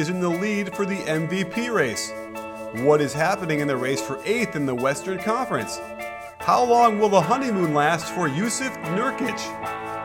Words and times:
Is 0.00 0.08
in 0.08 0.18
the 0.18 0.30
lead 0.30 0.74
for 0.74 0.86
the 0.86 0.96
MVP 0.96 1.70
race? 1.70 2.10
What 2.86 3.02
is 3.02 3.12
happening 3.12 3.60
in 3.60 3.68
the 3.68 3.76
race 3.76 4.00
for 4.00 4.16
8th 4.22 4.56
in 4.56 4.64
the 4.64 4.74
Western 4.74 5.18
Conference? 5.18 5.78
How 6.38 6.64
long 6.64 6.98
will 6.98 7.10
the 7.10 7.20
honeymoon 7.20 7.74
last 7.74 8.10
for 8.14 8.26
Yusuf 8.26 8.72
Nurkic? 8.96 9.36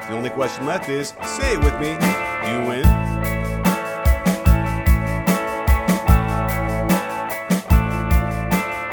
The 0.09 0.13
only 0.13 0.29
question 0.29 0.65
left 0.65 0.89
is 0.89 1.13
say 1.23 1.53
it 1.53 1.59
with 1.59 1.79
me, 1.79 1.91
you 1.91 2.67
win. 2.67 2.83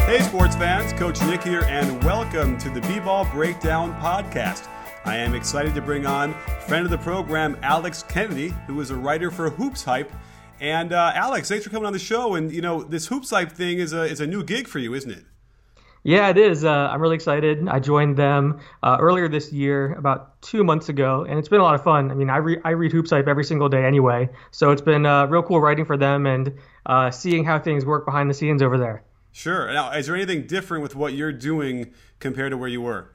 Hey, 0.07 0.21
sports 0.21 0.55
fans, 0.55 0.93
Coach 0.93 1.21
Nick 1.23 1.43
here, 1.43 1.65
and 1.65 2.01
welcome 2.05 2.57
to 2.59 2.71
the 2.71 2.81
B 2.83 3.01
Ball 3.01 3.25
Breakdown 3.33 3.93
Podcast. 4.01 4.69
I 5.05 5.17
am 5.17 5.35
excited 5.35 5.75
to 5.75 5.83
bring 5.83 6.07
on 6.07 6.33
friend 6.69 6.85
of 6.85 6.93
the 6.93 6.99
program, 6.99 7.59
Alex 7.65 8.05
Kennedy, 8.05 8.55
who 8.69 8.81
is 8.81 8.91
a 8.91 8.97
writer 8.97 9.33
for 9.33 9.51
Hoops 9.51 9.83
Hype 9.83 10.13
and 10.63 10.93
uh, 10.93 11.11
Alex, 11.15 11.49
thanks 11.49 11.65
for 11.65 11.71
coming 11.71 11.87
on 11.87 11.93
the 11.93 11.99
show. 11.99 12.37
And 12.37 12.53
you 12.53 12.63
know, 12.63 12.85
this 12.85 13.09
hoops 13.09 13.31
hype 13.31 13.51
thing 13.53 13.79
is 13.79 13.93
a 13.93 14.03
is 14.03 14.21
a 14.21 14.27
new 14.27 14.45
gig 14.45 14.69
for 14.69 14.79
you, 14.79 14.95
isn't 14.95 15.11
it? 15.11 15.25
Yeah, 16.05 16.29
it 16.31 16.39
is. 16.39 16.65
Uh, 16.65 16.89
I'm 16.91 17.01
really 17.01 17.17
excited. 17.17 17.69
I 17.69 17.79
joined 17.79 18.17
them 18.17 18.61
uh, 18.83 18.97
earlier 19.01 19.29
this 19.29 19.53
year, 19.53 19.93
about 19.95 20.41
two 20.43 20.65
months 20.65 20.89
ago, 20.89 21.25
and 21.29 21.39
it's 21.39 21.49
been 21.49 21.61
a 21.61 21.65
lot 21.65 21.77
of 21.77 21.85
fun. 21.85 22.11
I 22.11 22.15
mean, 22.15 22.29
I, 22.29 22.39
re- 22.39 22.61
I 22.65 22.71
read 22.71 22.91
Hoops 22.91 23.13
every 23.13 23.45
single 23.45 23.69
day 23.69 23.85
anyway, 23.85 24.29
so 24.51 24.73
it's 24.73 24.83
been 24.83 25.07
uh, 25.07 25.27
real 25.27 25.45
cool 25.45 25.61
writing 25.61 25.85
for 25.85 25.97
them 25.97 26.27
and 26.27 26.53
uh, 26.87 27.13
seeing 27.13 27.45
how 27.45 27.61
things 27.61 27.87
work 27.87 28.05
behind 28.05 28.29
the 28.29 28.35
scenes 28.35 28.63
over 28.63 28.79
there. 28.79 29.05
Sure. 29.31 29.73
Now, 29.73 29.93
is 29.93 30.07
there 30.07 30.17
anything 30.17 30.49
different 30.49 30.83
with 30.83 30.97
what 30.97 31.13
you're 31.13 31.33
doing 31.33 31.95
compared 32.19 32.51
to 32.51 32.57
where 32.57 32.69
you 32.69 32.83
were? 32.83 33.13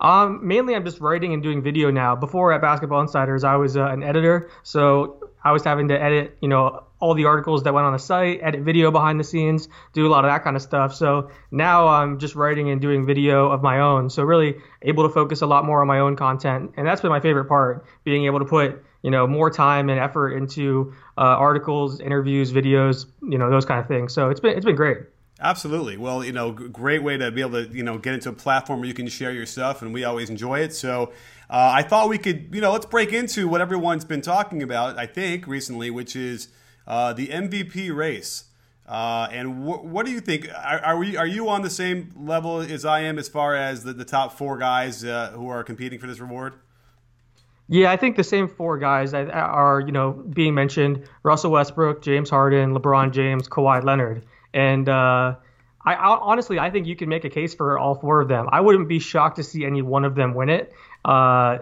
Um, 0.00 0.46
mainly, 0.46 0.74
I'm 0.74 0.84
just 0.84 1.00
writing 1.00 1.34
and 1.34 1.42
doing 1.42 1.62
video 1.62 1.90
now. 1.90 2.16
Before 2.16 2.52
at 2.52 2.62
Basketball 2.62 3.02
Insiders, 3.02 3.44
I 3.44 3.56
was 3.56 3.76
uh, 3.76 3.86
an 3.86 4.02
editor, 4.02 4.50
so 4.62 5.30
I 5.44 5.52
was 5.52 5.62
having 5.62 5.88
to 5.88 6.02
edit, 6.02 6.38
you 6.40 6.48
know, 6.48 6.84
all 7.00 7.14
the 7.14 7.24
articles 7.24 7.62
that 7.64 7.74
went 7.74 7.86
on 7.86 7.92
the 7.92 7.98
site, 7.98 8.40
edit 8.42 8.60
video 8.60 8.90
behind 8.90 9.18
the 9.18 9.24
scenes, 9.24 9.68
do 9.92 10.06
a 10.06 10.10
lot 10.10 10.24
of 10.24 10.30
that 10.30 10.44
kind 10.44 10.56
of 10.56 10.62
stuff. 10.62 10.94
So 10.94 11.30
now 11.50 11.88
I'm 11.88 12.18
just 12.18 12.34
writing 12.34 12.70
and 12.70 12.80
doing 12.80 13.06
video 13.06 13.50
of 13.50 13.62
my 13.62 13.80
own. 13.80 14.10
So 14.10 14.22
really 14.22 14.56
able 14.82 15.06
to 15.06 15.12
focus 15.12 15.40
a 15.40 15.46
lot 15.46 15.64
more 15.64 15.80
on 15.80 15.86
my 15.86 16.00
own 16.00 16.16
content, 16.16 16.72
and 16.76 16.86
that's 16.86 17.00
been 17.00 17.10
my 17.10 17.20
favorite 17.20 17.46
part, 17.46 17.84
being 18.04 18.24
able 18.24 18.38
to 18.38 18.44
put 18.44 18.82
you 19.02 19.10
know 19.10 19.26
more 19.26 19.50
time 19.50 19.88
and 19.88 19.98
effort 19.98 20.32
into 20.32 20.94
uh, 21.16 21.20
articles, 21.20 22.00
interviews, 22.00 22.52
videos, 22.52 23.06
you 23.22 23.38
know, 23.38 23.50
those 23.50 23.66
kind 23.66 23.80
of 23.80 23.86
things. 23.86 24.14
So 24.14 24.30
it's 24.30 24.40
been 24.40 24.56
it's 24.56 24.66
been 24.66 24.76
great. 24.76 24.98
Absolutely. 25.40 25.96
Well, 25.96 26.22
you 26.22 26.32
know, 26.32 26.52
great 26.52 27.02
way 27.02 27.16
to 27.16 27.30
be 27.30 27.40
able 27.40 27.64
to, 27.64 27.72
you 27.72 27.82
know, 27.82 27.96
get 27.96 28.12
into 28.12 28.28
a 28.28 28.32
platform 28.32 28.80
where 28.80 28.88
you 28.88 28.94
can 28.94 29.08
share 29.08 29.32
your 29.32 29.46
stuff, 29.46 29.80
and 29.80 29.94
we 29.94 30.04
always 30.04 30.28
enjoy 30.28 30.60
it. 30.60 30.74
So 30.74 31.12
uh, 31.48 31.72
I 31.74 31.82
thought 31.82 32.10
we 32.10 32.18
could, 32.18 32.54
you 32.54 32.60
know, 32.60 32.72
let's 32.72 32.84
break 32.84 33.12
into 33.14 33.48
what 33.48 33.62
everyone's 33.62 34.04
been 34.04 34.20
talking 34.20 34.62
about, 34.62 34.98
I 34.98 35.06
think, 35.06 35.46
recently, 35.46 35.90
which 35.90 36.14
is 36.14 36.48
uh, 36.86 37.14
the 37.14 37.28
MVP 37.28 37.94
race. 37.94 38.44
Uh, 38.86 39.28
and 39.30 39.64
wh- 39.64 39.82
what 39.82 40.04
do 40.04 40.12
you 40.12 40.20
think? 40.20 40.46
Are, 40.50 40.80
are, 40.80 40.98
we 40.98 41.16
are 41.16 41.26
you 41.26 41.48
on 41.48 41.62
the 41.62 41.70
same 41.70 42.12
level 42.16 42.60
as 42.60 42.84
I 42.84 43.00
am 43.00 43.18
as 43.18 43.28
far 43.28 43.54
as 43.54 43.82
the, 43.82 43.94
the 43.94 44.04
top 44.04 44.36
four 44.36 44.58
guys 44.58 45.04
uh, 45.04 45.30
who 45.34 45.48
are 45.48 45.64
competing 45.64 45.98
for 45.98 46.06
this 46.06 46.20
reward? 46.20 46.54
Yeah, 47.68 47.92
I 47.92 47.96
think 47.96 48.16
the 48.16 48.24
same 48.24 48.48
four 48.48 48.78
guys 48.78 49.14
are 49.14 49.80
you 49.86 49.92
know 49.92 50.10
being 50.10 50.54
mentioned: 50.54 51.08
Russell 51.22 51.52
Westbrook, 51.52 52.02
James 52.02 52.28
Harden, 52.28 52.74
LeBron 52.74 53.12
James, 53.12 53.48
Kawhi 53.48 53.82
Leonard. 53.84 54.24
And 54.52 54.88
uh, 54.88 55.36
I, 55.84 55.94
I, 55.94 56.18
honestly, 56.20 56.58
I 56.58 56.70
think 56.70 56.86
you 56.86 56.96
can 56.96 57.08
make 57.08 57.24
a 57.24 57.30
case 57.30 57.54
for 57.54 57.78
all 57.78 57.94
four 57.94 58.20
of 58.20 58.28
them. 58.28 58.48
I 58.50 58.60
wouldn't 58.60 58.88
be 58.88 58.98
shocked 58.98 59.36
to 59.36 59.42
see 59.42 59.64
any 59.64 59.82
one 59.82 60.04
of 60.04 60.14
them 60.14 60.34
win 60.34 60.48
it. 60.48 60.72
Uh, 61.04 61.58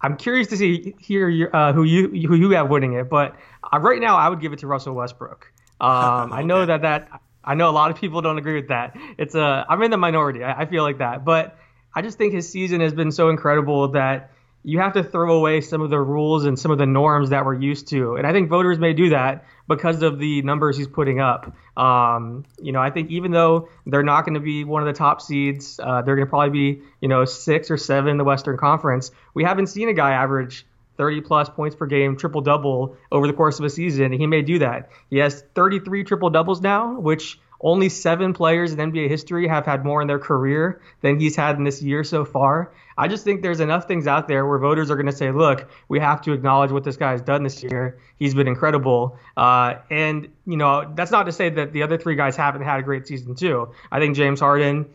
I'm 0.00 0.16
curious 0.16 0.48
to 0.48 0.56
see 0.56 0.94
hear 1.00 1.50
uh, 1.52 1.72
who 1.72 1.82
you 1.82 2.08
who 2.28 2.34
you 2.36 2.50
have 2.50 2.70
winning 2.70 2.92
it, 2.94 3.10
but 3.10 3.34
uh, 3.62 3.78
right 3.80 4.00
now 4.00 4.16
I 4.16 4.28
would 4.28 4.40
give 4.40 4.52
it 4.52 4.60
to 4.60 4.66
Russell 4.66 4.94
Westbrook. 4.94 5.52
Um, 5.80 5.90
okay. 6.32 6.34
I 6.40 6.42
know 6.42 6.64
that 6.64 6.82
that 6.82 7.20
I 7.44 7.54
know 7.54 7.68
a 7.68 7.72
lot 7.72 7.90
of 7.90 7.96
people 7.96 8.22
don't 8.22 8.38
agree 8.38 8.54
with 8.54 8.68
that. 8.68 8.96
It's 9.18 9.34
a 9.34 9.42
uh, 9.42 9.64
I'm 9.68 9.82
in 9.82 9.90
the 9.90 9.96
minority. 9.96 10.44
I, 10.44 10.62
I 10.62 10.66
feel 10.66 10.84
like 10.84 10.98
that, 10.98 11.24
but 11.24 11.58
I 11.94 12.02
just 12.02 12.16
think 12.16 12.32
his 12.32 12.48
season 12.48 12.80
has 12.80 12.94
been 12.94 13.10
so 13.10 13.28
incredible 13.28 13.88
that 13.88 14.30
you 14.64 14.80
have 14.80 14.92
to 14.94 15.02
throw 15.02 15.36
away 15.36 15.60
some 15.60 15.80
of 15.80 15.90
the 15.90 16.00
rules 16.00 16.44
and 16.44 16.58
some 16.58 16.70
of 16.70 16.78
the 16.78 16.86
norms 16.86 17.30
that 17.30 17.44
we're 17.44 17.54
used 17.58 17.88
to. 17.88 18.16
And 18.16 18.26
I 18.26 18.32
think 18.32 18.48
voters 18.48 18.78
may 18.78 18.92
do 18.92 19.10
that 19.10 19.44
because 19.68 20.02
of 20.02 20.18
the 20.18 20.42
numbers 20.42 20.76
he's 20.76 20.88
putting 20.88 21.20
up. 21.20 21.54
Um, 21.76 22.44
you 22.60 22.72
know, 22.72 22.80
I 22.80 22.90
think 22.90 23.10
even 23.10 23.30
though 23.30 23.68
they're 23.86 24.02
not 24.02 24.24
going 24.24 24.34
to 24.34 24.40
be 24.40 24.64
one 24.64 24.82
of 24.82 24.86
the 24.86 24.98
top 24.98 25.20
seeds, 25.20 25.78
uh, 25.82 26.02
they're 26.02 26.16
going 26.16 26.26
to 26.26 26.30
probably 26.30 26.50
be, 26.50 26.82
you 27.00 27.08
know, 27.08 27.24
six 27.24 27.70
or 27.70 27.76
seven 27.76 28.10
in 28.10 28.16
the 28.18 28.24
Western 28.24 28.56
Conference. 28.56 29.10
We 29.34 29.44
haven't 29.44 29.68
seen 29.68 29.88
a 29.88 29.94
guy 29.94 30.12
average 30.12 30.66
30 30.96 31.20
plus 31.20 31.48
points 31.48 31.76
per 31.76 31.86
game, 31.86 32.16
triple 32.16 32.40
double 32.40 32.96
over 33.12 33.26
the 33.26 33.32
course 33.32 33.58
of 33.58 33.64
a 33.64 33.70
season. 33.70 34.12
He 34.12 34.26
may 34.26 34.42
do 34.42 34.58
that. 34.58 34.90
He 35.08 35.18
has 35.18 35.44
33 35.54 36.04
triple 36.04 36.28
doubles 36.28 36.60
now, 36.60 36.98
which 36.98 37.38
only 37.60 37.88
seven 37.88 38.32
players 38.32 38.72
in 38.72 38.78
NBA 38.78 39.08
history 39.08 39.48
have 39.48 39.66
had 39.66 39.84
more 39.84 40.00
in 40.00 40.06
their 40.06 40.18
career 40.18 40.80
than 41.00 41.18
he's 41.18 41.34
had 41.34 41.56
in 41.56 41.64
this 41.64 41.82
year 41.82 42.04
so 42.04 42.24
far. 42.24 42.72
I 42.96 43.08
just 43.08 43.24
think 43.24 43.42
there's 43.42 43.60
enough 43.60 43.88
things 43.88 44.06
out 44.06 44.28
there 44.28 44.46
where 44.46 44.58
voters 44.58 44.90
are 44.90 44.96
going 44.96 45.06
to 45.06 45.12
say, 45.12 45.32
look, 45.32 45.68
we 45.88 45.98
have 45.98 46.22
to 46.22 46.32
acknowledge 46.32 46.70
what 46.70 46.84
this 46.84 46.96
guy 46.96 47.12
has 47.12 47.22
done 47.22 47.42
this 47.42 47.62
year. 47.62 47.98
He's 48.16 48.34
been 48.34 48.46
incredible. 48.46 49.18
Uh, 49.36 49.76
and, 49.90 50.28
you 50.46 50.56
know, 50.56 50.92
that's 50.94 51.10
not 51.10 51.24
to 51.24 51.32
say 51.32 51.48
that 51.50 51.72
the 51.72 51.82
other 51.82 51.98
three 51.98 52.14
guys 52.14 52.36
haven't 52.36 52.62
had 52.62 52.80
a 52.80 52.82
great 52.82 53.06
season, 53.06 53.34
too. 53.34 53.72
I 53.90 53.98
think 53.98 54.16
James 54.16 54.40
Harden 54.40 54.86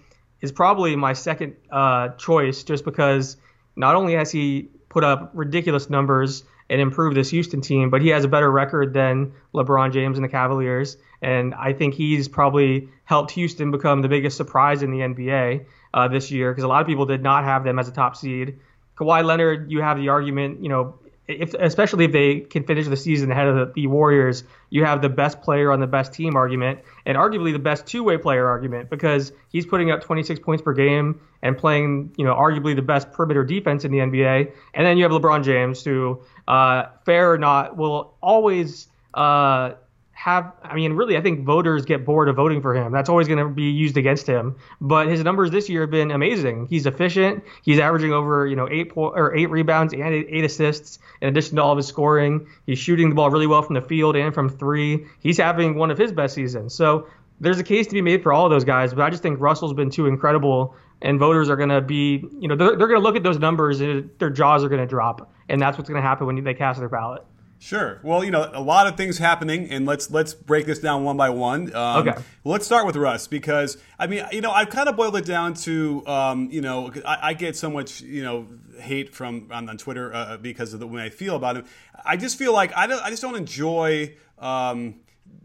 is 0.41 0.52
probably 0.52 0.96
my 0.96 1.13
second 1.13 1.56
uh, 1.69 2.09
choice 2.09 2.63
just 2.63 2.85
because 2.85 3.38
not 3.75 3.96
only 3.96 4.13
has 4.13 4.31
he 4.31 4.69
put 4.90 5.03
up 5.03 5.31
ridiculous 5.34 5.90
numbers 5.90 6.44
and 6.69 6.81
improve 6.81 7.16
this 7.16 7.29
Houston 7.29 7.62
team, 7.62 7.90
but 7.90 8.01
he 8.01 8.09
has 8.09 8.24
a 8.24 8.28
better 8.28 8.51
record 8.51 8.94
than 8.94 9.34
LeBron 9.53 9.94
James 9.94 10.18
and 10.18 10.25
the 10.25 10.29
Cavaliers. 10.29 10.97
And 11.22 11.53
I 11.53 11.74
think 11.74 11.94
he's 11.94 12.28
probably 12.28 12.90
helped 13.06 13.31
Houston 13.31 13.72
become 13.72 14.01
the 14.01 14.09
biggest 14.09 14.38
surprise 14.38 14.84
in 14.84 14.91
the 14.91 15.00
NBA 15.00 15.66
uh, 15.94 16.07
this 16.07 16.31
year 16.31 16.52
because 16.52 16.63
a 16.63 16.68
lot 16.68 16.81
of 16.81 16.88
people 16.88 17.06
did 17.06 17.23
not 17.23 17.44
have 17.44 17.63
them 17.63 17.79
as 17.79 17.88
a 17.88 17.91
top 17.91 18.16
seed. 18.16 18.59
Kawhi 18.97 19.23
Leonard, 19.23 19.72
you 19.72 19.81
have 19.81 19.97
the 19.97 20.09
argument, 20.09 20.62
you 20.62 20.69
know, 20.69 20.96
if, 21.28 21.53
especially 21.53 22.06
if 22.06 22.11
they 22.11 22.41
can 22.41 22.63
finish 22.63 22.88
the 22.88 22.97
season 22.97 23.31
ahead 23.31 23.47
of 23.47 23.56
the, 23.56 23.72
the, 23.73 23.88
Warriors, 23.88 24.44
you 24.69 24.84
have 24.84 25.01
the 25.01 25.09
best 25.09 25.41
player 25.41 25.72
on 25.72 25.79
the 25.79 25.88
best 25.88 26.13
team 26.13 26.35
argument, 26.35 26.79
and 27.06 27.17
arguably 27.17 27.53
the 27.53 27.59
best 27.59 27.85
two-way 27.85 28.17
player 28.17 28.47
argument 28.47 28.89
because 28.89 29.31
he's 29.50 29.66
putting 29.66 29.89
up 29.89 30.01
26 30.01 30.41
points 30.41 30.61
per 30.61 30.73
game 30.73 31.19
and 31.41 31.57
playing, 31.57 32.13
you 32.17 32.25
know, 32.25 32.34
arguably 32.34 32.75
the 32.75 32.81
best 32.81 33.11
perimeter 33.11 33.44
defense 33.44 33.85
in 33.85 33.91
the 33.91 34.00
NBA. 34.00 34.51
And 34.73 34.85
then 34.85 34.97
you 34.97 35.03
have 35.03 35.11
LeBron 35.13 35.44
James, 35.44 35.84
who, 35.84 36.22
uh, 36.47 36.85
fair 37.06 37.31
or 37.31 37.38
not, 37.38 37.78
will 37.78 38.16
always 38.22 38.88
uh, 39.13 39.73
have 40.13 40.53
I 40.63 40.75
mean 40.75 40.94
really 40.94 41.18
I 41.18 41.22
think 41.22 41.44
voters 41.44 41.85
get 41.85 42.06
bored 42.06 42.29
of 42.29 42.35
voting 42.35 42.62
for 42.62 42.74
him. 42.74 42.91
That's 42.91 43.09
always 43.09 43.28
going 43.28 43.40
to 43.40 43.50
be 43.50 43.63
used 43.63 43.97
against 43.97 44.28
him. 44.28 44.56
But 44.79 45.07
his 45.07 45.24
numbers 45.24 45.51
this 45.51 45.68
year 45.69 45.81
have 45.81 45.91
been 45.91 46.12
amazing. 46.12 46.68
He's 46.69 46.85
efficient. 46.85 47.44
He's 47.63 47.79
averaging 47.79 48.13
over, 48.13 48.47
you 48.47 48.56
know, 48.56 48.69
8 48.69 48.94
po- 48.94 49.09
or 49.09 49.35
8 49.35 49.47
rebounds 49.47 49.93
and 49.93 50.02
8 50.02 50.46
assists 50.46 50.99
in 51.22 51.28
addition 51.28 51.58
to 51.58 51.64
all 51.64 51.72
of 51.72 51.78
his 51.78 51.87
scoring. 51.87 52.47
He's 52.66 52.79
shooting 52.79 53.09
the 53.09 53.16
ball 53.16 53.29
really 53.32 53.47
well 53.47 53.64
from 53.64 53.76
the 53.76 53.82
field 53.82 54.16
and 54.16 54.34
from 54.34 54.49
3. 54.49 55.05
He's 55.20 55.37
having 55.37 55.76
one 55.76 55.91
of 55.91 55.97
his 55.97 56.11
best 56.11 56.35
seasons. 56.35 56.73
So 56.73 57.08
there's 57.40 57.59
a 57.59 57.64
case 57.64 57.87
to 57.87 57.93
be 57.93 58.02
made 58.02 58.23
for 58.23 58.32
all 58.32 58.46
of 58.46 58.52
those 58.52 58.64
guys, 58.64 58.93
but 58.93 59.02
I 59.02 59.09
just 59.09 59.23
think 59.23 59.40
Russell's 59.40 59.73
been 59.73 59.90
too 59.90 60.05
incredible 60.05 60.76
and 61.02 61.20
voters 61.20 61.49
are 61.49 61.58
going 61.58 61.70
to 61.70 61.82
be, 61.82 62.23
you 62.40 62.47
know, 62.47 62.55
they're, 62.55 62.78
they're 62.78 62.87
going 62.87 62.99
to 62.99 63.03
look 63.03 63.16
at 63.16 63.23
those 63.23 63.40
numbers 63.40 63.82
and 63.82 64.09
their 64.20 64.29
jaws 64.29 64.64
are 64.64 64.70
going 64.70 64.82
to 64.82 64.87
drop. 64.87 65.29
And 65.49 65.61
that's 65.61 65.78
what's 65.78 65.90
going 65.90 66.02
to 66.02 66.08
happen 66.08 66.26
when 66.28 66.41
they 66.41 66.53
cast 66.53 66.79
their 66.79 66.87
ballot. 66.87 67.26
Sure. 67.63 68.01
Well, 68.03 68.25
you 68.25 68.31
know, 68.31 68.51
a 68.53 68.61
lot 68.61 68.87
of 68.87 68.97
things 68.97 69.17
happening, 69.17 69.69
and 69.69 69.85
let's 69.85 70.11
let's 70.11 70.33
break 70.33 70.65
this 70.65 70.79
down 70.79 71.05
one 71.05 71.15
by 71.15 71.29
one. 71.29 71.73
Um, 71.73 72.05
okay. 72.05 72.21
Let's 72.43 72.65
start 72.65 72.85
with 72.85 72.97
Russ 72.97 73.27
because 73.27 73.77
I 73.97 74.05
mean, 74.05 74.25
you 74.33 74.41
know, 74.41 74.51
I've 74.51 74.69
kind 74.69 74.89
of 74.89 74.97
boiled 74.97 75.15
it 75.15 75.23
down 75.23 75.53
to, 75.53 76.05
um, 76.05 76.49
you 76.51 76.59
know, 76.59 76.91
I, 77.05 77.29
I, 77.29 77.33
get 77.33 77.55
so 77.55 77.69
much, 77.69 78.01
you 78.01 78.21
know, 78.21 78.47
hate 78.81 79.15
from 79.15 79.47
on, 79.49 79.69
on 79.69 79.77
Twitter 79.77 80.13
uh, 80.13 80.35
because 80.35 80.73
of 80.73 80.81
the 80.81 80.87
way 80.87 81.03
I 81.03 81.09
feel 81.09 81.37
about 81.37 81.55
him. 81.55 81.65
I 82.03 82.17
just 82.17 82.37
feel 82.37 82.51
like 82.51 82.75
I 82.75 82.85
don't, 82.85 83.01
I 83.01 83.09
just 83.09 83.21
don't 83.21 83.37
enjoy. 83.37 84.13
Um, 84.39 84.95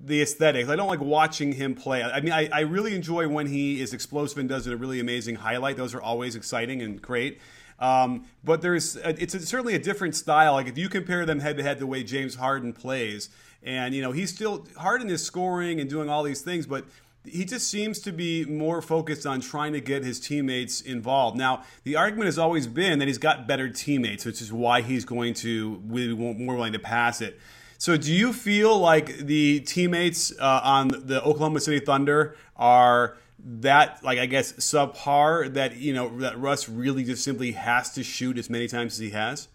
the 0.00 0.22
aesthetics. 0.22 0.68
I 0.68 0.76
don't 0.76 0.88
like 0.88 1.00
watching 1.00 1.52
him 1.52 1.74
play. 1.74 2.02
I 2.02 2.20
mean, 2.20 2.32
I, 2.32 2.48
I 2.52 2.60
really 2.60 2.94
enjoy 2.94 3.28
when 3.28 3.46
he 3.46 3.80
is 3.80 3.92
explosive 3.92 4.38
and 4.38 4.48
does 4.48 4.66
a 4.66 4.76
really 4.76 5.00
amazing 5.00 5.36
highlight. 5.36 5.76
Those 5.76 5.94
are 5.94 6.00
always 6.00 6.36
exciting 6.36 6.82
and 6.82 7.00
great. 7.00 7.40
Um, 7.80 8.26
but 8.42 8.60
there's 8.60 8.96
a, 8.96 9.10
it's 9.22 9.34
a, 9.34 9.40
certainly 9.40 9.74
a 9.74 9.78
different 9.78 10.16
style. 10.16 10.54
Like 10.54 10.66
if 10.66 10.76
you 10.76 10.88
compare 10.88 11.24
them 11.24 11.40
head 11.40 11.56
to 11.58 11.62
head, 11.62 11.78
the 11.78 11.86
way 11.86 12.02
James 12.02 12.34
Harden 12.34 12.72
plays, 12.72 13.30
and 13.62 13.94
you 13.94 14.02
know 14.02 14.12
he's 14.12 14.34
still 14.34 14.66
Harden 14.76 15.10
is 15.10 15.24
scoring 15.24 15.80
and 15.80 15.88
doing 15.88 16.08
all 16.08 16.22
these 16.22 16.42
things, 16.42 16.66
but 16.66 16.84
he 17.24 17.44
just 17.44 17.68
seems 17.68 17.98
to 18.00 18.12
be 18.12 18.44
more 18.44 18.80
focused 18.80 19.26
on 19.26 19.40
trying 19.40 19.72
to 19.72 19.80
get 19.80 20.04
his 20.04 20.18
teammates 20.18 20.80
involved. 20.80 21.36
Now, 21.36 21.64
the 21.84 21.96
argument 21.96 22.26
has 22.26 22.38
always 22.38 22.66
been 22.66 22.98
that 23.00 23.08
he's 23.08 23.18
got 23.18 23.46
better 23.46 23.68
teammates, 23.68 24.24
which 24.24 24.40
is 24.40 24.52
why 24.52 24.82
he's 24.82 25.04
going 25.04 25.34
to 25.34 25.76
be 25.78 26.14
more 26.14 26.56
willing 26.56 26.72
to 26.72 26.78
pass 26.78 27.20
it. 27.20 27.38
So, 27.76 27.96
do 27.96 28.12
you 28.12 28.32
feel 28.32 28.78
like 28.78 29.18
the 29.18 29.60
teammates 29.60 30.32
uh, 30.40 30.60
on 30.64 30.88
the 30.88 31.22
Oklahoma 31.22 31.60
City 31.60 31.78
Thunder 31.78 32.36
are 32.56 33.16
that, 33.38 34.02
like, 34.02 34.18
I 34.18 34.26
guess, 34.26 34.52
subpar 34.54 35.52
that, 35.54 35.76
you 35.76 35.92
know, 35.92 36.18
that 36.18 36.38
Russ 36.38 36.68
really 36.68 37.04
just 37.04 37.24
simply 37.24 37.52
has 37.52 37.90
to 37.92 38.02
shoot 38.02 38.38
as 38.38 38.50
many 38.50 38.68
times 38.68 38.94
as 38.94 38.98
he 38.98 39.10
has? 39.10 39.48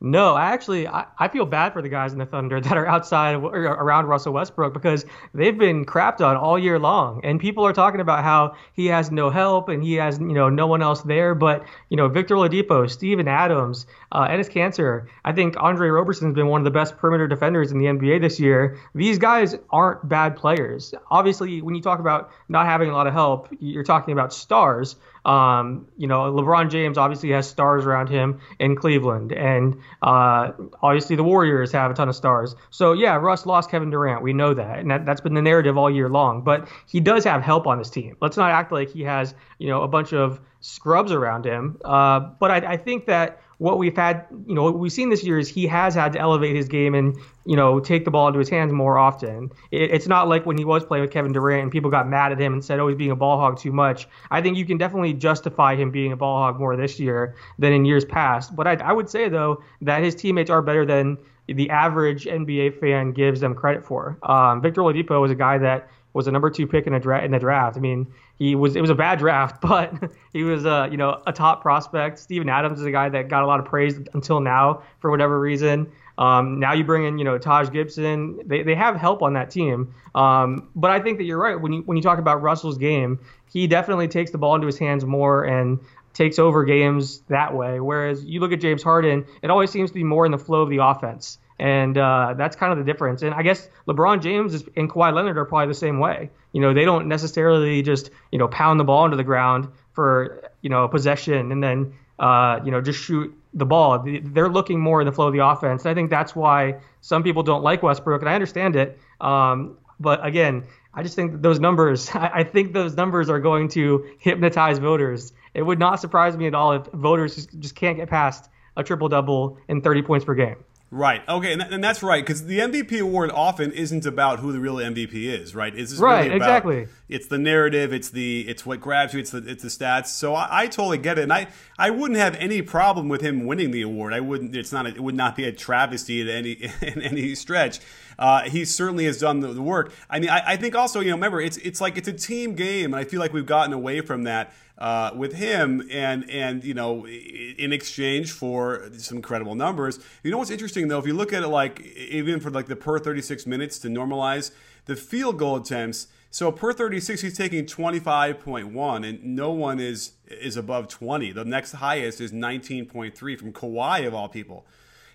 No, 0.00 0.34
I 0.34 0.52
actually 0.52 0.86
I, 0.86 1.06
I 1.18 1.28
feel 1.28 1.44
bad 1.44 1.72
for 1.72 1.82
the 1.82 1.88
guys 1.88 2.12
in 2.12 2.18
the 2.18 2.26
Thunder 2.26 2.60
that 2.62 2.76
are 2.76 2.86
outside 2.86 3.34
of, 3.34 3.44
around 3.44 4.06
Russell 4.06 4.32
Westbrook 4.32 4.72
because 4.72 5.04
they've 5.34 5.56
been 5.58 5.84
crapped 5.84 6.20
on 6.20 6.36
all 6.36 6.58
year 6.58 6.78
long, 6.78 7.20
and 7.24 7.40
people 7.40 7.66
are 7.66 7.72
talking 7.72 8.00
about 8.00 8.22
how 8.22 8.54
he 8.74 8.86
has 8.86 9.10
no 9.10 9.30
help 9.30 9.68
and 9.68 9.82
he 9.82 9.94
has 9.94 10.18
you 10.18 10.34
know 10.34 10.48
no 10.48 10.66
one 10.66 10.82
else 10.82 11.02
there. 11.02 11.34
But 11.34 11.64
you 11.88 11.96
know 11.96 12.08
Victor 12.08 12.36
Oladipo, 12.36 12.88
Steven 12.88 13.26
Adams, 13.26 13.86
uh, 14.12 14.28
Enes 14.28 14.50
Kanter. 14.50 15.06
I 15.24 15.32
think 15.32 15.56
Andre 15.58 15.88
Roberson's 15.88 16.34
been 16.34 16.46
one 16.46 16.60
of 16.60 16.64
the 16.64 16.70
best 16.70 16.96
perimeter 16.96 17.26
defenders 17.26 17.72
in 17.72 17.78
the 17.78 17.86
NBA 17.86 18.20
this 18.20 18.38
year. 18.38 18.78
These 18.94 19.18
guys 19.18 19.56
aren't 19.70 20.08
bad 20.08 20.36
players. 20.36 20.94
Obviously, 21.10 21.60
when 21.60 21.74
you 21.74 21.82
talk 21.82 21.98
about 21.98 22.30
not 22.48 22.66
having 22.66 22.88
a 22.88 22.92
lot 22.92 23.08
of 23.08 23.12
help, 23.12 23.48
you're 23.58 23.84
talking 23.84 24.12
about 24.12 24.32
stars. 24.32 24.96
Um, 25.28 25.86
you 25.98 26.06
know, 26.06 26.32
LeBron 26.32 26.70
James 26.70 26.96
obviously 26.96 27.30
has 27.32 27.46
stars 27.46 27.84
around 27.84 28.08
him 28.08 28.40
in 28.58 28.76
Cleveland, 28.76 29.30
and 29.32 29.76
uh, 30.00 30.52
obviously 30.82 31.16
the 31.16 31.22
Warriors 31.22 31.70
have 31.72 31.90
a 31.90 31.94
ton 31.94 32.08
of 32.08 32.16
stars. 32.16 32.56
So 32.70 32.94
yeah, 32.94 33.14
Russ 33.16 33.44
lost 33.44 33.70
Kevin 33.70 33.90
Durant. 33.90 34.22
We 34.22 34.32
know 34.32 34.54
that, 34.54 34.78
and 34.78 34.90
that, 34.90 35.04
that's 35.04 35.20
been 35.20 35.34
the 35.34 35.42
narrative 35.42 35.76
all 35.76 35.90
year 35.90 36.08
long. 36.08 36.40
But 36.42 36.68
he 36.86 37.00
does 37.00 37.24
have 37.24 37.42
help 37.42 37.66
on 37.66 37.78
his 37.78 37.90
team. 37.90 38.16
Let's 38.22 38.38
not 38.38 38.50
act 38.52 38.72
like 38.72 38.88
he 38.90 39.02
has 39.02 39.34
you 39.58 39.68
know 39.68 39.82
a 39.82 39.88
bunch 39.88 40.14
of 40.14 40.40
scrubs 40.60 41.12
around 41.12 41.44
him. 41.44 41.78
Uh, 41.84 42.20
but 42.40 42.50
I, 42.50 42.72
I 42.72 42.76
think 42.78 43.04
that 43.06 43.42
what 43.58 43.76
we've 43.78 43.96
had, 43.96 44.24
you 44.46 44.54
know, 44.54 44.62
what 44.62 44.78
we've 44.78 44.92
seen 44.92 45.10
this 45.10 45.24
year 45.24 45.38
is 45.38 45.48
he 45.48 45.66
has 45.66 45.94
had 45.94 46.12
to 46.12 46.18
elevate 46.18 46.54
his 46.54 46.68
game 46.68 46.94
and, 46.94 47.16
you 47.44 47.56
know, 47.56 47.80
take 47.80 48.04
the 48.04 48.10
ball 48.10 48.28
into 48.28 48.38
his 48.38 48.48
hands 48.48 48.72
more 48.72 48.96
often. 48.96 49.50
It, 49.72 49.90
it's 49.90 50.06
not 50.06 50.28
like 50.28 50.46
when 50.46 50.56
he 50.56 50.64
was 50.64 50.84
playing 50.84 51.02
with 51.02 51.10
Kevin 51.10 51.32
Durant 51.32 51.64
and 51.64 51.72
people 51.72 51.90
got 51.90 52.08
mad 52.08 52.30
at 52.30 52.40
him 52.40 52.52
and 52.52 52.64
said, 52.64 52.78
oh, 52.78 52.86
he's 52.86 52.96
being 52.96 53.10
a 53.10 53.16
ball 53.16 53.38
hog 53.38 53.58
too 53.58 53.72
much. 53.72 54.06
I 54.30 54.40
think 54.40 54.56
you 54.56 54.64
can 54.64 54.78
definitely 54.78 55.12
justify 55.12 55.74
him 55.74 55.90
being 55.90 56.12
a 56.12 56.16
ball 56.16 56.38
hog 56.38 56.60
more 56.60 56.76
this 56.76 57.00
year 57.00 57.34
than 57.58 57.72
in 57.72 57.84
years 57.84 58.04
past. 58.04 58.54
But 58.54 58.68
I, 58.68 58.74
I 58.74 58.92
would 58.92 59.10
say, 59.10 59.28
though, 59.28 59.62
that 59.82 60.04
his 60.04 60.14
teammates 60.14 60.50
are 60.50 60.62
better 60.62 60.86
than 60.86 61.18
the 61.48 61.70
average 61.70 62.26
NBA 62.26 62.78
fan 62.78 63.12
gives 63.12 63.40
them 63.40 63.54
credit 63.54 63.84
for. 63.84 64.18
Um, 64.22 64.60
Victor 64.62 64.82
Oladipo 64.82 65.20
was 65.20 65.32
a 65.32 65.34
guy 65.34 65.58
that 65.58 65.88
was 66.12 66.26
a 66.26 66.32
number 66.32 66.50
two 66.50 66.66
pick 66.66 66.86
in 66.86 66.94
a 66.94 67.00
dra- 67.00 67.24
in 67.24 67.32
the 67.32 67.38
draft. 67.38 67.76
I 67.76 67.80
mean, 67.80 68.06
he 68.38 68.54
was 68.54 68.76
it 68.76 68.80
was 68.80 68.90
a 68.90 68.94
bad 68.94 69.18
draft, 69.18 69.60
but 69.62 69.92
he 70.32 70.44
was 70.44 70.64
uh, 70.64 70.88
you 70.90 70.96
know 70.96 71.20
a 71.26 71.32
top 71.32 71.62
prospect. 71.62 72.18
Steven 72.18 72.48
Adams 72.48 72.80
is 72.80 72.86
a 72.86 72.90
guy 72.90 73.08
that 73.08 73.28
got 73.28 73.42
a 73.42 73.46
lot 73.46 73.60
of 73.60 73.66
praise 73.66 73.98
until 74.14 74.40
now 74.40 74.82
for 75.00 75.10
whatever 75.10 75.38
reason. 75.38 75.90
Um, 76.16 76.58
now 76.58 76.72
you 76.72 76.84
bring 76.84 77.04
in 77.04 77.18
you 77.18 77.24
know 77.24 77.38
Taj 77.38 77.70
Gibson. 77.70 78.40
They, 78.46 78.62
they 78.62 78.74
have 78.74 78.96
help 78.96 79.22
on 79.22 79.34
that 79.34 79.50
team. 79.50 79.94
Um, 80.14 80.68
but 80.74 80.90
I 80.90 81.00
think 81.00 81.18
that 81.18 81.24
you're 81.24 81.38
right 81.38 81.60
when 81.60 81.72
you 81.72 81.82
when 81.82 81.96
you 81.96 82.02
talk 82.02 82.18
about 82.18 82.42
Russell's 82.42 82.78
game, 82.78 83.20
he 83.52 83.66
definitely 83.66 84.08
takes 84.08 84.30
the 84.30 84.38
ball 84.38 84.54
into 84.54 84.66
his 84.66 84.78
hands 84.78 85.04
more 85.04 85.44
and 85.44 85.78
takes 86.14 86.38
over 86.38 86.64
games 86.64 87.20
that 87.28 87.54
way. 87.54 87.78
Whereas 87.78 88.24
you 88.24 88.40
look 88.40 88.52
at 88.52 88.60
James 88.60 88.82
Harden, 88.82 89.24
it 89.42 89.50
always 89.50 89.70
seems 89.70 89.90
to 89.90 89.94
be 89.94 90.04
more 90.04 90.26
in 90.26 90.32
the 90.32 90.38
flow 90.38 90.62
of 90.62 90.70
the 90.70 90.78
offense. 90.78 91.38
And 91.58 91.98
uh, 91.98 92.34
that's 92.36 92.54
kind 92.54 92.72
of 92.72 92.78
the 92.78 92.84
difference. 92.84 93.22
And 93.22 93.34
I 93.34 93.42
guess 93.42 93.68
LeBron 93.88 94.22
James 94.22 94.62
and 94.76 94.88
Kawhi 94.88 95.12
Leonard 95.12 95.36
are 95.36 95.44
probably 95.44 95.66
the 95.66 95.74
same 95.74 95.98
way. 95.98 96.30
You 96.52 96.60
know, 96.60 96.72
they 96.72 96.84
don't 96.84 97.08
necessarily 97.08 97.82
just, 97.82 98.10
you 98.30 98.38
know, 98.38 98.48
pound 98.48 98.78
the 98.78 98.84
ball 98.84 99.04
into 99.04 99.16
the 99.16 99.24
ground 99.24 99.68
for, 99.92 100.50
you 100.62 100.70
know, 100.70 100.84
a 100.84 100.88
possession 100.88 101.50
and 101.50 101.62
then, 101.62 101.92
uh, 102.18 102.60
you 102.64 102.70
know, 102.70 102.80
just 102.80 103.00
shoot 103.00 103.34
the 103.54 103.66
ball. 103.66 104.04
They're 104.22 104.48
looking 104.48 104.80
more 104.80 105.00
in 105.00 105.06
the 105.06 105.12
flow 105.12 105.26
of 105.26 105.32
the 105.32 105.44
offense. 105.44 105.84
And 105.84 105.90
I 105.90 105.94
think 105.94 106.10
that's 106.10 106.36
why 106.36 106.76
some 107.00 107.22
people 107.22 107.42
don't 107.42 107.62
like 107.62 107.82
Westbrook, 107.82 108.22
and 108.22 108.28
I 108.28 108.34
understand 108.34 108.76
it. 108.76 108.98
Um, 109.20 109.78
but 110.00 110.24
again, 110.24 110.64
I 110.94 111.02
just 111.02 111.16
think 111.16 111.42
those 111.42 111.60
numbers, 111.60 112.10
I 112.14 112.44
think 112.44 112.72
those 112.72 112.96
numbers 112.96 113.28
are 113.30 113.40
going 113.40 113.68
to 113.70 114.06
hypnotize 114.18 114.78
voters. 114.78 115.32
It 115.54 115.62
would 115.62 115.78
not 115.78 116.00
surprise 116.00 116.36
me 116.36 116.46
at 116.46 116.54
all 116.54 116.72
if 116.72 116.86
voters 116.86 117.46
just 117.46 117.74
can't 117.74 117.96
get 117.96 118.08
past 118.08 118.48
a 118.76 118.84
triple 118.84 119.08
double 119.08 119.58
and 119.68 119.82
30 119.82 120.02
points 120.02 120.24
per 120.24 120.34
game. 120.34 120.56
Right. 120.90 121.22
Okay, 121.28 121.52
and, 121.52 121.60
and 121.60 121.84
that's 121.84 122.02
right 122.02 122.24
because 122.24 122.46
the 122.46 122.60
MVP 122.60 122.98
award 123.00 123.30
often 123.30 123.72
isn't 123.72 124.06
about 124.06 124.38
who 124.38 124.52
the 124.52 124.58
real 124.58 124.76
MVP 124.76 125.12
is, 125.12 125.54
right? 125.54 125.74
It's 125.76 125.94
right. 125.96 126.24
Really 126.24 126.36
about, 126.36 126.46
exactly. 126.46 126.88
It's 127.10 127.26
the 127.26 127.36
narrative. 127.36 127.92
It's 127.92 128.08
the 128.08 128.48
it's 128.48 128.64
what 128.64 128.80
grabs 128.80 129.12
you. 129.12 129.20
It's 129.20 129.30
the 129.30 129.46
it's 129.46 129.62
the 129.62 129.68
stats. 129.68 130.06
So 130.06 130.34
I, 130.34 130.62
I, 130.62 130.66
totally 130.66 130.96
get 130.96 131.18
it, 131.18 131.24
and 131.24 131.32
I 131.32 131.48
I 131.78 131.90
wouldn't 131.90 132.18
have 132.18 132.34
any 132.36 132.62
problem 132.62 133.10
with 133.10 133.20
him 133.20 133.44
winning 133.44 133.70
the 133.70 133.82
award. 133.82 134.14
I 134.14 134.20
wouldn't. 134.20 134.56
It's 134.56 134.72
not. 134.72 134.86
A, 134.86 134.88
it 134.88 135.00
would 135.00 135.14
not 135.14 135.36
be 135.36 135.44
a 135.44 135.52
travesty 135.52 136.22
at 136.22 136.28
any 136.28 136.52
in 136.80 137.02
any 137.02 137.34
stretch. 137.34 137.80
Uh, 138.18 138.42
he 138.48 138.64
certainly 138.64 139.04
has 139.04 139.18
done 139.18 139.40
the, 139.40 139.48
the 139.48 139.62
work. 139.62 139.92
I 140.08 140.20
mean, 140.20 140.30
I, 140.30 140.52
I 140.52 140.56
think 140.56 140.74
also 140.74 141.00
you 141.00 141.10
know 141.10 141.16
remember 141.16 141.42
it's 141.42 141.58
it's 141.58 141.82
like 141.82 141.98
it's 141.98 142.08
a 142.08 142.14
team 142.14 142.54
game, 142.54 142.94
and 142.94 142.96
I 142.96 143.04
feel 143.04 143.20
like 143.20 143.34
we've 143.34 143.44
gotten 143.44 143.74
away 143.74 144.00
from 144.00 144.22
that 144.22 144.54
uh, 144.78 145.10
with 145.14 145.34
him, 145.34 145.86
and 145.90 146.28
and 146.30 146.64
you 146.64 146.72
know, 146.74 147.06
in 147.06 147.72
exchange 147.72 148.30
for 148.32 148.88
some 148.96 149.16
incredible 149.16 149.54
numbers. 149.54 149.98
You 150.22 150.30
know 150.30 150.38
what's 150.38 150.50
interesting 150.50 150.88
though, 150.88 150.98
if 150.98 151.06
you 151.06 151.14
look 151.14 151.32
at 151.32 151.42
it 151.42 151.48
like 151.48 151.80
even 151.80 152.40
for 152.40 152.50
like 152.50 152.66
the 152.66 152.76
per 152.76 152.98
36 152.98 153.46
minutes 153.46 153.78
to 153.80 153.88
normalize 153.88 154.52
the 154.86 154.96
field 154.96 155.38
goal 155.38 155.56
attempts. 155.56 156.06
So 156.30 156.52
per 156.52 156.74
36, 156.74 157.22
he's 157.22 157.36
taking 157.36 157.64
25.1, 157.64 159.08
and 159.08 159.24
no 159.24 159.50
one 159.50 159.80
is 159.80 160.12
is 160.26 160.56
above 160.56 160.88
20. 160.88 161.32
The 161.32 161.44
next 161.44 161.72
highest 161.72 162.20
is 162.20 162.32
19.3 162.32 163.38
from 163.38 163.52
Kawhi 163.52 164.06
of 164.06 164.14
all 164.14 164.28
people. 164.28 164.66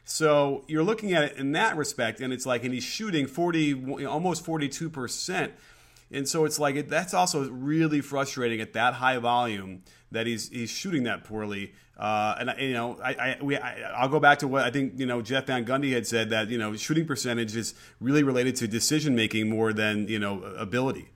So 0.05 0.65
you're 0.67 0.83
looking 0.83 1.13
at 1.13 1.23
it 1.23 1.37
in 1.37 1.53
that 1.53 1.77
respect, 1.77 2.19
and 2.19 2.33
it's 2.33 2.45
like, 2.45 2.63
and 2.65 2.73
he's 2.73 2.83
shooting 2.83 3.27
40, 3.27 4.05
almost 4.05 4.43
42 4.43 4.89
percent 4.89 5.53
and 6.13 6.27
so 6.27 6.45
it's 6.45 6.59
like 6.59 6.87
that's 6.87 7.13
also 7.13 7.49
really 7.49 8.01
frustrating 8.01 8.61
at 8.61 8.73
that 8.73 8.95
high 8.95 9.17
volume 9.17 9.83
that 10.11 10.27
he's 10.27 10.49
he's 10.49 10.69
shooting 10.69 11.03
that 11.03 11.23
poorly. 11.23 11.73
Uh, 11.97 12.35
and 12.39 12.53
you 12.59 12.73
know, 12.73 12.99
I, 13.03 13.13
I 13.13 13.37
we 13.41 13.57
I, 13.57 14.01
will 14.01 14.09
go 14.09 14.19
back 14.19 14.39
to 14.39 14.47
what 14.47 14.63
I 14.63 14.71
think 14.71 14.93
you 14.97 15.05
know 15.05 15.21
Jeff 15.21 15.45
Van 15.45 15.65
Gundy 15.65 15.93
had 15.93 16.07
said 16.07 16.29
that 16.29 16.49
you 16.49 16.57
know 16.57 16.75
shooting 16.75 17.05
percentage 17.05 17.55
is 17.55 17.73
really 17.99 18.23
related 18.23 18.55
to 18.57 18.67
decision 18.67 19.15
making 19.15 19.49
more 19.49 19.73
than 19.73 20.07
you 20.07 20.19
know 20.19 20.43
ability. 20.43 21.09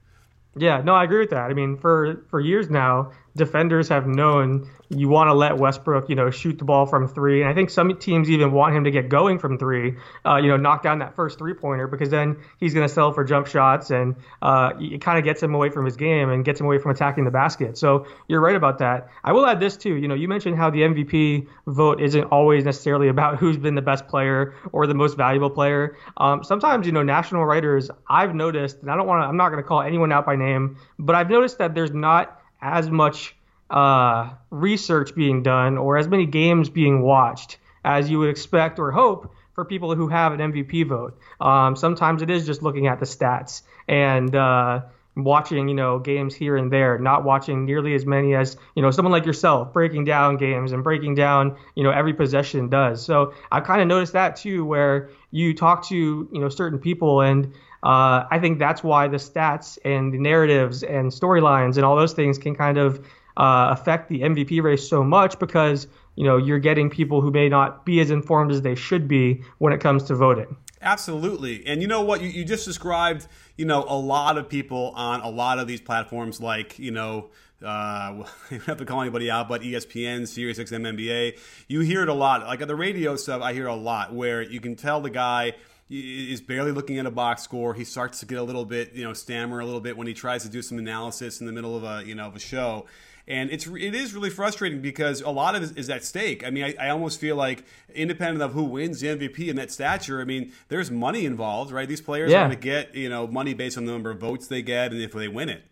Yeah, 0.56 0.82
no, 0.82 0.94
I 0.96 1.04
agree 1.04 1.20
with 1.20 1.30
that. 1.30 1.50
I 1.50 1.54
mean, 1.54 1.78
for 1.78 2.26
for 2.30 2.40
years 2.40 2.70
now, 2.70 3.12
defenders 3.38 3.88
have 3.90 4.08
known 4.08 4.70
you 4.90 5.10
want 5.10 5.28
to 5.28 5.34
let 5.34 5.58
Westbrook, 5.58 6.10
you 6.10 6.16
know, 6.16 6.30
shoot 6.30 6.58
the 6.58 6.64
ball 6.64 6.86
from 6.86 7.08
three. 7.08 7.42
And 7.42 7.50
I 7.50 7.54
think 7.54 7.70
some 7.70 7.94
teams 7.98 8.30
even 8.30 8.52
want 8.52 8.76
him 8.76 8.86
to 8.86 8.92
get 8.92 9.10
going 9.10 9.38
from 9.38 9.58
three, 9.58 9.98
uh, 10.26 10.38
you 10.38 10.48
know, 10.48 10.56
knock 10.56 10.82
down 10.82 11.00
that 11.00 11.16
first 11.16 11.38
three 11.38 11.54
pointer 11.54 11.88
because 11.88 12.10
then 12.10 12.38
he's 12.60 12.74
going 12.74 12.88
to 12.88 12.94
sell 12.94 13.12
for 13.12 13.24
jump 13.24 13.48
shots 13.48 13.92
and 13.92 14.16
uh, 14.42 14.72
it 14.80 15.02
kind 15.02 15.18
of 15.18 15.26
gets 15.26 15.44
him 15.44 15.54
away 15.54 15.70
from 15.70 15.86
his 15.86 15.98
game 15.98 16.30
and 16.30 16.46
gets 16.46 16.60
him 16.60 16.66
away 16.66 16.78
from 16.78 16.92
attacking 16.92 17.26
the 17.26 17.32
basket. 17.32 17.78
So 17.78 18.08
you're 18.28 18.40
right 18.40 18.56
about 18.56 18.78
that. 18.80 19.10
I 19.24 19.34
will 19.34 19.46
add 19.46 19.60
this 19.60 19.76
too. 19.76 19.96
You 19.96 20.08
know, 20.08 20.16
you 20.16 20.28
mentioned 20.28 20.56
how 20.56 20.70
the 20.70 20.80
MVP 20.80 21.48
vote 21.68 22.02
isn't 22.02 22.24
always 22.26 22.64
necessarily 22.64 23.10
about 23.10 23.38
who's 23.40 23.58
been 23.58 23.76
the 23.76 23.82
best 23.82 24.08
player 24.08 24.56
or 24.72 24.88
the 24.88 24.96
most 24.96 25.18
valuable 25.18 25.50
player. 25.50 25.98
Um, 26.18 26.44
sometimes, 26.44 26.86
you 26.86 26.94
know, 26.94 27.04
national 27.04 27.46
writers, 27.46 27.92
I've 28.10 28.34
noticed, 28.34 28.82
and 28.82 28.90
I 28.90 28.96
don't 28.96 29.08
want 29.08 29.22
to, 29.22 29.28
I'm 29.28 29.38
not 29.38 29.50
going 29.50 29.62
to 29.62 29.68
call 29.68 29.82
anyone 29.82 30.12
out 30.14 30.26
by 30.26 30.38
name, 30.38 30.78
but 30.98 31.16
I've 31.16 31.30
noticed 31.30 31.58
that 31.58 31.76
there's 31.76 31.92
not 31.92 32.42
as 32.62 32.90
much 32.90 33.36
uh, 33.70 34.30
research 34.50 35.14
being 35.16 35.44
done 35.44 35.78
or 35.78 35.98
as 35.98 36.08
many 36.08 36.26
games 36.26 36.70
being 36.70 37.02
watched 37.02 37.58
as 37.84 38.10
you 38.10 38.20
would 38.20 38.30
expect 38.30 38.80
or 38.80 38.92
hope 38.92 39.34
for 39.54 39.66
people 39.66 39.96
who 39.96 40.08
have 40.08 40.34
an 40.34 40.40
MVP 40.52 40.88
vote. 40.88 41.20
Um, 41.42 41.76
sometimes 41.76 42.22
it 42.22 42.30
is 42.30 42.46
just 42.46 42.62
looking 42.62 42.88
at 42.88 43.00
the 43.00 43.06
stats 43.06 43.64
and 43.88 44.36
uh, 44.36 44.82
watching, 45.16 45.68
you 45.68 45.74
know, 45.74 45.98
games 46.00 46.36
here 46.36 46.58
and 46.58 46.72
there, 46.72 47.00
not 47.00 47.24
watching 47.24 47.66
nearly 47.66 47.96
as 47.96 48.06
many 48.06 48.36
as, 48.36 48.56
you 48.76 48.82
know, 48.82 48.92
someone 48.92 49.12
like 49.12 49.26
yourself 49.26 49.74
breaking 49.74 50.06
down 50.06 50.38
games 50.38 50.72
and 50.72 50.84
breaking 50.84 51.16
down, 51.16 51.58
you 51.76 51.84
know, 51.84 51.90
every 51.90 52.14
possession 52.14 52.70
does. 52.70 53.04
So 53.04 53.34
I've 53.52 53.64
kind 53.64 53.82
of 53.82 53.88
noticed 53.88 54.14
that 54.14 54.36
too, 54.36 54.64
where 54.64 55.10
you 55.32 55.54
talk 55.56 55.88
to, 55.88 55.96
you 55.96 56.40
know, 56.40 56.50
certain 56.50 56.80
people 56.80 57.22
and 57.22 57.54
uh, 57.84 58.26
I 58.30 58.40
think 58.40 58.60
that's 58.60 58.84
why 58.84 59.08
the 59.08 59.18
stats 59.18 59.78
and 59.86 60.14
the 60.14 60.18
narratives 60.18 60.84
and 60.84 61.12
storylines 61.12 61.76
and 61.76 61.86
all 61.86 61.96
those 61.96 62.14
things 62.14 62.38
can 62.38 62.56
kind 62.56 62.78
of 62.78 63.00
uh, 63.38 63.70
affect 63.72 64.10
the 64.10 64.22
MVP 64.22 64.62
race 64.64 64.88
so 64.88 65.04
much 65.04 65.38
because 65.40 65.88
you 66.16 66.24
know 66.24 66.38
you're 66.38 66.60
getting 66.60 66.90
people 66.90 67.22
who 67.22 67.32
may 67.32 67.50
not 67.50 67.86
be 67.86 68.00
as 68.00 68.10
informed 68.10 68.52
as 68.52 68.62
they 68.62 68.76
should 68.76 69.08
be 69.08 69.42
when 69.60 69.74
it 69.74 69.80
comes 69.80 70.04
to 70.04 70.16
voting. 70.16 70.58
Absolutely, 70.82 71.66
and 71.66 71.82
you 71.82 71.88
know 71.88 72.02
what 72.02 72.22
you, 72.22 72.30
you 72.30 72.44
just 72.44 72.66
described. 72.66 73.28
You 73.58 73.66
know, 73.66 73.86
a 73.88 73.98
lot 73.98 74.38
of 74.38 74.50
people 74.50 74.92
on 74.96 75.22
a 75.22 75.30
lot 75.30 75.60
of 75.60 75.68
these 75.68 75.82
platforms, 75.82 76.42
like 76.42 76.80
you 76.80 76.92
know 76.92 77.30
uh, 77.64 78.24
you 78.52 78.58
don't 78.58 78.66
have 78.66 78.78
to 78.78 78.86
call 78.86 79.02
anybody 79.02 79.30
out, 79.30 79.48
but 79.48 79.62
ESPN, 79.62 80.22
SiriusXM 80.22 80.98
NBA. 80.98 81.38
You 81.68 81.82
hear 81.82 82.04
it 82.04 82.10
a 82.10 82.14
lot. 82.14 82.46
Like 82.46 82.62
at 82.62 82.68
the 82.68 82.76
radio 82.76 83.16
stuff, 83.16 83.42
I 83.42 83.54
hear 83.54 83.68
a 83.68 83.76
lot 83.76 84.14
where 84.14 84.42
you 84.42 84.60
can 84.60 84.76
tell 84.76 85.02
the 85.02 85.10
guy 85.10 85.54
is 85.90 86.42
barely 86.42 86.72
looking 86.72 87.00
at 87.00 87.06
a 87.06 87.12
box 87.12 87.44
score. 87.44 87.74
He 87.74 87.84
starts 87.84 88.20
to 88.20 88.26
get 88.26 88.38
a 88.38 88.44
little 88.44 88.66
bit, 88.66 88.94
you 88.94 89.04
know, 89.04 89.14
stammer 89.14 89.60
a 89.60 89.66
little 89.66 89.80
bit 89.80 89.98
when 89.98 90.08
he 90.08 90.14
tries 90.14 90.44
to 90.44 90.50
do 90.50 90.62
some 90.62 90.78
analysis 90.78 91.40
in 91.40 91.46
the 91.46 91.54
middle 91.54 91.76
of 91.78 91.84
a, 91.84 92.06
you 92.06 92.16
know, 92.16 92.28
of 92.28 92.36
a 92.36 92.40
show. 92.40 92.86
And 93.30 93.50
it's 93.50 93.68
it 93.68 93.94
is 93.94 94.14
really 94.14 94.30
frustrating 94.30 94.82
because 94.82 95.22
a 95.22 95.30
lot 95.30 95.56
of 95.56 95.64
it 95.64 95.78
is 95.78 95.90
at 95.90 96.04
stake. 96.06 96.46
I 96.46 96.50
mean, 96.50 96.64
I, 96.64 96.76
I 96.80 96.90
almost 96.90 97.20
feel 97.20 97.36
like 97.36 97.66
independent 97.94 98.42
of 98.42 98.54
who 98.54 98.64
wins 98.64 99.02
the 99.02 99.08
MVP 99.08 99.50
in 99.50 99.58
that 99.58 99.70
stature, 99.70 100.22
I 100.22 100.24
mean, 100.24 100.54
there's 100.70 100.90
money 100.90 101.26
involved, 101.26 101.72
right? 101.72 101.90
These 101.90 102.02
players 102.02 102.32
yeah. 102.32 102.38
are 102.38 102.48
going 102.48 102.58
to 102.58 102.64
get 102.64 102.96
you 102.96 103.10
know 103.10 103.28
money 103.28 103.54
based 103.54 103.78
on 103.78 103.86
the 103.86 103.92
number 103.92 104.12
of 104.12 104.20
votes 104.20 104.48
they 104.48 104.62
get 104.62 104.94
and 104.94 105.02
if 105.02 105.12
they 105.12 105.28
win 105.28 105.50
it. 105.50 105.64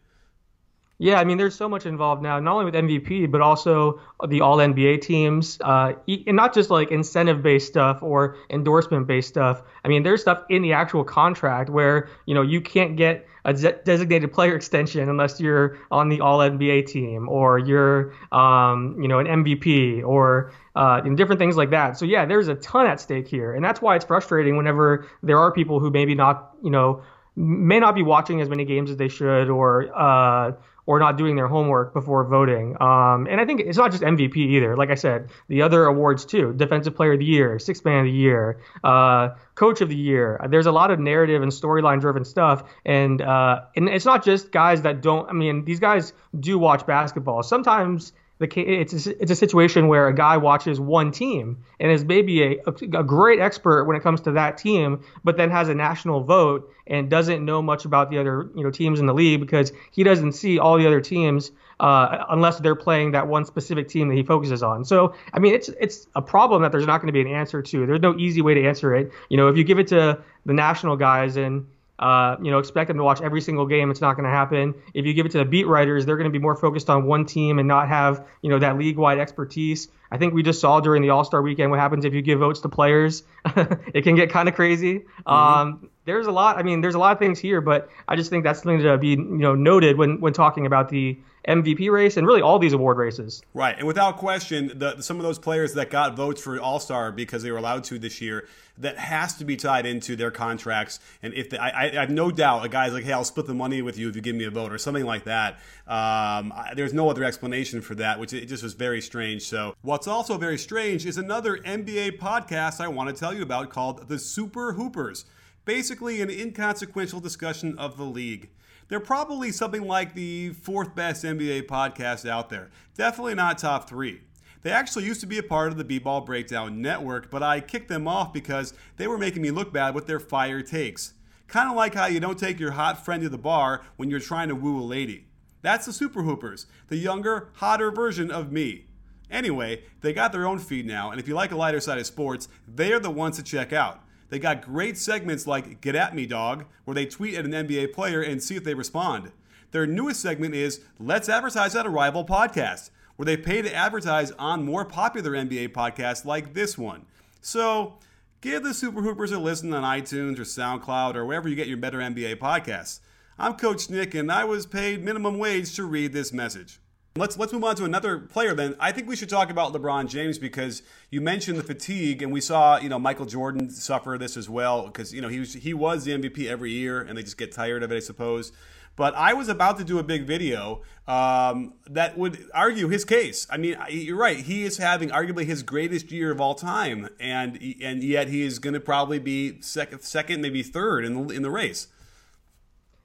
Yeah, 0.98 1.20
I 1.20 1.26
mean, 1.26 1.38
there's 1.38 1.56
so 1.56 1.68
much 1.68 1.86
involved 1.86 2.22
now, 2.24 2.40
not 2.40 2.54
only 2.54 2.66
with 2.66 2.74
MVP, 2.74 3.30
but 3.30 3.42
also 3.42 4.00
the 4.30 4.40
All 4.40 4.58
NBA 4.58 5.02
teams, 5.02 5.60
uh, 5.62 5.94
and 6.08 6.36
not 6.38 6.54
just 6.54 6.70
like 6.70 6.90
incentive 6.90 7.44
based 7.44 7.68
stuff 7.68 8.02
or 8.02 8.38
endorsement 8.50 9.06
based 9.06 9.28
stuff. 9.28 9.62
I 9.84 9.90
mean, 9.90 10.04
there's 10.04 10.22
stuff 10.22 10.44
in 10.50 10.62
the 10.62 10.72
actual 10.72 11.04
contract 11.04 11.70
where 11.70 12.08
you 12.26 12.34
know 12.34 12.42
you 12.42 12.62
can't 12.62 12.96
get 12.96 13.28
a 13.44 13.54
designated 13.54 14.32
player 14.32 14.56
extension 14.56 15.10
unless 15.10 15.40
you're 15.40 15.78
on 15.92 16.08
the 16.08 16.22
All 16.22 16.40
NBA 16.40 16.88
team 16.88 17.28
or 17.28 17.60
you're, 17.60 18.14
um, 18.32 18.98
you 19.00 19.08
know, 19.08 19.20
an 19.20 19.28
MVP 19.28 20.04
or 20.04 20.52
uh, 20.76 21.02
different 21.02 21.40
things 21.40 21.58
like 21.58 21.72
that. 21.72 21.98
So 21.98 22.06
yeah, 22.06 22.26
there's 22.26 22.48
a 22.48 22.56
ton 22.56 22.88
at 22.88 23.00
stake 23.00 23.28
here, 23.28 23.54
and 23.54 23.64
that's 23.64 23.82
why 23.82 23.96
it's 23.96 24.06
frustrating 24.06 24.58
whenever 24.58 25.08
there 25.24 25.40
are 25.40 25.52
people 25.52 25.80
who 25.80 25.92
maybe 25.92 26.16
not, 26.16 26.56
you 26.64 26.72
know, 26.72 27.04
may 27.36 27.80
not 27.80 27.96
be 27.96 28.04
watching 28.04 28.42
as 28.42 28.50
many 28.50 28.66
games 28.66 28.90
as 28.92 28.98
they 28.98 29.10
should 29.10 29.50
or. 29.50 29.90
Uh, 29.96 30.54
or 30.88 31.00
not 31.00 31.18
doing 31.18 31.36
their 31.36 31.48
homework 31.48 31.94
before 31.94 32.24
voting. 32.26 32.80
Um, 32.80 33.28
and 33.30 33.42
I 33.42 33.46
think 33.46 33.62
it's 33.62 33.78
not 33.78 33.92
just 33.92 34.04
MVP 34.04 34.38
either. 34.38 34.78
Like 34.78 34.92
I 34.92 34.96
said, 34.96 35.30
the 35.48 35.62
other 35.62 35.86
awards 35.86 36.26
too: 36.26 36.54
Defensive 36.54 36.96
Player 36.96 37.14
of 37.14 37.20
the 37.20 37.26
Year, 37.26 37.60
Sixth 37.60 37.84
Man 37.86 38.00
of 38.00 38.06
the 38.06 38.12
Year, 38.12 38.60
uh, 38.84 39.30
Coach 39.56 39.82
of 39.82 39.90
the 39.90 39.96
Year. 39.96 40.40
There's 40.50 40.68
a 40.68 40.72
lot 40.72 40.92
of 40.92 41.00
narrative 41.00 41.42
and 41.42 41.52
storyline 41.52 42.02
driven 42.02 42.24
stuff, 42.24 42.64
and 42.86 43.22
uh, 43.22 43.62
and 43.76 43.90
it's 43.90 44.06
not 44.06 44.24
just 44.24 44.52
guys 44.52 44.84
that 44.84 45.02
don't. 45.02 45.28
I 45.30 45.34
mean, 45.34 45.66
these 45.66 45.80
guys 45.80 46.14
do 46.40 46.60
watch 46.60 46.86
basketball. 46.86 47.42
Sometimes 47.42 48.14
the 48.38 48.48
it's 48.60 49.08
a, 49.08 49.22
it's 49.22 49.32
a 49.32 49.36
situation 49.36 49.88
where 49.88 50.08
a 50.08 50.14
guy 50.14 50.38
watches 50.38 50.80
one 50.80 51.12
team 51.12 51.64
and 51.80 51.92
is 51.92 52.04
maybe 52.04 52.44
a, 52.44 52.58
a, 52.68 53.00
a 53.00 53.04
great 53.04 53.40
expert 53.40 53.86
when 53.86 53.96
it 53.96 54.04
comes 54.04 54.22
to 54.22 54.32
that 54.34 54.58
team, 54.58 55.04
but 55.24 55.38
then 55.38 55.50
has 55.50 55.70
a 55.70 55.74
national 55.74 56.22
vote 56.24 56.72
and 56.86 57.10
doesn't 57.10 57.46
know 57.46 57.62
much 57.62 57.86
about 57.86 58.10
the 58.10 58.18
other 58.18 58.50
you 58.56 58.64
know 58.64 58.72
teams 58.72 59.00
in 59.00 59.06
the 59.06 59.14
league 59.14 59.40
because 59.40 59.72
he 59.92 60.04
doesn't 60.04 60.34
see 60.34 60.60
all 60.60 60.78
the 60.78 60.86
other 60.86 61.00
teams 61.00 61.52
uh, 61.80 62.26
unless 62.30 62.60
they're 62.60 62.76
playing 62.76 63.12
that 63.12 63.28
one 63.28 63.46
specific 63.46 63.88
team 63.88 64.10
that 64.10 64.16
he 64.16 64.24
focuses 64.24 64.62
on. 64.62 64.84
So 64.84 65.16
I 65.34 65.40
mean, 65.40 65.54
it's 65.54 65.70
it's 65.70 66.08
a 66.16 66.22
problem 66.22 66.62
that 66.64 66.74
there's 66.74 66.88
not 66.88 67.00
going 67.00 67.08
to 67.08 67.14
be 67.14 67.22
an 67.22 67.34
answer 67.34 67.62
to. 67.62 67.86
There's 67.86 68.02
no 68.02 68.18
easy 68.18 68.42
way 68.42 68.54
to 68.56 68.68
answer 68.68 68.94
it. 68.96 69.12
You 69.30 69.38
know, 69.38 69.48
if 69.48 69.56
you 69.56 69.64
give 69.64 69.80
it 69.80 69.88
to 69.88 70.22
the 70.46 70.54
national 70.54 70.98
guys 70.98 71.38
and 71.38 71.68
uh, 72.00 72.36
you 72.42 72.52
know, 72.52 72.60
expect 72.60 72.88
them 72.90 72.98
to 72.98 73.04
watch 73.04 73.22
every 73.22 73.42
single 73.42 73.66
game. 73.66 73.90
It's 73.90 74.02
not 74.02 74.16
going 74.16 74.26
to 74.26 74.30
happen. 74.30 74.74
If 74.94 75.06
you 75.06 75.14
give 75.14 75.26
it 75.26 75.32
to 75.34 75.38
the 75.38 75.46
beat 75.46 75.66
writers, 75.66 76.06
they're 76.06 76.18
going 76.18 76.30
to 76.30 76.38
be 76.38 76.42
more 76.42 76.56
focused 76.56 76.90
on 76.90 77.06
one 77.06 77.26
team 77.26 77.60
and 77.60 77.68
not 77.68 77.88
have, 77.88 78.26
you 78.42 78.50
know, 78.50 78.60
that 78.60 78.78
league-wide 78.78 79.20
expertise. 79.20 79.88
I 80.12 80.18
think 80.18 80.34
we 80.34 80.44
just 80.44 80.62
saw 80.62 80.80
during 80.80 81.02
the 81.02 81.10
All-Star 81.10 81.42
weekend 81.42 81.72
what 81.72 81.80
happens 81.80 82.06
if 82.06 82.14
you 82.14 82.22
give 82.22 82.40
votes 82.40 82.62
to 82.62 82.70
players. 82.70 83.24
it 83.94 84.04
can 84.04 84.16
get 84.16 84.30
kind 84.30 84.48
of 84.48 84.56
crazy. 84.56 85.00
Mm-hmm. 85.00 85.32
Um, 85.32 85.90
there's 86.06 86.28
a 86.28 86.32
lot. 86.32 86.58
I 86.58 86.64
mean, 86.64 86.82
there's 86.82 86.96
a 86.96 87.00
lot 87.00 87.12
of 87.14 87.20
things 87.20 87.40
here, 87.40 87.62
but 87.62 87.90
I 88.08 88.16
just 88.16 88.30
think 88.30 88.44
that's 88.44 88.62
something 88.62 88.82
to 88.82 88.98
be, 88.98 89.10
you 89.10 89.18
know, 89.18 89.56
noted 89.56 89.98
when 89.98 90.22
when 90.22 90.34
talking 90.34 90.66
about 90.66 90.90
the 90.90 91.18
MVP 91.48 91.92
race 91.92 92.18
and 92.18 92.26
really 92.26 92.42
all 92.42 92.60
these 92.60 92.74
award 92.74 92.98
races. 92.98 93.42
Right, 93.54 93.78
and 93.78 93.88
without 93.88 94.18
question, 94.18 94.72
the, 94.76 95.02
some 95.02 95.18
of 95.18 95.24
those 95.24 95.40
players 95.40 95.74
that 95.74 95.90
got 95.90 96.16
votes 96.16 96.42
for 96.42 96.60
All 96.60 96.80
Star 96.80 97.12
because 97.12 97.44
they 97.44 97.52
were 97.52 97.58
allowed 97.58 97.84
to 97.86 98.00
this 98.00 98.22
year, 98.22 98.48
that 98.78 98.98
has 98.98 99.36
to 99.36 99.46
be 99.46 99.56
tied 99.56 99.86
into 99.86 100.16
their 100.16 100.32
contracts. 100.32 101.00
And 101.24 101.34
if 101.34 101.50
the, 101.50 101.62
I, 101.62 101.86
I, 101.86 101.90
have 102.02 102.10
no 102.10 102.30
doubt 102.30 102.66
a 102.66 102.70
guy's 102.70 102.94
like, 102.94 103.06
hey, 103.06 103.14
I'll 103.14 103.24
split 103.24 103.48
the 103.48 103.54
money 103.54 103.82
with 103.82 103.98
you 103.98 104.10
if 104.10 104.16
you 104.16 104.22
give 104.22 104.36
me 104.36 104.44
a 104.44 104.50
vote 104.50 104.72
or 104.72 104.78
something 104.78 105.06
like 105.06 105.24
that. 105.26 105.54
Um, 105.88 106.52
I, 106.52 106.74
there's 106.76 106.94
no 106.94 107.10
other 107.10 107.24
explanation 107.24 107.82
for 107.82 107.96
that, 107.96 108.20
which 108.20 108.34
it 108.34 108.48
just 108.48 108.64
was 108.64 108.74
very 108.74 109.02
strange. 109.02 109.44
So 109.44 109.76
what's 109.96 110.08
also 110.08 110.38
very 110.38 110.58
strange 110.58 111.06
is 111.06 111.18
another 111.18 111.56
NBA 111.60 112.20
podcast 112.20 112.82
I 112.82 112.90
want 112.90 113.08
to 113.08 113.18
tell 113.18 113.34
you 113.34 113.42
about 113.42 113.70
called 113.70 114.10
the 114.10 114.20
Super 114.20 114.74
Hoopers. 114.74 115.24
Basically, 115.64 116.22
an 116.22 116.30
inconsequential 116.30 117.22
discussion 117.22 117.80
of 117.80 117.96
the 117.96 118.04
league. 118.04 118.50
They're 118.90 119.00
probably 119.00 119.54
something 119.54 119.88
like 119.88 120.14
the 120.14 120.50
fourth 120.50 120.94
best 120.96 121.24
NBA 121.24 121.68
podcast 121.68 122.28
out 122.28 122.50
there. 122.50 122.72
Definitely 122.98 123.36
not 123.36 123.58
top 123.58 123.88
three. 123.88 124.20
They 124.64 124.72
actually 124.72 125.06
used 125.06 125.22
to 125.22 125.28
be 125.28 125.38
a 125.38 125.44
part 125.44 125.72
of 125.72 125.78
the 125.78 125.86
B-Ball 125.86 126.20
Breakdown 126.20 126.82
Network, 126.82 127.32
but 127.32 127.42
I 127.42 127.62
kicked 127.62 127.88
them 127.88 128.06
off 128.06 128.34
because 128.34 128.74
they 128.98 129.08
were 129.08 129.18
making 129.18 129.44
me 129.44 129.52
look 129.52 129.72
bad 129.72 129.96
with 129.96 130.08
their 130.08 130.20
fire 130.20 130.62
takes. 130.62 131.14
Kind 131.48 131.70
of 131.70 131.78
like 131.78 131.94
how 131.94 132.08
you 132.08 132.20
don't 132.20 132.38
take 132.38 132.60
your 132.60 132.72
hot 132.72 133.06
friend 133.06 133.24
to 133.24 133.30
the 133.30 133.38
bar 133.38 133.86
when 133.96 134.10
you're 134.10 134.20
trying 134.20 134.50
to 134.50 134.56
woo 134.56 134.78
a 134.78 134.84
lady. 134.84 135.28
That's 135.62 135.86
the 135.86 135.94
Super 135.94 136.24
Hoopers, 136.24 136.66
the 136.90 136.98
younger, 136.98 137.48
hotter 137.54 137.92
version 137.92 138.30
of 138.30 138.52
me. 138.52 138.88
Anyway, 139.30 139.84
they 140.02 140.14
got 140.14 140.32
their 140.32 140.48
own 140.48 140.60
feed 140.60 140.86
now, 140.86 141.12
and 141.12 141.20
if 141.20 141.28
you 141.28 141.34
like 141.34 141.52
a 141.52 141.58
lighter 141.58 141.80
side 141.80 141.98
of 141.98 142.06
sports, 142.06 142.48
they 142.68 142.94
are 142.94 143.00
the 143.00 143.10
ones 143.10 143.38
to 143.38 143.44
check 143.44 143.74
out. 143.74 144.02
They 144.30 144.40
got 144.40 144.62
great 144.62 144.98
segments 144.98 145.48
like 145.48 145.82
Get 145.82 145.96
At 145.96 146.16
Me 146.16 146.26
Dog, 146.26 146.66
where 146.84 146.96
they 146.96 147.06
tweet 147.06 147.36
at 147.36 147.46
an 147.46 147.52
NBA 147.52 147.94
player 147.94 148.22
and 148.22 148.42
see 148.42 148.56
if 148.56 148.64
they 148.64 148.74
respond. 148.74 149.32
Their 149.72 149.86
newest 149.86 150.22
segment 150.22 150.56
is 150.56 150.82
Let's 151.00 151.30
Advertise 151.30 151.76
at 151.76 151.86
a 151.86 151.90
Rival 151.90 152.26
Podcast, 152.26 152.90
where 153.16 153.26
they 153.26 153.38
pay 153.38 153.62
to 153.62 153.74
advertise 153.74 154.32
on 154.32 154.66
more 154.66 154.86
popular 154.86 155.32
NBA 155.32 155.70
podcasts 155.70 156.26
like 156.26 156.54
this 156.54 156.78
one. 156.78 157.06
So, 157.42 157.98
give 158.42 158.64
the 158.64 158.74
Super 158.74 159.02
Hoopers 159.02 159.32
a 159.32 159.40
listen 159.40 159.74
on 159.74 159.84
iTunes 159.84 160.40
or 160.40 160.44
SoundCloud 160.44 161.16
or 161.16 161.26
wherever 161.26 161.48
you 161.48 161.56
get 161.56 161.68
your 161.68 161.78
better 161.78 162.00
NBA 162.00 162.38
podcasts. 162.38 163.00
I'm 163.38 163.56
Coach 163.56 163.90
Nick, 163.90 164.16
and 164.16 164.32
I 164.32 164.46
was 164.46 164.66
paid 164.66 165.04
minimum 165.04 165.38
wage 165.38 165.76
to 165.76 165.84
read 165.84 166.14
this 166.14 166.32
message. 166.32 166.80
Let's 167.18 167.38
let's 167.38 167.54
move 167.54 167.64
on 167.64 167.78
to 167.78 167.86
another 167.86 168.20
player 168.20 168.54
then. 168.54 168.76
I 168.78 168.92
think 168.92 169.08
we 169.08 169.16
should 169.16 169.30
talk 169.30 169.50
about 169.50 169.72
LeBron 169.72 170.10
James 170.10 170.38
because 170.38 170.84
you 171.10 171.22
mentioned 171.22 171.58
the 171.58 171.64
fatigue, 171.64 172.22
and 172.22 172.30
we 172.30 172.42
saw 172.42 172.78
you 172.78 172.90
know 172.90 173.00
Michael 173.00 173.26
Jordan 173.26 173.70
suffer 173.70 174.18
this 174.20 174.36
as 174.36 174.50
well 174.50 174.88
because 174.88 175.14
you 175.14 175.22
know 175.22 175.30
he 175.30 175.40
was 175.40 175.54
he 175.54 175.74
was 175.74 176.04
the 176.04 176.12
MVP 176.12 176.46
every 176.46 176.72
year, 176.72 177.00
and 177.00 177.18
they 177.18 177.24
just 177.24 177.38
get 177.38 177.54
tired 177.54 177.84
of 177.84 177.92
it, 177.94 177.96
I 177.96 178.00
suppose. 178.00 178.52
But 178.98 179.16
I 179.16 179.32
was 179.32 179.48
about 179.48 179.78
to 179.78 179.86
do 179.86 179.98
a 179.98 180.04
big 180.04 180.28
video 180.28 180.82
um, 181.08 181.76
that 181.90 182.18
would 182.18 182.50
argue 182.54 182.90
his 182.90 183.06
case. 183.06 183.48
I 183.50 183.56
mean, 183.56 183.78
you're 183.90 184.18
right. 184.18 184.40
He 184.40 184.66
is 184.66 184.78
having 184.78 185.08
arguably 185.08 185.46
his 185.46 185.64
greatest 185.64 186.12
year 186.12 186.32
of 186.32 186.42
all 186.42 186.54
time, 186.54 187.08
and 187.18 187.58
and 187.82 188.04
yet 188.04 188.28
he 188.28 188.42
is 188.42 188.60
going 188.60 188.74
to 188.74 188.82
probably 188.82 189.20
be 189.20 189.62
second, 189.62 190.02
second, 190.02 190.42
maybe 190.42 190.64
third 190.64 191.06
in 191.06 191.28
the 191.28 191.34
in 191.34 191.44
the 191.44 191.50
race. 191.50 191.88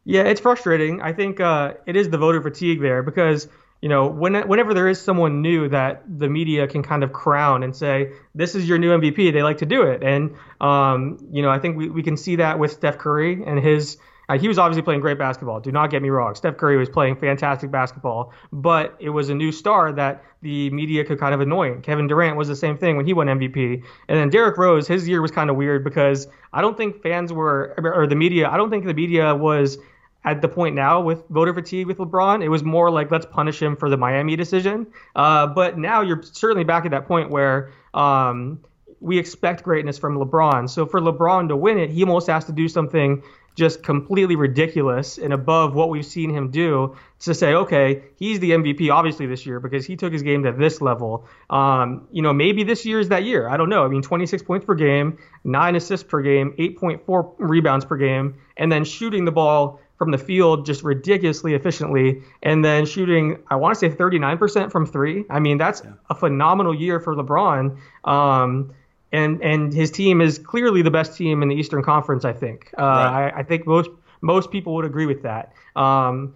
Yeah, 0.05 0.23
it's 0.23 0.41
frustrating. 0.41 1.01
I 1.01 1.13
think 1.13 1.39
uh, 1.39 1.75
it 1.87 1.95
is 1.95 2.09
the 2.09 2.19
voter 2.19 2.43
fatigue 2.43 2.81
there 2.81 3.05
because 3.05 3.47
you 3.81 3.89
know, 3.89 4.07
when, 4.07 4.35
whenever 4.47 4.75
there 4.75 4.89
is 4.89 5.01
someone 5.01 5.41
new 5.41 5.69
that 5.69 6.03
the 6.07 6.29
media 6.29 6.67
can 6.67 6.83
kind 6.83 7.03
of 7.03 7.13
crown 7.13 7.63
and 7.63 7.75
say, 7.75 8.13
this 8.35 8.55
is 8.55 8.69
your 8.69 8.79
new 8.79 8.91
MVP, 8.91 9.33
they 9.33 9.43
like 9.43 9.59
to 9.59 9.67
do 9.67 9.83
it. 9.83 10.03
And, 10.03 10.37
um, 10.61 11.19
you 11.33 11.43
know, 11.43 11.49
I 11.49 11.59
think 11.59 11.77
we, 11.77 11.89
we 11.89 12.03
can 12.03 12.17
see 12.17 12.37
that 12.37 12.59
with 12.59 12.73
Steph 12.73 12.99
Curry 12.99 13.43
and 13.45 13.59
his. 13.59 13.97
Uh, 14.29 14.39
he 14.39 14.47
was 14.47 14.59
obviously 14.59 14.83
playing 14.83 15.01
great 15.01 15.19
basketball. 15.19 15.59
Do 15.59 15.73
not 15.73 15.91
get 15.91 16.03
me 16.03 16.09
wrong. 16.09 16.37
Steph 16.37 16.57
Curry 16.57 16.77
was 16.77 16.89
playing 16.89 17.17
fantastic 17.17 17.73
basketball, 17.73 18.33
but 18.53 18.95
it 19.01 19.11
was 19.11 19.29
a 19.29 19.35
new 19.35 19.51
star 19.51 19.93
that 19.95 20.23
the 20.41 20.71
media 20.71 21.05
could 21.05 21.19
kind 21.19 21.35
of 21.35 21.41
annoy. 21.41 21.81
Kevin 21.81 22.07
Durant 22.07 22.37
was 22.37 22.47
the 22.47 22.55
same 22.55 22.79
thing 22.79 22.97
when 22.97 23.07
he 23.07 23.13
won 23.13 23.27
MVP. 23.27 23.83
And 24.09 24.19
then 24.19 24.31
Derrick 24.31 24.57
Rose, 24.57 24.87
his 24.87 25.09
year 25.09 25.21
was 25.21 25.33
kind 25.33 25.51
of 25.51 25.57
weird 25.57 25.83
because 25.83 26.29
I 26.53 26.61
don't 26.61 26.77
think 26.77 27.03
fans 27.03 27.33
were, 27.33 27.75
or 27.83 28.07
the 28.07 28.15
media, 28.15 28.49
I 28.49 28.57
don't 28.57 28.71
think 28.71 28.85
the 28.85 28.95
media 28.95 29.35
was 29.35 29.79
at 30.25 30.43
the 30.43 30.49
point 30.49 30.75
now 30.75 31.01
with 31.01 31.27
voter 31.29 31.55
fatigue 31.55 31.87
with 31.87 31.99
LeBron. 31.99 32.45
It 32.45 32.49
was 32.49 32.63
more 32.63 32.91
like 32.91 33.11
let's 33.11 33.27
punish 33.27 33.61
him 33.61 33.77
for 33.77 33.89
the 33.89 33.97
Miami 33.97 34.37
decision. 34.37 34.87
Uh, 35.17 35.47
but 35.47 35.79
now 35.79 36.03
you're 36.03 36.23
certainly 36.23 36.65
back 36.65 36.85
at 36.85 36.91
that 36.91 37.07
point 37.07 37.31
where 37.31 37.73
um, 37.95 38.61
we 39.01 39.19
expect 39.19 39.63
greatness 39.63 39.99
from 39.99 40.19
LeBron. 40.19 40.69
So 40.69 40.87
for 40.87 41.01
LeBron 41.01 41.49
to 41.49 41.57
win 41.57 41.79
it, 41.79 41.91
he 41.91 42.03
almost 42.03 42.27
has 42.27 42.45
to 42.47 42.53
do 42.53 42.69
something 42.69 43.23
just 43.57 43.83
completely 43.83 44.37
ridiculous 44.37 45.19
and 45.19 45.33
above 45.33 45.75
what 45.75 45.89
we've 45.89 46.07
seen 46.07 46.31
him 46.31 46.51
do 46.51 46.97
to 47.19 47.35
say, 47.35 47.53
okay, 47.53 48.03
he's 48.17 48.41
the 48.41 48.53
MVP 48.53 48.91
obviously 48.93 49.27
this 49.27 49.45
year 49.45 49.59
because 49.59 49.85
he 49.85 49.97
took 49.97 50.13
his 50.13 50.23
game 50.23 50.45
to 50.45 50.53
this 50.53 50.81
level. 50.81 51.27
Um, 51.49 52.09
you 52.13 52.23
know, 52.23 52.33
maybe 52.33 52.63
this 52.63 52.87
year 52.87 53.01
is 53.01 53.09
that 53.09 53.25
year. 53.25 53.49
I 53.49 53.57
don't 53.57 53.69
know. 53.69 53.85
I 53.85 53.89
mean, 53.89 54.03
26 54.03 54.43
points 54.45 54.65
per 54.65 54.75
game, 54.75 55.19
nine 55.45 55.77
assists 55.77 56.09
per 56.09 56.23
game, 56.23 56.55
8.4 56.59 57.35
rebounds 57.39 57.85
per 57.85 57.97
game, 57.97 58.37
and 58.57 58.71
then 58.71 58.85
shooting 58.85 59.25
the 59.25 59.33
ball 59.33 59.81
from 60.01 60.13
the 60.13 60.19
field 60.19 60.65
just 60.65 60.83
ridiculously 60.83 61.53
efficiently, 61.53 62.23
and 62.43 62.65
then 62.65 62.87
shooting, 62.87 63.37
I 63.49 63.57
want 63.57 63.79
to 63.79 63.79
say 63.79 63.95
39% 63.95 64.73
from 64.73 64.87
three. 64.87 65.27
I 65.29 65.41
mean, 65.41 65.59
that's 65.59 65.83
yeah. 65.85 65.93
a 66.09 66.15
phenomenal 66.15 66.75
year 66.75 67.01
for 67.01 67.15
LeBron. 67.15 67.77
Um, 68.09 68.73
and 69.13 69.43
and 69.43 69.75
his 69.75 69.91
team 69.91 70.23
is 70.23 70.39
clearly 70.39 70.81
the 70.81 70.91
best 70.91 71.19
team 71.19 71.43
in 71.43 71.51
the 71.51 71.55
Eastern 71.55 71.83
Conference. 71.83 72.25
I 72.25 72.33
think. 72.33 72.73
Uh, 72.79 72.83
right. 72.83 73.33
I, 73.35 73.41
I, 73.41 73.43
think 73.43 73.67
most 73.67 73.91
most 74.23 74.51
people 74.51 74.75
would 74.77 74.87
agree 74.87 75.05
with 75.05 75.21
that. 75.25 75.53
Um, 75.77 76.35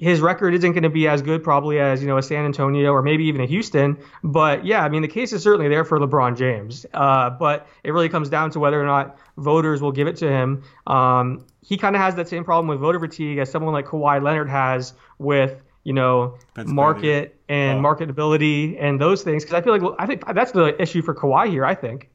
his 0.00 0.20
record 0.20 0.54
isn't 0.54 0.72
going 0.72 0.82
to 0.82 0.90
be 0.90 1.06
as 1.08 1.22
good 1.22 1.42
probably 1.42 1.78
as 1.78 2.00
you 2.00 2.08
know 2.08 2.18
a 2.18 2.22
San 2.22 2.44
Antonio 2.44 2.92
or 2.92 3.02
maybe 3.02 3.24
even 3.24 3.40
a 3.40 3.46
Houston. 3.46 3.98
But 4.22 4.64
yeah, 4.64 4.82
I 4.82 4.88
mean 4.88 5.02
the 5.02 5.08
case 5.08 5.32
is 5.32 5.42
certainly 5.42 5.68
there 5.68 5.84
for 5.84 5.98
LeBron 5.98 6.36
James. 6.36 6.86
Uh, 6.92 7.30
but 7.30 7.66
it 7.82 7.92
really 7.92 8.08
comes 8.08 8.28
down 8.28 8.50
to 8.52 8.60
whether 8.60 8.80
or 8.80 8.86
not 8.86 9.18
voters 9.36 9.80
will 9.80 9.92
give 9.92 10.06
it 10.06 10.16
to 10.16 10.28
him. 10.28 10.62
Um, 10.86 11.46
he 11.62 11.76
kind 11.76 11.96
of 11.96 12.02
has 12.02 12.14
that 12.16 12.28
same 12.28 12.44
problem 12.44 12.68
with 12.68 12.80
voter 12.80 13.00
fatigue 13.00 13.38
as 13.38 13.50
someone 13.50 13.72
like 13.72 13.86
Kawhi 13.86 14.22
Leonard 14.22 14.48
has 14.48 14.94
with 15.18 15.62
you 15.84 15.92
know 15.92 16.38
market 16.56 17.40
and 17.48 17.84
oh. 17.84 17.88
marketability 17.88 18.76
and 18.80 19.00
those 19.00 19.22
things. 19.22 19.44
Because 19.44 19.54
I 19.54 19.62
feel 19.62 19.78
like 19.78 19.96
I 19.98 20.06
think 20.06 20.24
that's 20.34 20.52
the 20.52 20.80
issue 20.80 21.02
for 21.02 21.14
Kawhi 21.14 21.50
here. 21.50 21.64
I 21.64 21.74
think. 21.74 22.10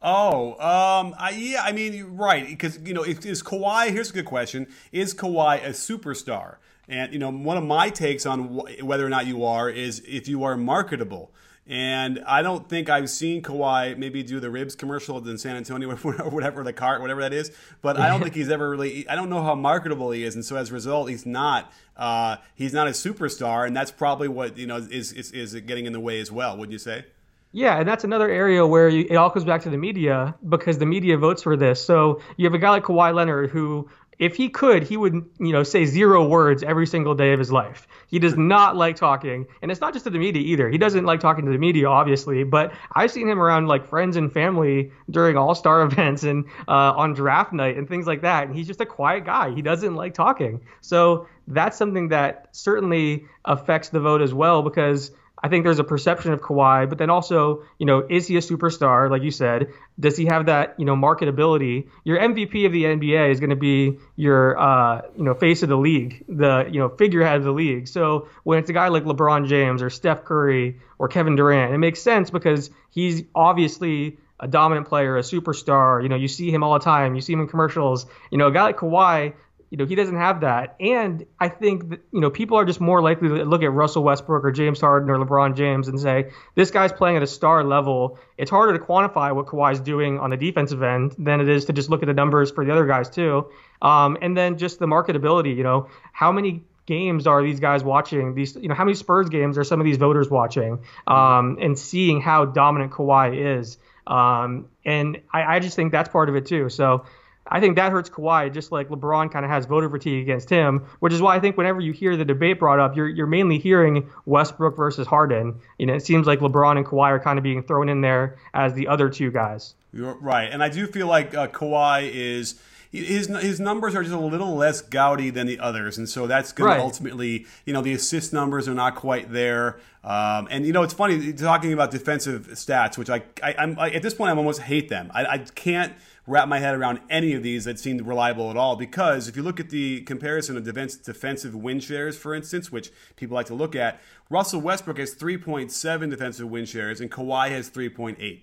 Oh, 0.00 0.52
um, 0.52 1.12
I, 1.18 1.30
yeah, 1.30 1.62
I 1.64 1.72
mean, 1.72 2.16
right, 2.16 2.46
because 2.46 2.78
you 2.86 2.94
know, 2.94 3.02
is, 3.02 3.26
is 3.26 3.42
Kawhi? 3.42 3.90
Here's 3.90 4.10
a 4.10 4.12
good 4.12 4.26
question: 4.26 4.68
Is 4.92 5.12
Kawhi 5.12 5.64
a 5.64 5.70
superstar? 5.70 6.58
And 6.88 7.12
you 7.12 7.18
know, 7.18 7.30
one 7.30 7.56
of 7.56 7.64
my 7.64 7.90
takes 7.90 8.26
on 8.26 8.58
wh- 8.58 8.84
whether 8.84 9.06
or 9.06 9.10
not 9.10 9.26
you 9.26 9.44
are 9.44 9.68
is 9.68 10.02
if 10.06 10.28
you 10.28 10.44
are 10.44 10.56
marketable. 10.56 11.32
And 11.70 12.24
I 12.26 12.40
don't 12.40 12.66
think 12.66 12.88
I've 12.88 13.10
seen 13.10 13.42
Kawhi 13.42 13.98
maybe 13.98 14.22
do 14.22 14.40
the 14.40 14.48
ribs 14.48 14.74
commercial 14.74 15.18
in 15.28 15.36
San 15.36 15.54
Antonio 15.54 15.90
or 16.04 16.30
whatever 16.30 16.64
the 16.64 16.72
cart, 16.72 17.02
whatever 17.02 17.20
that 17.20 17.34
is. 17.34 17.52
But 17.82 17.98
I 17.98 18.08
don't 18.08 18.22
think 18.22 18.34
he's 18.34 18.48
ever 18.48 18.70
really. 18.70 19.06
I 19.06 19.14
don't 19.14 19.28
know 19.28 19.42
how 19.42 19.54
marketable 19.54 20.10
he 20.10 20.24
is, 20.24 20.34
and 20.34 20.42
so 20.42 20.56
as 20.56 20.70
a 20.70 20.74
result, 20.74 21.10
he's 21.10 21.26
not. 21.26 21.70
Uh, 21.94 22.36
he's 22.54 22.72
not 22.72 22.86
a 22.86 22.92
superstar, 22.92 23.66
and 23.66 23.76
that's 23.76 23.90
probably 23.90 24.28
what 24.28 24.56
you 24.56 24.66
know 24.66 24.76
is 24.76 25.12
is, 25.12 25.30
is 25.32 25.54
getting 25.60 25.84
in 25.84 25.92
the 25.92 26.00
way 26.00 26.20
as 26.20 26.32
well. 26.32 26.56
Wouldn't 26.56 26.72
you 26.72 26.78
say? 26.78 27.04
Yeah, 27.52 27.78
and 27.78 27.88
that's 27.88 28.04
another 28.04 28.28
area 28.28 28.66
where 28.66 28.88
you, 28.88 29.06
it 29.08 29.16
all 29.16 29.30
comes 29.30 29.44
back 29.44 29.62
to 29.62 29.70
the 29.70 29.78
media 29.78 30.34
because 30.48 30.78
the 30.78 30.86
media 30.86 31.16
votes 31.16 31.42
for 31.42 31.56
this. 31.56 31.82
So 31.82 32.20
you 32.36 32.46
have 32.46 32.54
a 32.54 32.58
guy 32.58 32.70
like 32.70 32.84
Kawhi 32.84 33.14
Leonard 33.14 33.50
who, 33.50 33.88
if 34.18 34.34
he 34.36 34.48
could, 34.48 34.82
he 34.82 34.96
would 34.96 35.14
you 35.38 35.52
know 35.52 35.62
say 35.62 35.84
zero 35.84 36.26
words 36.26 36.62
every 36.62 36.86
single 36.86 37.14
day 37.14 37.32
of 37.32 37.38
his 37.38 37.52
life. 37.52 37.86
He 38.08 38.18
does 38.18 38.36
not 38.36 38.76
like 38.76 38.96
talking, 38.96 39.46
and 39.62 39.70
it's 39.70 39.80
not 39.80 39.92
just 39.92 40.04
to 40.04 40.10
the 40.10 40.18
media 40.18 40.42
either. 40.42 40.68
He 40.68 40.78
doesn't 40.78 41.04
like 41.04 41.20
talking 41.20 41.44
to 41.44 41.52
the 41.52 41.58
media, 41.58 41.88
obviously. 41.88 42.44
But 42.44 42.72
I've 42.92 43.10
seen 43.10 43.28
him 43.28 43.40
around 43.40 43.68
like 43.68 43.86
friends 43.86 44.16
and 44.16 44.32
family 44.32 44.92
during 45.10 45.36
All 45.36 45.54
Star 45.54 45.82
events 45.90 46.24
and 46.24 46.44
uh, 46.66 46.92
on 46.96 47.14
draft 47.14 47.52
night 47.52 47.76
and 47.76 47.88
things 47.88 48.06
like 48.06 48.22
that. 48.22 48.46
And 48.46 48.56
he's 48.56 48.66
just 48.66 48.80
a 48.80 48.86
quiet 48.86 49.24
guy. 49.24 49.54
He 49.54 49.62
doesn't 49.62 49.94
like 49.94 50.14
talking. 50.14 50.62
So 50.80 51.28
that's 51.46 51.76
something 51.76 52.08
that 52.08 52.48
certainly 52.52 53.26
affects 53.44 53.88
the 53.88 54.00
vote 54.00 54.20
as 54.20 54.34
well 54.34 54.62
because 54.62 55.12
I 55.42 55.48
think 55.48 55.64
there's 55.64 55.78
a 55.78 55.84
perception 55.84 56.32
of 56.32 56.40
Kawhi, 56.40 56.88
but 56.88 56.98
then 56.98 57.10
also, 57.10 57.64
you 57.78 57.86
know, 57.86 58.04
is 58.08 58.26
he 58.26 58.36
a 58.36 58.40
superstar? 58.40 59.10
Like 59.10 59.22
you 59.22 59.30
said, 59.30 59.72
does 59.98 60.16
he 60.16 60.26
have 60.26 60.46
that, 60.46 60.74
you 60.78 60.84
know, 60.84 60.96
marketability? 60.96 61.88
Your 62.04 62.18
MVP 62.18 62.66
of 62.66 62.72
the 62.72 62.84
NBA 62.84 63.30
is 63.30 63.40
going 63.40 63.50
to 63.50 63.56
be 63.56 63.98
your, 64.16 64.58
uh, 64.58 65.02
you 65.16 65.24
know, 65.24 65.34
face 65.34 65.62
of 65.62 65.68
the 65.68 65.76
league, 65.76 66.24
the, 66.28 66.68
you 66.70 66.80
know, 66.80 66.88
figurehead 66.88 67.36
of 67.36 67.44
the 67.44 67.52
league. 67.52 67.88
So 67.88 68.28
when 68.42 68.58
it's 68.58 68.70
a 68.70 68.72
guy 68.72 68.88
like 68.88 69.04
LeBron 69.04 69.48
James 69.48 69.82
or 69.82 69.90
Steph 69.90 70.24
Curry 70.24 70.80
or 70.98 71.08
Kevin 71.08 71.36
Durant, 71.36 71.72
it 71.72 71.78
makes 71.78 72.02
sense 72.02 72.30
because 72.30 72.70
he's 72.90 73.22
obviously 73.34 74.18
a 74.40 74.48
dominant 74.48 74.88
player, 74.88 75.16
a 75.16 75.22
superstar. 75.22 76.02
You 76.02 76.08
know, 76.08 76.16
you 76.16 76.28
see 76.28 76.50
him 76.50 76.62
all 76.62 76.74
the 76.74 76.84
time. 76.84 77.14
You 77.14 77.20
see 77.20 77.32
him 77.32 77.40
in 77.40 77.48
commercials. 77.48 78.06
You 78.30 78.38
know, 78.38 78.48
a 78.48 78.52
guy 78.52 78.62
like 78.62 78.76
Kawhi 78.76 79.34
you 79.70 79.76
know, 79.76 79.84
he 79.84 79.94
doesn't 79.94 80.16
have 80.16 80.40
that. 80.40 80.76
And 80.80 81.26
I 81.38 81.48
think 81.48 81.90
that, 81.90 82.00
you 82.12 82.20
know, 82.20 82.30
people 82.30 82.56
are 82.56 82.64
just 82.64 82.80
more 82.80 83.02
likely 83.02 83.28
to 83.28 83.44
look 83.44 83.62
at 83.62 83.70
Russell 83.70 84.02
Westbrook 84.02 84.44
or 84.44 84.50
James 84.50 84.80
Harden 84.80 85.10
or 85.10 85.18
LeBron 85.18 85.56
James 85.56 85.88
and 85.88 86.00
say, 86.00 86.30
this 86.54 86.70
guy's 86.70 86.92
playing 86.92 87.16
at 87.16 87.22
a 87.22 87.26
star 87.26 87.62
level. 87.64 88.18
It's 88.38 88.50
harder 88.50 88.78
to 88.78 88.84
quantify 88.84 89.34
what 89.34 89.46
Kawhi's 89.46 89.80
doing 89.80 90.18
on 90.18 90.30
the 90.30 90.36
defensive 90.36 90.82
end 90.82 91.14
than 91.18 91.40
it 91.40 91.48
is 91.48 91.66
to 91.66 91.72
just 91.72 91.90
look 91.90 92.02
at 92.02 92.06
the 92.06 92.14
numbers 92.14 92.50
for 92.50 92.64
the 92.64 92.72
other 92.72 92.86
guys, 92.86 93.10
too. 93.10 93.50
Um, 93.82 94.16
and 94.22 94.36
then 94.36 94.56
just 94.56 94.78
the 94.78 94.86
marketability, 94.86 95.54
you 95.54 95.64
know, 95.64 95.88
how 96.12 96.32
many 96.32 96.64
games 96.86 97.26
are 97.26 97.42
these 97.42 97.60
guys 97.60 97.84
watching? 97.84 98.34
These, 98.34 98.56
you 98.56 98.68
know, 98.68 98.74
how 98.74 98.84
many 98.84 98.94
Spurs 98.94 99.28
games 99.28 99.58
are 99.58 99.64
some 99.64 99.80
of 99.80 99.84
these 99.84 99.98
voters 99.98 100.30
watching 100.30 100.82
um, 101.06 101.58
and 101.60 101.78
seeing 101.78 102.22
how 102.22 102.46
dominant 102.46 102.92
Kawhi 102.92 103.58
is? 103.58 103.76
Um, 104.06 104.70
and 104.86 105.20
I, 105.30 105.56
I 105.56 105.58
just 105.58 105.76
think 105.76 105.92
that's 105.92 106.08
part 106.08 106.30
of 106.30 106.36
it, 106.36 106.46
too. 106.46 106.70
So, 106.70 107.04
I 107.48 107.60
think 107.60 107.76
that 107.76 107.92
hurts 107.92 108.10
Kawhi, 108.10 108.52
just 108.52 108.72
like 108.72 108.88
LeBron 108.88 109.30
kind 109.32 109.44
of 109.44 109.50
has 109.50 109.66
voter 109.66 109.88
fatigue 109.88 110.22
against 110.22 110.50
him, 110.50 110.86
which 111.00 111.12
is 111.12 111.22
why 111.22 111.36
I 111.36 111.40
think 111.40 111.56
whenever 111.56 111.80
you 111.80 111.92
hear 111.92 112.16
the 112.16 112.24
debate 112.24 112.58
brought 112.58 112.78
up, 112.78 112.96
you're 112.96 113.08
you're 113.08 113.26
mainly 113.26 113.58
hearing 113.58 114.08
Westbrook 114.26 114.76
versus 114.76 115.06
Harden. 115.06 115.60
You 115.78 115.86
know, 115.86 115.94
it 115.94 116.04
seems 116.04 116.26
like 116.26 116.40
LeBron 116.40 116.76
and 116.76 116.86
Kawhi 116.86 117.10
are 117.10 117.20
kind 117.20 117.38
of 117.38 117.42
being 117.42 117.62
thrown 117.62 117.88
in 117.88 118.00
there 118.00 118.38
as 118.54 118.74
the 118.74 118.88
other 118.88 119.08
two 119.08 119.30
guys. 119.30 119.74
You're 119.92 120.14
right, 120.20 120.50
and 120.50 120.62
I 120.62 120.68
do 120.68 120.86
feel 120.86 121.06
like 121.06 121.34
uh, 121.34 121.48
Kawhi 121.48 122.10
is 122.12 122.60
his 122.90 123.26
his 123.26 123.60
numbers 123.60 123.94
are 123.94 124.02
just 124.02 124.14
a 124.14 124.18
little 124.18 124.54
less 124.54 124.80
gaudy 124.80 125.30
than 125.30 125.46
the 125.46 125.58
others, 125.58 125.98
and 125.98 126.08
so 126.08 126.26
that's 126.26 126.52
going 126.52 126.70
right. 126.70 126.76
to 126.76 126.82
ultimately, 126.82 127.46
you 127.66 127.72
know, 127.72 127.82
the 127.82 127.92
assist 127.92 128.32
numbers 128.32 128.66
are 128.66 128.74
not 128.74 128.94
quite 128.94 129.32
there. 129.32 129.78
Um, 130.04 130.48
and 130.50 130.64
you 130.64 130.72
know, 130.72 130.82
it's 130.82 130.94
funny 130.94 131.32
talking 131.34 131.72
about 131.72 131.90
defensive 131.90 132.48
stats, 132.48 132.96
which 132.96 133.10
I, 133.10 133.22
I 133.42 133.54
am 133.58 133.78
at 133.78 134.02
this 134.02 134.14
point 134.14 134.30
I 134.30 134.36
almost 134.36 134.62
hate 134.62 134.88
them. 134.88 135.10
I, 135.12 135.24
I 135.26 135.38
can't 135.38 135.92
wrap 136.28 136.46
my 136.46 136.58
head 136.58 136.74
around 136.74 137.00
any 137.08 137.32
of 137.32 137.42
these 137.42 137.64
that 137.64 137.78
seem 137.78 137.98
reliable 137.98 138.50
at 138.50 138.56
all. 138.56 138.76
Because 138.76 139.28
if 139.28 139.36
you 139.36 139.42
look 139.42 139.58
at 139.58 139.70
the 139.70 140.02
comparison 140.02 140.56
of 140.56 140.64
defensive 140.64 141.54
win 141.54 141.80
shares, 141.80 142.16
for 142.16 142.34
instance, 142.34 142.70
which 142.70 142.90
people 143.16 143.34
like 143.34 143.46
to 143.46 143.54
look 143.54 143.74
at, 143.74 144.00
Russell 144.30 144.60
Westbrook 144.60 144.98
has 144.98 145.14
3.7 145.14 146.10
defensive 146.10 146.48
win 146.48 146.66
shares 146.66 147.00
and 147.00 147.10
Kawhi 147.10 147.48
has 147.50 147.70
3.8. 147.70 148.40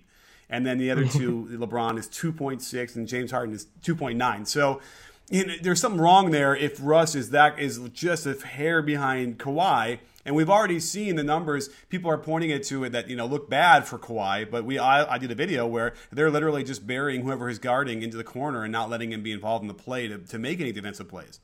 And 0.50 0.66
then 0.66 0.78
the 0.78 0.92
other 0.92 1.06
two, 1.08 1.48
LeBron 1.52 1.98
is 1.98 2.08
2.6 2.08 2.96
and 2.96 3.08
James 3.08 3.32
Harden 3.32 3.54
is 3.54 3.68
2.9. 3.84 4.48
So 4.48 4.82
you 5.30 5.46
know, 5.46 5.54
there's 5.62 5.82
something 5.82 6.02
wrong 6.02 6.32
there 6.32 6.56
if 6.56 6.78
Russ 6.82 7.16
is 7.16 7.32
that 7.32 7.58
is 7.60 7.80
just 7.94 8.26
a 8.26 8.34
hair 8.34 8.82
behind 8.82 9.40
Kawhi 9.40 10.00
and 10.26 10.36
we've 10.36 10.50
already 10.50 10.80
seen 10.80 11.16
the 11.16 11.24
numbers. 11.24 11.70
People 11.90 12.10
are 12.10 12.18
pointing 12.18 12.50
it 12.50 12.64
to 12.64 12.84
it 12.84 12.92
that 12.92 13.10
you 13.10 13.16
know 13.16 13.26
look 13.26 13.50
bad 13.50 13.86
for 13.86 13.98
Kawhi, 13.98 14.50
but 14.50 14.66
we 14.66 14.80
I, 14.80 15.14
I 15.14 15.18
did 15.18 15.32
a 15.32 15.36
video 15.36 15.68
where 15.68 15.94
they're 16.12 16.32
literally 16.32 16.64
just 16.64 16.86
burying 16.86 17.22
whoever 17.22 17.48
is 17.48 17.60
guarding 17.60 18.02
into 18.02 18.18
the 18.18 18.24
corner 18.24 18.64
and 18.64 18.72
not 18.72 18.90
letting 18.90 19.12
him 19.12 19.22
be 19.22 19.32
involved 19.32 19.62
in 19.62 19.68
the 19.68 19.74
play 19.74 20.08
to, 20.08 20.18
to 20.18 20.40
make 20.40 20.60
any 20.60 20.72
defensive 20.72 21.08
plays. 21.08 21.40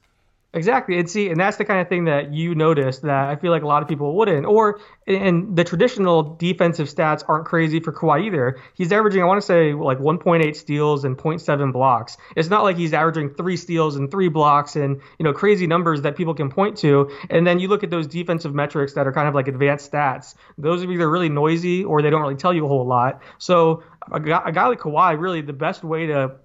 Exactly, 0.53 0.99
and 0.99 1.09
see, 1.09 1.29
and 1.29 1.39
that's 1.39 1.55
the 1.55 1.63
kind 1.63 1.79
of 1.79 1.87
thing 1.87 2.05
that 2.05 2.33
you 2.33 2.55
notice 2.55 2.99
that 2.99 3.29
I 3.29 3.37
feel 3.37 3.51
like 3.51 3.63
a 3.63 3.67
lot 3.67 3.83
of 3.83 3.87
people 3.87 4.17
wouldn't. 4.17 4.45
Or, 4.45 4.81
and 5.07 5.55
the 5.55 5.63
traditional 5.63 6.35
defensive 6.35 6.89
stats 6.89 7.23
aren't 7.25 7.45
crazy 7.45 7.79
for 7.79 7.93
Kawhi 7.93 8.25
either. 8.25 8.59
He's 8.75 8.91
averaging, 8.91 9.21
I 9.21 9.25
want 9.25 9.39
to 9.39 9.45
say, 9.47 9.73
like 9.73 9.99
1.8 9.99 10.53
steals 10.57 11.05
and 11.05 11.17
0.7 11.17 11.71
blocks. 11.71 12.17
It's 12.35 12.49
not 12.49 12.63
like 12.63 12.75
he's 12.75 12.91
averaging 12.91 13.33
three 13.35 13.55
steals 13.55 13.95
and 13.95 14.11
three 14.11 14.27
blocks 14.27 14.75
and 14.75 14.99
you 15.17 15.23
know 15.23 15.31
crazy 15.31 15.67
numbers 15.67 16.01
that 16.01 16.17
people 16.17 16.33
can 16.33 16.49
point 16.49 16.75
to. 16.79 17.09
And 17.29 17.47
then 17.47 17.59
you 17.59 17.69
look 17.69 17.83
at 17.85 17.89
those 17.89 18.07
defensive 18.07 18.53
metrics 18.53 18.91
that 18.95 19.07
are 19.07 19.13
kind 19.13 19.29
of 19.29 19.33
like 19.33 19.47
advanced 19.47 19.89
stats. 19.89 20.35
Those 20.57 20.83
are 20.83 20.91
either 20.91 21.09
really 21.09 21.29
noisy 21.29 21.85
or 21.85 22.01
they 22.01 22.09
don't 22.09 22.21
really 22.21 22.35
tell 22.35 22.53
you 22.53 22.65
a 22.65 22.67
whole 22.67 22.85
lot. 22.85 23.21
So 23.37 23.83
a 24.11 24.19
guy, 24.19 24.41
a 24.45 24.51
guy 24.51 24.67
like 24.67 24.79
Kawhi, 24.79 25.17
really, 25.17 25.39
the 25.39 25.53
best 25.53 25.81
way 25.81 26.07
to 26.07 26.35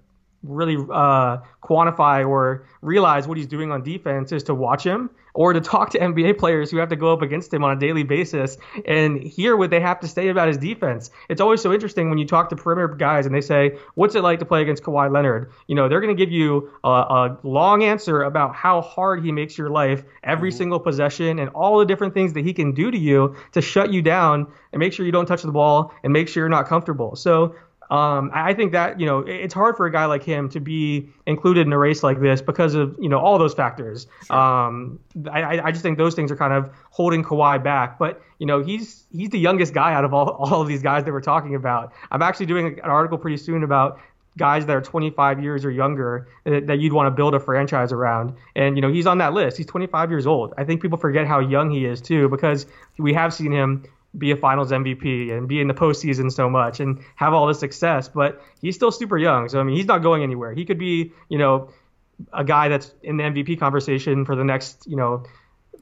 really 0.47 0.75
uh, 0.75 1.37
quantify 1.63 2.27
or 2.27 2.65
realize 2.81 3.27
what 3.27 3.37
he's 3.37 3.47
doing 3.47 3.71
on 3.71 3.83
defense 3.83 4.31
is 4.31 4.43
to 4.43 4.55
watch 4.55 4.83
him 4.83 5.09
or 5.37 5.53
to 5.53 5.61
talk 5.61 5.91
to 5.91 5.99
NBA 5.99 6.39
players 6.39 6.71
who 6.71 6.77
have 6.77 6.89
to 6.89 6.95
go 6.95 7.13
up 7.13 7.21
against 7.21 7.53
him 7.53 7.63
on 7.63 7.77
a 7.77 7.79
daily 7.79 8.01
basis 8.01 8.57
and 8.85 9.21
hear 9.21 9.55
what 9.55 9.69
they 9.69 9.79
have 9.79 9.99
to 9.99 10.07
say 10.07 10.29
about 10.29 10.47
his 10.47 10.57
defense. 10.57 11.11
It's 11.29 11.39
always 11.39 11.61
so 11.61 11.71
interesting 11.71 12.09
when 12.09 12.17
you 12.17 12.25
talk 12.25 12.49
to 12.49 12.55
perimeter 12.55 12.95
guys 12.95 13.27
and 13.27 13.35
they 13.35 13.41
say, 13.41 13.77
"What's 13.93 14.15
it 14.15 14.23
like 14.23 14.39
to 14.39 14.45
play 14.45 14.63
against 14.63 14.81
Kawhi 14.81 15.11
Leonard?" 15.11 15.51
You 15.67 15.75
know, 15.75 15.87
they're 15.87 16.01
going 16.01 16.15
to 16.15 16.19
give 16.19 16.31
you 16.31 16.71
a, 16.83 16.89
a, 16.89 17.37
long 17.43 17.83
answer 17.83 18.23
about 18.23 18.55
how 18.55 18.81
hard 18.81 19.23
he 19.23 19.31
makes 19.31 19.57
your 19.59 19.69
life 19.69 20.03
every 20.23 20.49
mm-hmm. 20.49 20.57
single 20.57 20.79
possession 20.79 21.37
and 21.37 21.49
all 21.51 21.77
the 21.77 21.85
different 21.85 22.15
things 22.15 22.33
that 22.33 22.43
he 22.43 22.51
can 22.51 22.73
do 22.73 22.89
to 22.89 22.97
you 22.97 23.35
to 23.51 23.61
shut 23.61 23.93
you 23.93 24.01
down 24.01 24.47
and 24.73 24.79
make 24.79 24.91
sure 24.91 25.05
you 25.05 25.11
don't 25.11 25.27
touch 25.27 25.43
the 25.43 25.51
ball 25.51 25.93
and 26.03 26.11
make 26.11 26.27
sure 26.27 26.41
you're 26.41 26.49
not 26.49 26.67
comfortable. 26.67 27.15
So 27.15 27.55
um, 27.89 28.31
I 28.33 28.53
think 28.53 28.73
that 28.73 28.99
you 28.99 29.05
know 29.05 29.19
it's 29.19 29.53
hard 29.53 29.77
for 29.77 29.85
a 29.85 29.91
guy 29.91 30.05
like 30.05 30.23
him 30.23 30.49
to 30.49 30.59
be 30.59 31.09
included 31.25 31.65
in 31.65 31.73
a 31.73 31.77
race 31.77 32.03
like 32.03 32.19
this 32.19 32.41
because 32.41 32.75
of 32.75 32.97
you 32.99 33.07
know 33.07 33.19
all 33.19 33.37
those 33.37 33.53
factors. 33.53 34.07
Sure. 34.25 34.35
Um, 34.35 34.99
I, 35.31 35.61
I 35.61 35.71
just 35.71 35.83
think 35.83 35.97
those 35.97 36.13
things 36.13 36.31
are 36.31 36.35
kind 36.35 36.53
of 36.53 36.69
holding 36.91 37.23
Kawhi 37.23 37.63
back. 37.63 37.97
But 37.97 38.21
you 38.39 38.45
know 38.45 38.61
he's 38.61 39.05
he's 39.11 39.29
the 39.29 39.39
youngest 39.39 39.73
guy 39.73 39.93
out 39.93 40.03
of 40.03 40.13
all, 40.13 40.29
all 40.39 40.61
of 40.61 40.67
these 40.67 40.81
guys 40.81 41.05
that 41.05 41.11
we're 41.11 41.21
talking 41.21 41.55
about. 41.55 41.93
I'm 42.11 42.21
actually 42.21 42.47
doing 42.47 42.79
an 42.79 42.89
article 42.89 43.17
pretty 43.17 43.37
soon 43.37 43.63
about 43.63 43.99
guys 44.37 44.67
that 44.67 44.75
are 44.75 44.81
25 44.81 45.41
years 45.41 45.65
or 45.65 45.71
younger 45.71 46.27
that, 46.43 46.67
that 46.67 46.79
you'd 46.79 46.93
want 46.93 47.07
to 47.07 47.11
build 47.11 47.33
a 47.33 47.39
franchise 47.39 47.91
around. 47.91 48.35
And 48.55 48.75
you 48.75 48.81
know 48.81 48.91
he's 48.91 49.07
on 49.07 49.17
that 49.19 49.33
list. 49.33 49.55
He's 49.55 49.65
25 49.65 50.11
years 50.11 50.27
old. 50.27 50.53
I 50.57 50.65
think 50.65 50.81
people 50.81 50.97
forget 50.97 51.25
how 51.25 51.39
young 51.39 51.71
he 51.71 51.85
is 51.85 52.01
too 52.01 52.27
because 52.27 52.65
we 52.97 53.13
have 53.13 53.33
seen 53.33 53.51
him 53.51 53.85
be 54.17 54.31
a 54.31 54.35
finals 54.35 54.71
MVP 54.71 55.31
and 55.31 55.47
be 55.47 55.61
in 55.61 55.67
the 55.67 55.73
postseason 55.73 56.31
so 56.31 56.49
much 56.49 56.79
and 56.79 56.99
have 57.15 57.33
all 57.33 57.47
this 57.47 57.59
success, 57.59 58.09
but 58.09 58.41
he's 58.61 58.75
still 58.75 58.91
super 58.91 59.17
young. 59.17 59.49
So 59.49 59.59
I 59.59 59.63
mean, 59.63 59.75
he's 59.75 59.85
not 59.85 59.99
going 59.99 60.23
anywhere. 60.23 60.53
He 60.53 60.65
could 60.65 60.79
be, 60.79 61.13
you 61.29 61.37
know, 61.37 61.69
a 62.33 62.43
guy 62.43 62.69
that's 62.69 62.91
in 63.03 63.17
the 63.17 63.23
MVP 63.23 63.59
conversation 63.59 64.25
for 64.25 64.35
the 64.35 64.43
next, 64.43 64.87
you 64.87 64.95
know, 64.95 65.23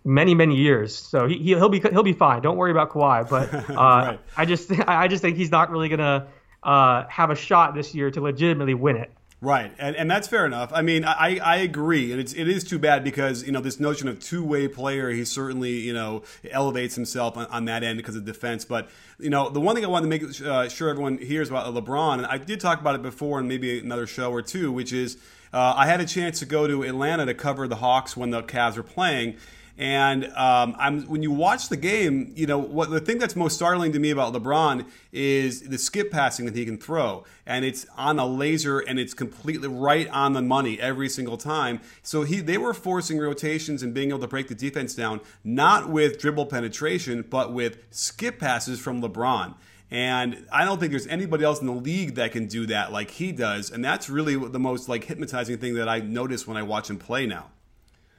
many 0.04 0.36
many 0.36 0.56
years. 0.56 0.95
So 0.95 1.28
he 1.28 1.38
he'll 1.38 1.69
be 1.69 1.80
he'll 1.80 2.04
be 2.04 2.13
fine. 2.13 2.41
Don't 2.41 2.58
worry 2.58 2.71
about 2.71 2.91
Kawhi. 2.91 3.30
But 3.30 3.54
uh, 3.69 3.74
right. 3.74 4.19
I 4.36 4.45
just 4.45 4.71
I 4.88 5.08
just 5.08 5.21
think 5.21 5.38
he's 5.38 5.52
not 5.52 5.71
really 5.71 5.89
gonna 5.89 6.28
uh, 6.63 7.06
have 7.08 7.32
a 7.32 7.36
shot 7.36 7.76
this 7.76 7.93
year 7.95 8.12
to 8.12 8.21
legitimately 8.21 8.74
win 8.74 8.98
it. 8.98 9.12
Right, 9.41 9.71
and, 9.78 9.95
and 9.98 10.10
that's 10.10 10.28
fair 10.28 10.45
enough. 10.45 10.71
I 10.74 10.82
mean, 10.82 11.04
I, 11.04 11.38
I 11.38 11.58
agree, 11.58 12.12
and 12.12 12.21
it's 12.21 12.34
it 12.34 12.48
is 12.48 12.63
too 12.63 12.80
bad 12.80 13.04
because 13.04 13.45
you 13.45 13.52
know 13.52 13.60
this 13.60 13.80
notion 13.82 14.08
of 14.08 14.19
two 14.19 14.43
way 14.43 14.67
player, 14.67 15.10
he 15.10 15.26
certainly 15.26 15.71
you 15.71 15.93
know 15.93 16.24
elevates 16.50 16.95
himself 16.95 17.36
on, 17.36 17.45
on, 17.48 17.65
that 17.65 17.84
end 17.84 17.98
because 17.98 18.15
of 18.15 18.24
defense. 18.24 18.63
But 18.63 18.89
you 19.19 19.30
know, 19.30 19.50
the 19.50 19.60
one 19.60 19.76
thing 19.76 19.84
I 19.84 19.89
wanted 19.89 20.10
to 20.10 20.28
make 20.28 20.41
uh, 20.41 20.69
sure 20.69 20.89
everyone 20.89 21.17
hears 21.17 21.50
about 21.50 21.71
LeBron, 21.74 22.19
and 22.19 22.26
I 22.26 22.38
did 22.38 22.62
talk 22.62 22.80
about 22.80 22.95
it 22.95 23.02
before 23.02 23.39
in 23.39 23.48
maybe 23.48 23.78
another 23.78 24.08
show 24.08 24.32
or 24.32 24.41
two, 24.41 24.71
which 24.71 24.93
is 24.93 25.17
uh, 25.52 25.74
I 25.76 25.86
had 25.86 26.00
a 26.00 26.06
chance 26.06 26.39
to 26.39 26.45
go 26.45 26.65
to 26.65 26.84
Atlanta 26.84 27.26
to 27.26 27.34
cover 27.34 27.67
the 27.67 27.76
Hawks 27.76 28.15
when 28.15 28.30
the 28.30 28.41
Cavs 28.41 28.78
were 28.78 28.84
playing, 28.84 29.36
and 29.78 30.26
um, 30.36 30.76
I'm, 30.80 31.04
when 31.04 31.22
you 31.22 31.32
watch 31.32 31.68
the 31.68 31.76
game, 31.78 32.32
you 32.36 32.48
know 32.48 32.58
what 32.58 32.90
the 32.90 33.00
thing 33.00 33.18
that's 33.18 33.36
most 33.36 33.56
startling 33.56 33.92
to 33.92 34.00
me 34.00 34.10
about 34.10 34.34
LeBron 34.34 34.86
is 35.12 35.62
the 35.62 35.78
skip 35.78 36.12
passing 36.12 36.46
that 36.46 36.56
he 36.56 36.66
can 36.66 36.78
throw, 36.78 37.26
and 37.46 37.66
it's 37.66 37.86
on 37.98 38.18
a 38.18 38.26
laser 38.26 38.80
and 38.80 39.00
it's 39.00 39.14
completely 39.14 39.68
right 39.68 40.08
on 40.10 40.34
the 40.34 40.42
money 40.42 40.80
every 40.80 41.10
single 41.10 41.38
time. 41.38 41.82
So 42.04 42.24
he 42.24 42.40
they 42.40 42.58
were 42.58 42.74
forcing 42.74 43.20
rotations 43.20 43.84
and 43.84 43.94
being 43.94 44.10
able 44.10 44.20
to 44.20 44.28
break 44.28 44.48
the 44.48 44.56
defense 44.56 44.96
down, 44.96 45.20
not 45.44 45.90
with 45.90 46.20
dribble 46.20 46.46
penetration, 46.46 47.26
but 47.30 47.52
with 47.52 47.80
skip 47.92 48.40
passes 48.40 48.80
from 48.80 49.02
LeBron. 49.02 49.56
And 49.92 50.48
I 50.52 50.66
don't 50.66 50.80
think 50.80 50.92
there's 50.92 51.08
anybody 51.08 51.44
else 51.44 51.60
in 51.60 51.68
the 51.68 51.74
league 51.74 52.16
that 52.16 52.32
can 52.32 52.48
do 52.48 52.66
that 52.68 52.92
like 52.92 53.12
he 53.12 53.32
does. 53.32 53.70
And 53.70 53.86
that's 53.86 54.10
really 54.10 54.36
the 54.36 54.60
most 54.60 54.90
like 54.90 55.04
hypnotizing 55.04 55.58
thing 55.58 55.76
that 55.76 55.88
I 55.88 56.00
notice 56.00 56.48
when 56.48 56.58
I 56.58 56.64
watch 56.64 56.90
him 56.90 56.98
play 56.98 57.26
now. 57.26 57.52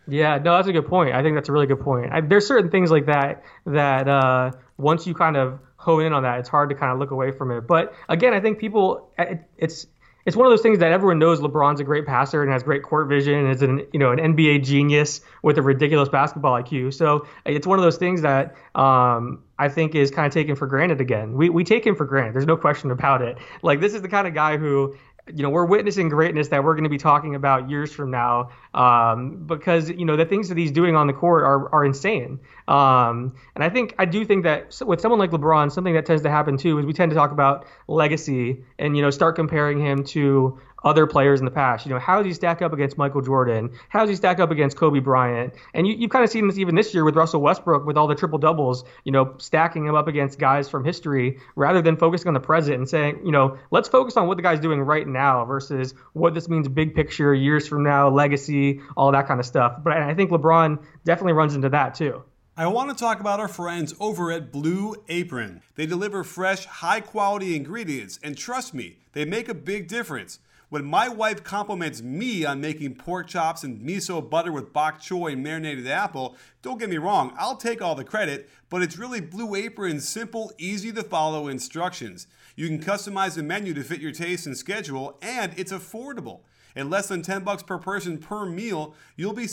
Yeah, 0.09 0.39
no, 0.39 0.57
that's 0.57 0.69
a 0.69 0.73
good 0.73 0.87
point. 0.87 1.15
I 1.15 1.23
think 1.23 1.37
that's 1.37 1.49
a 1.49 1.53
really 1.53 1.67
good 1.67 1.81
point. 1.81 2.13
I, 2.13 2.21
there's 2.21 2.47
certain 2.47 2.71
things 2.71 2.91
like 2.91 3.07
that 3.07 3.43
that 3.67 4.09
uh, 4.09 4.53
once 4.77 5.07
you 5.07 5.15
kind 5.15 5.37
of 5.37 5.59
hone 5.77 6.05
in 6.05 6.13
on 6.13 6.23
that, 6.23 6.39
it's 6.39 6.49
hard 6.49 6.71
to 6.71 6.77
kind 6.77 6.93
of 6.93 6.99
look 6.99 7.11
away 7.11 7.33
from 7.33 7.51
it. 7.51 7.67
But 7.67 7.93
again, 8.09 8.33
I 8.33 8.41
think 8.41 8.59
people, 8.59 9.11
it, 9.19 9.41
it's 9.59 9.87
it's 10.27 10.35
one 10.35 10.45
of 10.45 10.51
those 10.51 10.61
things 10.61 10.81
that 10.81 10.91
everyone 10.91 11.21
knows 11.21 11.41
LeBron's 11.41 11.79
a 11.79 11.85
great 11.85 12.05
passer 12.05 12.43
and 12.43 12.51
has 12.51 12.65
great 12.65 12.83
court 12.83 13.09
vision 13.09 13.35
and 13.35 13.55
is 13.55 13.63
an 13.63 13.87
you 13.93 14.01
know 14.01 14.11
an 14.11 14.19
NBA 14.19 14.65
genius 14.65 15.21
with 15.43 15.57
a 15.57 15.63
ridiculous 15.63 16.09
basketball 16.09 16.61
IQ. 16.61 16.93
So 16.95 17.27
it's 17.45 17.67
one 17.67 17.79
of 17.79 17.85
those 17.85 17.97
things 17.97 18.23
that 18.23 18.57
um, 18.75 19.45
I 19.57 19.69
think 19.69 19.95
is 19.95 20.11
kind 20.11 20.27
of 20.27 20.33
taken 20.33 20.57
for 20.57 20.67
granted 20.67 21.01
again. 21.01 21.35
We 21.35 21.49
we 21.49 21.63
take 21.63 21.87
him 21.87 21.95
for 21.95 22.05
granted. 22.05 22.35
There's 22.35 22.47
no 22.47 22.57
question 22.57 22.91
about 22.91 23.23
it. 23.23 23.39
Like 23.63 23.81
this 23.81 23.95
is 23.95 24.03
the 24.03 24.09
kind 24.09 24.27
of 24.27 24.35
guy 24.35 24.57
who 24.57 24.97
you 25.35 25.43
know, 25.43 25.51
we're 25.51 25.65
witnessing 25.65 26.09
greatness 26.09 26.49
that 26.49 26.63
we're 26.63 26.75
going 26.75 26.85
to 26.85 26.91
be 26.91 26.99
talking 26.99 27.35
about 27.35 27.69
years 27.69 27.93
from 27.93 28.11
now 28.11 28.51
um, 28.75 29.45
because, 29.47 29.91
you 29.91 30.05
know, 30.05 30.17
the 30.17 30.25
things 30.25 30.49
that 30.49 30.57
he's 30.57 30.71
doing 30.71 30.95
on 30.95 31.09
the 31.09 31.13
court 31.13 31.43
are, 31.43 31.75
are 31.75 31.85
insane. 31.85 32.39
Um, 32.69 33.35
and 33.55 33.65
I 33.65 33.69
think, 33.69 33.95
I 33.99 34.05
do 34.05 34.25
think 34.25 34.45
that 34.45 34.81
with 34.87 35.01
someone 35.01 35.19
like 35.19 35.31
LeBron, 35.31 35.73
something 35.73 35.95
that 35.95 36.07
tends 36.07 36.23
to 36.23 36.31
happen 36.31 36.57
too 36.57 36.79
is 36.79 36.87
we 36.87 36.93
tend 36.93 37.11
to 37.11 37.17
talk 37.17 37.33
about 37.33 37.67
legacy 37.89 38.63
and, 38.79 38.97
you 38.97 39.03
know, 39.03 39.11
start 39.11 39.35
comparing 39.35 39.81
him 39.81 40.05
to 40.05 40.61
other 40.85 41.07
players 41.07 41.41
in 41.41 41.45
the 41.45 41.51
past. 41.51 41.87
You 41.87 41.93
know, 41.93 41.99
how 41.99 42.19
does 42.19 42.27
he 42.27 42.33
stack 42.35 42.63
up 42.63 42.73
against 42.73 42.97
Michael 42.99 43.21
Jordan? 43.21 43.71
How 43.89 44.01
does 44.01 44.11
he 44.11 44.17
stack 44.17 44.39
up 44.41 44.51
against 44.51 44.77
Kobe 44.77 45.01
Bryant? 45.01 45.55
And 45.75 45.87
you, 45.87 45.95
you've 45.95 46.11
kind 46.11 46.25
of 46.25 46.31
seen 46.31 46.47
this 46.47 46.59
even 46.59 46.75
this 46.75 46.95
year 46.95 47.05
with 47.05 47.17
Russell 47.17 47.41
Westbrook 47.41 47.87
with 47.87 47.97
all 47.97 48.07
the 48.07 48.15
triple 48.15 48.39
doubles, 48.39 48.85
you 49.05 49.13
know, 49.13 49.35
stacking 49.39 49.87
him 49.87 49.95
up 49.95 50.09
against 50.09 50.39
guys 50.39 50.69
from 50.69 50.85
history 50.85 51.39
rather 51.55 51.83
than 51.83 51.97
focusing 51.97 52.29
on 52.29 52.35
the 52.35 52.41
present 52.41 52.77
and 52.77 52.89
saying, 52.89 53.21
you 53.25 53.33
know, 53.33 53.59
let's 53.71 53.89
focus 53.89 54.17
on 54.17 54.29
what 54.29 54.37
the 54.37 54.43
guy's 54.43 54.61
doing 54.61 54.81
right 54.81 55.07
now 55.07 55.45
versus 55.45 55.95
what 56.13 56.35
this 56.35 56.49
means 56.49 56.69
big 56.69 56.95
picture, 56.95 57.35
years 57.35 57.67
from 57.67 57.83
now, 57.83 58.09
legacy, 58.09 58.81
all 58.97 59.13
that 59.13 59.27
kind 59.27 59.41
of 59.41 59.47
stuff. 59.47 59.83
But 59.83 59.95
I 59.95 60.15
think 60.15 60.31
LeBron 60.31 60.83
definitely 61.05 61.33
runs 61.33 61.55
into 61.55 61.71
that 61.71 61.95
too. 61.95 62.23
I 62.59 62.67
want 62.69 62.89
to 62.89 62.97
talk 62.97 63.21
about 63.21 63.39
our 63.39 63.49
friends 63.49 63.93
over 64.01 64.33
at 64.33 64.51
Blue 64.51 64.97
Apron. 65.09 65.61
They 65.75 65.85
deliver 65.85 66.25
fresh, 66.25 66.65
high 66.65 67.01
quality 67.01 67.55
ingredients, 67.55 68.19
and 68.23 68.35
trust 68.35 68.73
me, 68.73 68.97
they 69.13 69.27
make 69.27 69.51
a 69.51 69.55
big 69.55 69.89
difference. 69.89 70.39
When 70.69 70.85
my 70.85 71.09
wife 71.09 71.45
compliments 71.45 72.03
me 72.03 72.45
on 72.45 72.61
making 72.61 72.97
pork 72.97 73.29
chops 73.29 73.63
and 73.63 73.81
miso 73.81 74.29
butter 74.29 74.51
with 74.51 74.73
bok 74.73 75.01
choy 75.01 75.35
and 75.35 75.43
marinated 75.43 75.87
apple, 75.87 76.35
don't 76.61 76.81
get 76.81 76.91
me 76.91 76.99
wrong, 76.99 77.33
I'll 77.39 77.57
take 77.57 77.81
all 77.81 77.95
the 77.95 78.03
credit, 78.03 78.51
but 78.69 78.83
it's 78.83 78.99
really 78.99 79.21
Blue 79.21 79.55
Apron's 79.55 80.09
simple, 80.09 80.51
easy 80.59 80.91
to 80.93 81.05
follow 81.05 81.47
instructions. 81.47 82.27
You 82.57 82.67
can 82.67 82.83
customize 82.83 83.37
the 83.37 83.45
menu 83.45 83.75
to 83.75 83.85
fit 83.85 84.01
your 84.01 84.11
taste 84.11 84.47
and 84.47 84.57
schedule, 84.57 85.19
and 85.23 85.53
it's 85.57 85.73
affordable. 85.73 86.41
At 86.75 86.91
less 86.91 87.07
than 87.07 87.23
10 87.23 87.45
bucks 87.45 87.63
per 87.63 87.79
person 87.79 88.19
per 88.19 88.45
meal, 88.45 88.95
you'll 89.17 89.35
be 89.35 89.49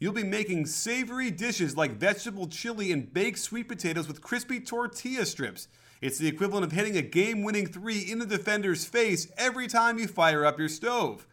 You'll 0.00 0.12
be 0.12 0.22
making 0.22 0.66
savory 0.66 1.32
dishes 1.32 1.76
like 1.76 1.96
vegetable 1.96 2.46
chili 2.46 2.92
and 2.92 3.12
baked 3.12 3.40
sweet 3.40 3.66
potatoes 3.66 4.06
with 4.06 4.22
crispy 4.22 4.60
tortilla 4.60 5.26
strips. 5.26 5.66
It's 6.00 6.18
the 6.18 6.28
equivalent 6.28 6.64
of 6.64 6.72
hitting 6.72 6.96
a 6.96 7.02
game 7.02 7.42
winning 7.42 7.66
three 7.66 8.00
in 8.00 8.18
the 8.18 8.26
defender's 8.26 8.84
face 8.84 9.30
every 9.36 9.66
time 9.66 9.98
you 9.98 10.06
fire 10.06 10.44
up 10.44 10.58
your 10.58 10.68
stove. 10.68 11.26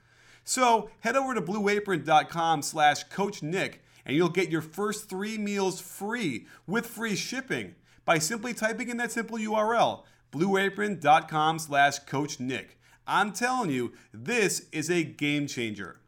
So 0.43 0.89
head 1.01 1.15
over 1.15 1.34
to 1.34 1.41
blueapron.com 1.41 2.62
slash 2.62 3.04
Coach 3.06 3.43
Nick 3.43 3.82
and 4.06 4.15
you'll 4.15 4.30
get 4.30 4.49
your 4.49 4.62
first 4.62 5.10
three 5.10 5.38
meals 5.38 5.82
free 5.82 6.45
with 6.67 6.86
free 6.86 7.15
shipping 7.15 7.75
by 8.06 8.19
simply 8.19 8.54
typing 8.54 8.89
in 8.89 8.97
that 8.97 9.12
simple 9.12 9.38
URL, 9.38 10.04
blueapron.com 10.32 11.60
slash 11.60 11.99
Coach 11.99 12.39
Nick. 12.39 12.78
I'm 13.08 13.32
telling 13.34 13.71
you, 13.71 13.93
this 14.13 14.67
is 14.71 14.89
a 14.89 15.04
game 15.04 15.47
changer. 15.47 15.99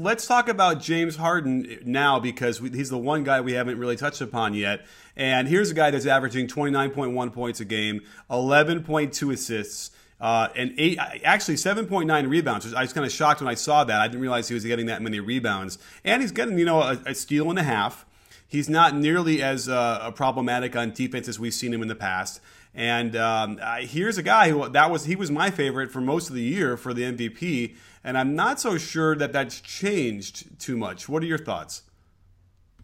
Let's 0.00 0.28
talk 0.28 0.48
about 0.48 0.80
James 0.80 1.16
Harden 1.16 1.80
now 1.84 2.20
because 2.20 2.58
he's 2.58 2.88
the 2.88 2.96
one 2.96 3.24
guy 3.24 3.40
we 3.40 3.54
haven't 3.54 3.80
really 3.80 3.96
touched 3.96 4.20
upon 4.20 4.54
yet. 4.54 4.86
And 5.16 5.48
here's 5.48 5.72
a 5.72 5.74
guy 5.74 5.90
that's 5.90 6.06
averaging 6.06 6.46
29.1 6.46 7.32
points 7.32 7.58
a 7.58 7.64
game, 7.64 8.02
11.2 8.30 9.32
assists, 9.32 9.90
uh, 10.20 10.50
and 10.54 10.72
eight, 10.78 10.98
actually 11.24 11.56
7.9 11.56 12.30
rebounds. 12.30 12.72
I 12.72 12.82
was 12.82 12.92
kind 12.92 13.06
of 13.06 13.10
shocked 13.10 13.40
when 13.40 13.48
I 13.48 13.54
saw 13.54 13.82
that. 13.82 14.00
I 14.00 14.06
didn't 14.06 14.20
realize 14.20 14.46
he 14.46 14.54
was 14.54 14.64
getting 14.64 14.86
that 14.86 15.02
many 15.02 15.18
rebounds. 15.18 15.78
And 16.04 16.22
he's 16.22 16.30
getting, 16.30 16.60
you 16.60 16.64
know, 16.64 16.80
a, 16.80 17.00
a 17.04 17.14
steal 17.16 17.50
and 17.50 17.58
a 17.58 17.64
half. 17.64 18.06
He's 18.46 18.68
not 18.68 18.94
nearly 18.94 19.42
as 19.42 19.68
uh, 19.68 20.12
problematic 20.12 20.76
on 20.76 20.92
defense 20.92 21.26
as 21.26 21.40
we've 21.40 21.52
seen 21.52 21.74
him 21.74 21.82
in 21.82 21.88
the 21.88 21.96
past. 21.96 22.40
And 22.74 23.16
um, 23.16 23.58
here's 23.80 24.18
a 24.18 24.22
guy 24.22 24.50
who 24.50 24.68
that 24.68 24.90
was 24.90 25.04
he 25.04 25.16
was 25.16 25.30
my 25.30 25.50
favorite 25.50 25.90
for 25.90 26.00
most 26.00 26.28
of 26.28 26.34
the 26.34 26.42
year 26.42 26.76
for 26.76 26.94
the 26.94 27.02
MVP, 27.02 27.74
and 28.04 28.16
I'm 28.16 28.36
not 28.36 28.60
so 28.60 28.78
sure 28.78 29.16
that 29.16 29.32
that's 29.32 29.60
changed 29.60 30.60
too 30.60 30.76
much. 30.76 31.08
What 31.08 31.22
are 31.22 31.26
your 31.26 31.38
thoughts? 31.38 31.82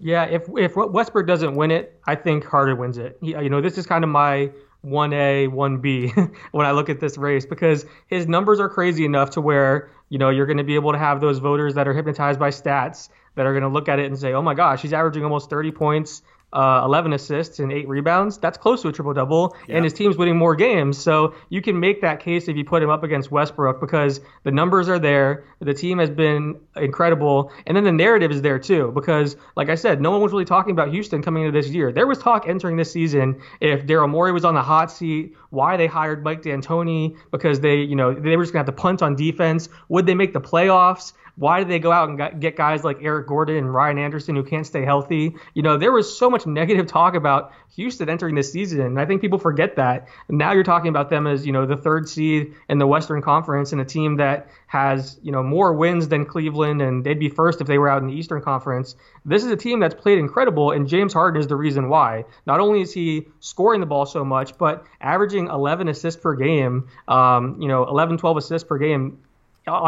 Yeah, 0.01 0.25
if 0.25 0.49
if 0.57 0.75
Westbrook 0.77 1.27
doesn't 1.27 1.55
win 1.55 1.71
it, 1.71 2.01
I 2.07 2.17
think 2.17 2.45
Harden 2.45 2.79
wins 2.79 2.99
it. 2.99 3.19
You 3.21 3.49
know, 3.49 3.61
this 3.61 3.79
is 3.79 3.87
kind 3.87 4.03
of 4.03 4.11
my 4.11 4.51
1A, 4.85 5.49
1B 5.49 6.35
when 6.53 6.67
I 6.67 6.73
look 6.73 6.89
at 6.89 7.01
this 7.01 7.17
race 7.17 7.47
because 7.47 7.87
his 8.07 8.27
numbers 8.27 8.61
are 8.61 8.69
crazy 8.69 9.05
enough 9.05 9.31
to 9.31 9.41
where, 9.41 9.91
you 10.09 10.19
know, 10.19 10.31
you're 10.31 10.47
going 10.47 10.59
to 10.59 10.65
be 10.65 10.75
able 10.75 10.93
to 10.93 10.99
have 10.99 11.21
those 11.21 11.39
voters 11.39 11.75
that 11.75 11.89
are 11.89 11.95
hypnotized 11.95 12.39
by 12.39 12.51
stats 12.51 13.09
that 13.35 13.47
are 13.47 13.53
going 13.53 13.63
to 13.63 13.69
look 13.69 13.89
at 13.89 13.99
it 13.99 14.07
and 14.07 14.19
say, 14.19 14.33
oh 14.33 14.43
my 14.43 14.55
gosh, 14.55 14.83
he's 14.83 14.93
averaging 14.93 15.25
almost 15.25 15.51
30 15.51 15.73
points 15.73 16.23
uh, 16.55 16.83
11 16.85 17.13
assists 17.13 17.59
and 17.59 17.73
eight 17.73 17.89
rebounds. 17.89 18.39
That's 18.39 18.57
close 18.57 18.83
to 18.83 18.89
a 18.89 18.93
triple 18.93 19.13
double, 19.13 19.57
yeah. 19.69 19.77
and 19.77 19.85
his 19.85 19.93
team's 19.93 20.17
winning 20.17 20.37
more 20.37 20.55
games. 20.55 20.97
So 20.97 21.35
you 21.49 21.61
can 21.61 21.79
make 21.79 22.01
that 22.03 22.21
case 22.21 22.49
if 22.49 22.57
you 22.57 22.65
put 22.65 22.83
him 22.83 22.91
up 22.91 23.03
against 23.03 23.31
Westbrook 23.31 23.81
because 23.81 24.21
the 24.45 24.51
numbers 24.51 24.89
are 24.89 24.99
there. 24.99 25.45
The 25.61 25.75
team 25.75 25.99
has 25.99 26.11
been 26.11 26.61
incredible, 26.77 27.51
and 27.67 27.77
then 27.77 27.85
the 27.85 27.93
narrative 27.93 28.31
is 28.31 28.43
there 28.43 28.59
too. 28.59 28.93
Because, 28.95 29.37
like 29.57 29.69
I 29.69 29.75
said, 29.75 30.01
no 30.01 30.11
one 30.11 30.21
was 30.21 30.33
really 30.33 30.45
talking 30.45 30.73
about 30.73 30.91
Houston 30.91 31.23
coming 31.23 31.45
into 31.45 31.61
this 31.61 31.71
year. 31.71 31.93
There 31.93 32.07
was 32.07 32.19
talk 32.19 32.49
entering 32.49 32.77
this 32.77 32.93
season 32.93 33.41
if 33.61 33.87
Daryl 33.87 34.09
Morey 34.09 34.33
was 34.33 34.45
on 34.45 34.55
the 34.55 34.63
hot 34.63 34.91
seat, 34.91 35.35
why 35.51 35.77
they 35.77 35.87
hired 35.87 36.23
Mike 36.23 36.43
D'Antoni 36.43 37.17
because 37.31 37.61
they, 37.61 37.77
you 37.77 37.97
know, 37.97 38.15
they 38.15 38.37
were 38.37 38.45
just 38.45 38.53
gonna 38.53 38.65
have 38.65 38.75
to 38.75 38.81
punt 38.81 39.03
on 39.03 39.17
defense. 39.17 39.69
Would 39.89 40.07
they 40.07 40.15
make 40.15 40.33
the 40.33 40.41
playoffs? 40.41 41.13
Why 41.37 41.59
did 41.59 41.69
they 41.69 41.81
go 41.81 41.91
out 41.91 42.09
and 42.09 42.41
get 42.41 42.57
guys 42.57 42.85
like 42.85 42.99
Eric 43.01 43.27
Gordon 43.27 43.57
and 43.57 43.75
Ryan 43.75 43.99
Anderson 43.99 44.37
who 44.37 44.45
can't 44.45 44.67
stay 44.67 44.85
healthy? 44.85 45.35
You 45.55 45.63
know, 45.63 45.77
there 45.77 45.91
was 45.91 46.17
so 46.17 46.31
much 46.31 46.47
negative 46.55 46.87
talk 46.87 47.15
about 47.15 47.53
Houston 47.75 48.09
entering 48.09 48.37
this 48.37 48.53
season, 48.53 48.81
and 48.81 49.01
I 49.01 49.07
think 49.07 49.21
people 49.21 49.39
forget 49.39 49.77
that. 49.77 50.09
Now 50.29 50.53
you're 50.53 50.63
talking 50.63 50.89
about 50.89 51.11
them 51.11 51.27
as 51.27 51.45
you 51.45 51.53
know 51.53 51.67
the 51.67 51.77
third 51.77 52.09
seed 52.09 52.55
in 52.69 52.79
the 52.79 52.87
Western 52.87 53.21
Conference 53.21 53.73
and 53.73 53.81
a 53.81 53.85
team 53.85 54.17
that 54.17 54.49
has 54.69 55.19
you 55.23 55.33
know 55.33 55.43
more 55.43 55.73
wins 55.73 56.09
than 56.09 56.25
Cleveland, 56.25 56.81
and 56.81 57.05
they'd 57.05 57.19
be 57.19 57.29
first 57.29 57.61
if 57.61 57.67
they 57.67 57.79
were 57.79 57.89
out 57.89 58.01
in 58.01 58.09
the 58.09 58.15
Eastern 58.15 58.41
Conference. 58.41 58.95
This 59.25 59.45
is 59.45 59.51
a 59.51 59.57
team 59.57 59.81
that's 59.81 59.95
played 59.95 60.19
incredible, 60.19 60.71
and 60.71 60.87
James 60.87 61.13
Harden 61.13 61.41
is 61.41 61.49
the 61.49 61.57
reason 61.57 61.89
why. 61.89 62.25
Not 62.47 62.61
only 62.61 62.81
is 62.81 62.93
he 62.93 63.27
scoring 63.41 63.81
the 63.81 63.87
ball 63.87 64.07
so 64.07 64.25
much, 64.25 64.57
but 64.57 64.87
averaging 65.01 65.49
11 65.49 65.89
assists 65.89 66.21
per 66.21 66.35
game, 66.35 66.89
um, 67.09 67.61
you 67.61 67.67
know, 67.67 67.85
11, 67.85 68.19
12 68.19 68.37
assists 68.37 68.69
per 68.69 68.79
game 68.79 69.19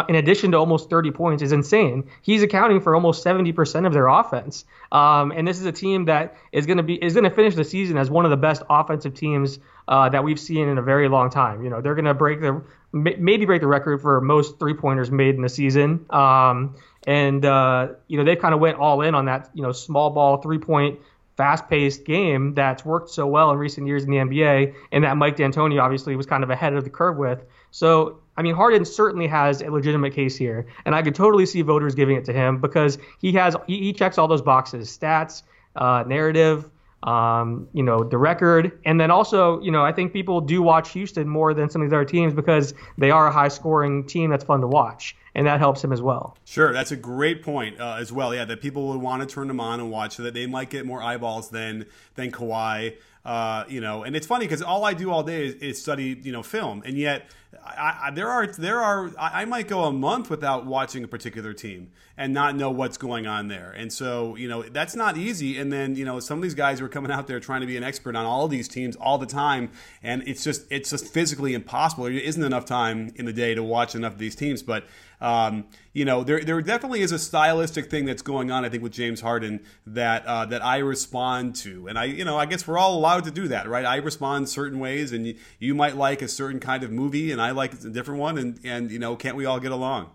in 0.09 0.15
addition 0.15 0.53
to 0.53 0.57
almost 0.57 0.89
30 0.89 1.11
points 1.11 1.43
is 1.43 1.53
insane. 1.53 2.09
He's 2.23 2.43
accounting 2.43 2.81
for 2.81 2.95
almost 2.95 3.25
70% 3.25 3.87
of 3.87 3.93
their 3.93 4.07
offense. 4.07 4.65
Um, 4.91 5.33
and 5.33 5.47
this 5.47 5.61
is 5.61 5.67
a 5.67 5.73
team 5.73 6.07
that 6.07 6.37
is 6.53 6.67
going 6.67 6.79
to 6.79 6.83
be 6.83 6.95
is 6.95 7.13
going 7.13 7.25
to 7.25 7.31
finish 7.31 7.55
the 7.55 7.65
season 7.65 7.99
as 7.99 8.11
one 8.11 8.25
of 8.25 8.31
the 8.31 8.37
best 8.37 8.63
offensive 8.71 9.15
teams 9.15 9.59
uh, 9.89 10.09
that 10.09 10.25
we've 10.25 10.41
seen 10.41 10.69
in 10.69 10.79
a 10.79 10.83
very 10.83 11.09
long 11.09 11.31
time. 11.31 11.63
You 11.63 11.71
know, 11.71 11.81
they're 11.81 11.95
going 11.95 12.07
to 12.07 12.15
break 12.15 12.41
the 12.41 12.63
maybe 12.93 13.45
break 13.45 13.61
the 13.61 13.67
record 13.67 14.01
for 14.01 14.21
most 14.21 14.59
three 14.59 14.75
pointers 14.75 15.11
made 15.11 15.35
in 15.35 15.43
the 15.43 15.49
season. 15.49 16.07
Um, 16.11 16.77
and 17.07 17.45
uh, 17.45 17.89
you 18.09 18.19
know, 18.19 18.25
they 18.25 18.37
kind 18.37 18.55
of 18.55 18.61
went 18.61 18.79
all 18.79 19.03
in 19.03 19.15
on 19.15 19.27
that. 19.27 19.51
You 19.55 19.63
know, 19.63 19.73
small 19.73 20.11
ball 20.11 20.39
three 20.39 20.59
point 20.59 21.01
fast-paced 21.37 22.05
game 22.05 22.55
that's 22.55 22.83
worked 22.83 23.11
so 23.11 23.27
well 23.27 23.51
in 23.51 23.59
recent 23.59 23.87
years 23.87 24.05
in 24.05 24.11
the 24.11 24.17
NBA, 24.17 24.75
and 24.91 25.05
that 25.05 25.17
Mike 25.19 25.37
D'Antoni 25.37 25.81
obviously 25.81 26.17
was 26.17 26.25
kind 26.25 26.43
of 26.43 26.49
ahead 26.51 26.73
of 26.73 26.85
the 26.85 26.91
curve 26.91 27.19
with. 27.19 27.45
So, 27.71 28.21
I 28.37 28.43
mean, 28.43 28.55
Harden 28.55 28.85
certainly 28.85 29.27
has 29.27 29.63
a 29.63 29.71
legitimate 29.71 30.15
case 30.15 30.37
here, 30.37 30.67
and 30.85 30.95
I 30.95 31.03
could 31.03 31.15
totally 31.15 31.47
see 31.47 31.63
voters 31.63 31.95
giving 31.95 32.17
it 32.17 32.25
to 32.27 32.33
him 32.33 32.61
because 32.61 32.99
he 33.19 33.33
has 33.33 33.57
he, 33.67 33.79
he 33.79 33.93
checks 33.93 34.19
all 34.19 34.29
those 34.29 34.43
boxes: 34.43 34.97
stats, 34.97 35.43
uh, 35.77 36.05
narrative, 36.07 36.69
um, 37.03 37.69
you 37.73 37.83
know, 37.83 38.05
the 38.05 38.19
record, 38.19 38.79
and 38.85 39.01
then 39.01 39.11
also, 39.11 39.61
you 39.61 39.71
know, 39.71 39.85
I 39.85 39.93
think 39.93 40.13
people 40.13 40.41
do 40.41 40.61
watch 40.63 40.91
Houston 40.93 41.29
more 41.29 41.55
than 41.55 41.71
some 41.71 41.83
of 41.83 41.89
these 41.89 41.95
other 41.95 42.05
teams 42.05 42.35
because 42.35 42.75
they 42.99 43.11
are 43.11 43.29
a 43.29 43.33
high-scoring 43.33 44.07
team 44.07 44.31
that's 44.31 44.45
fun 44.45 44.61
to 44.61 44.67
watch 44.67 45.17
and 45.37 45.47
that 45.47 45.61
helps 45.61 45.85
him 45.85 45.93
as 45.93 46.01
well. 46.01 46.35
Sure, 46.47 46.73
that's 46.73 46.91
a 46.91 46.97
great 46.97 47.43
point 47.43 47.79
uh, 47.79 47.97
as 48.01 48.11
well. 48.11 48.35
Yeah, 48.35 48.47
that 48.47 48.63
people 48.63 48.89
would 48.89 49.01
want 49.01 49.21
to 49.21 49.33
turn 49.33 49.49
them 49.49 49.61
on 49.61 49.81
and 49.81 49.91
watch, 49.91 50.17
so 50.17 50.23
that 50.23 50.35
they 50.35 50.47
might 50.47 50.71
get 50.71 50.87
more 50.87 51.03
eyeballs 51.03 51.51
than 51.51 51.87
than 52.15 52.33
Kawhi. 52.33 52.97
Uh, 53.27 53.65
you 53.67 53.81
know, 53.81 54.05
and 54.05 54.15
it's 54.15 54.25
funny 54.27 54.45
because 54.45 54.63
all 54.63 54.85
I 54.85 54.95
do 54.95 55.11
all 55.11 55.25
day 55.25 55.47
is, 55.47 55.55
is, 55.55 55.83
study, 55.83 56.17
you 56.23 56.31
know, 56.31 56.45
film, 56.45 56.81
and 56.87 56.97
yet 56.97 57.29
I, 57.65 57.99
I, 58.05 58.11
there 58.13 58.29
are 58.29 58.47
there 58.47 58.81
are 58.81 59.11
I, 59.19 59.43
I, 59.43 59.45
might 59.47 59.67
go 59.67 59.83
a 59.83 59.93
month 59.93 60.31
without 60.31 60.65
watching 60.65 61.03
a 61.03 61.09
particular 61.09 61.53
team 61.53 61.91
and 62.17 62.33
not 62.33 62.55
know 62.55 62.71
what's 62.71 62.97
going 62.97 63.27
on 63.27 63.49
there, 63.49 63.73
and 63.73 63.93
so 63.93 64.37
you 64.37 64.47
know 64.47 64.63
that's 64.63 64.95
not 64.95 65.17
easy. 65.17 65.59
And 65.59 65.73
then 65.73 65.97
you 65.97 66.05
know 66.05 66.21
some 66.21 66.39
of 66.39 66.43
these 66.45 66.55
guys 66.55 66.81
are 66.81 66.89
coming 66.89 67.11
out 67.11 67.27
there 67.27 67.41
trying 67.41 67.63
to 67.63 67.67
be 67.67 67.77
an 67.77 67.83
expert 67.83 68.15
on 68.15 68.25
all 68.25 68.47
these 68.47 68.69
teams 68.69 68.95
all 68.95 69.19
the 69.19 69.27
time, 69.27 69.71
and 70.05 70.23
it's 70.29 70.45
just 70.45 70.63
it's 70.71 70.91
just 70.91 71.09
physically 71.09 71.53
impossible. 71.53 72.05
There 72.05 72.13
isn't 72.13 72.45
enough 72.45 72.65
time 72.65 73.13
in 73.17 73.25
the 73.25 73.33
day 73.33 73.57
to 73.57 73.63
watch 73.65 73.97
enough 73.97 74.13
of 74.13 74.19
these 74.21 74.37
teams, 74.37 74.63
but 74.63 74.85
um, 75.21 75.67
you 75.93 76.05
know, 76.05 76.25
there, 76.25 76.41
there 76.41 76.61
definitely 76.61 77.01
is 77.01 77.13
a 77.13 77.19
stylistic 77.19 77.91
thing 77.91 78.05
that's 78.05 78.23
going 78.23 78.51
on. 78.51 78.65
I 78.65 78.69
think 78.69 78.83
with 78.83 78.93
James 78.93 79.21
Harden 79.21 79.61
that 79.87 80.27
uh, 80.27 80.45
that 80.47 80.65
I 80.65 80.79
respond 80.79 81.55
to, 81.57 81.89
and 81.89 81.99
I, 81.99 82.05
you 82.05 82.25
know, 82.25 82.37
I 82.37 82.47
guess 82.47 82.67
we're 82.67 82.79
all 82.79 82.95
allowed 82.99 83.25
to 83.25 83.31
do 83.31 83.49
that, 83.49 83.69
right? 83.69 83.85
I 83.85 83.97
respond 83.97 84.49
certain 84.49 84.79
ways, 84.79 85.13
and 85.13 85.27
you, 85.27 85.37
you 85.59 85.75
might 85.75 85.97
like 85.97 86.23
a 86.23 86.29
certain 86.29 86.61
kind 86.61 86.83
of 86.83 86.91
movie, 86.91 87.33
and 87.33 87.41
I 87.41 87.53
like 87.53 87.73
a 87.73 87.89
different 87.89 88.21
one, 88.21 88.39
and 88.39 88.61
and 88.65 88.91
you 88.91 88.99
know, 88.99 89.17
can't 89.17 89.37
we 89.37 89.47
all 89.47 89.61
get 89.61 89.73
along? 89.73 90.11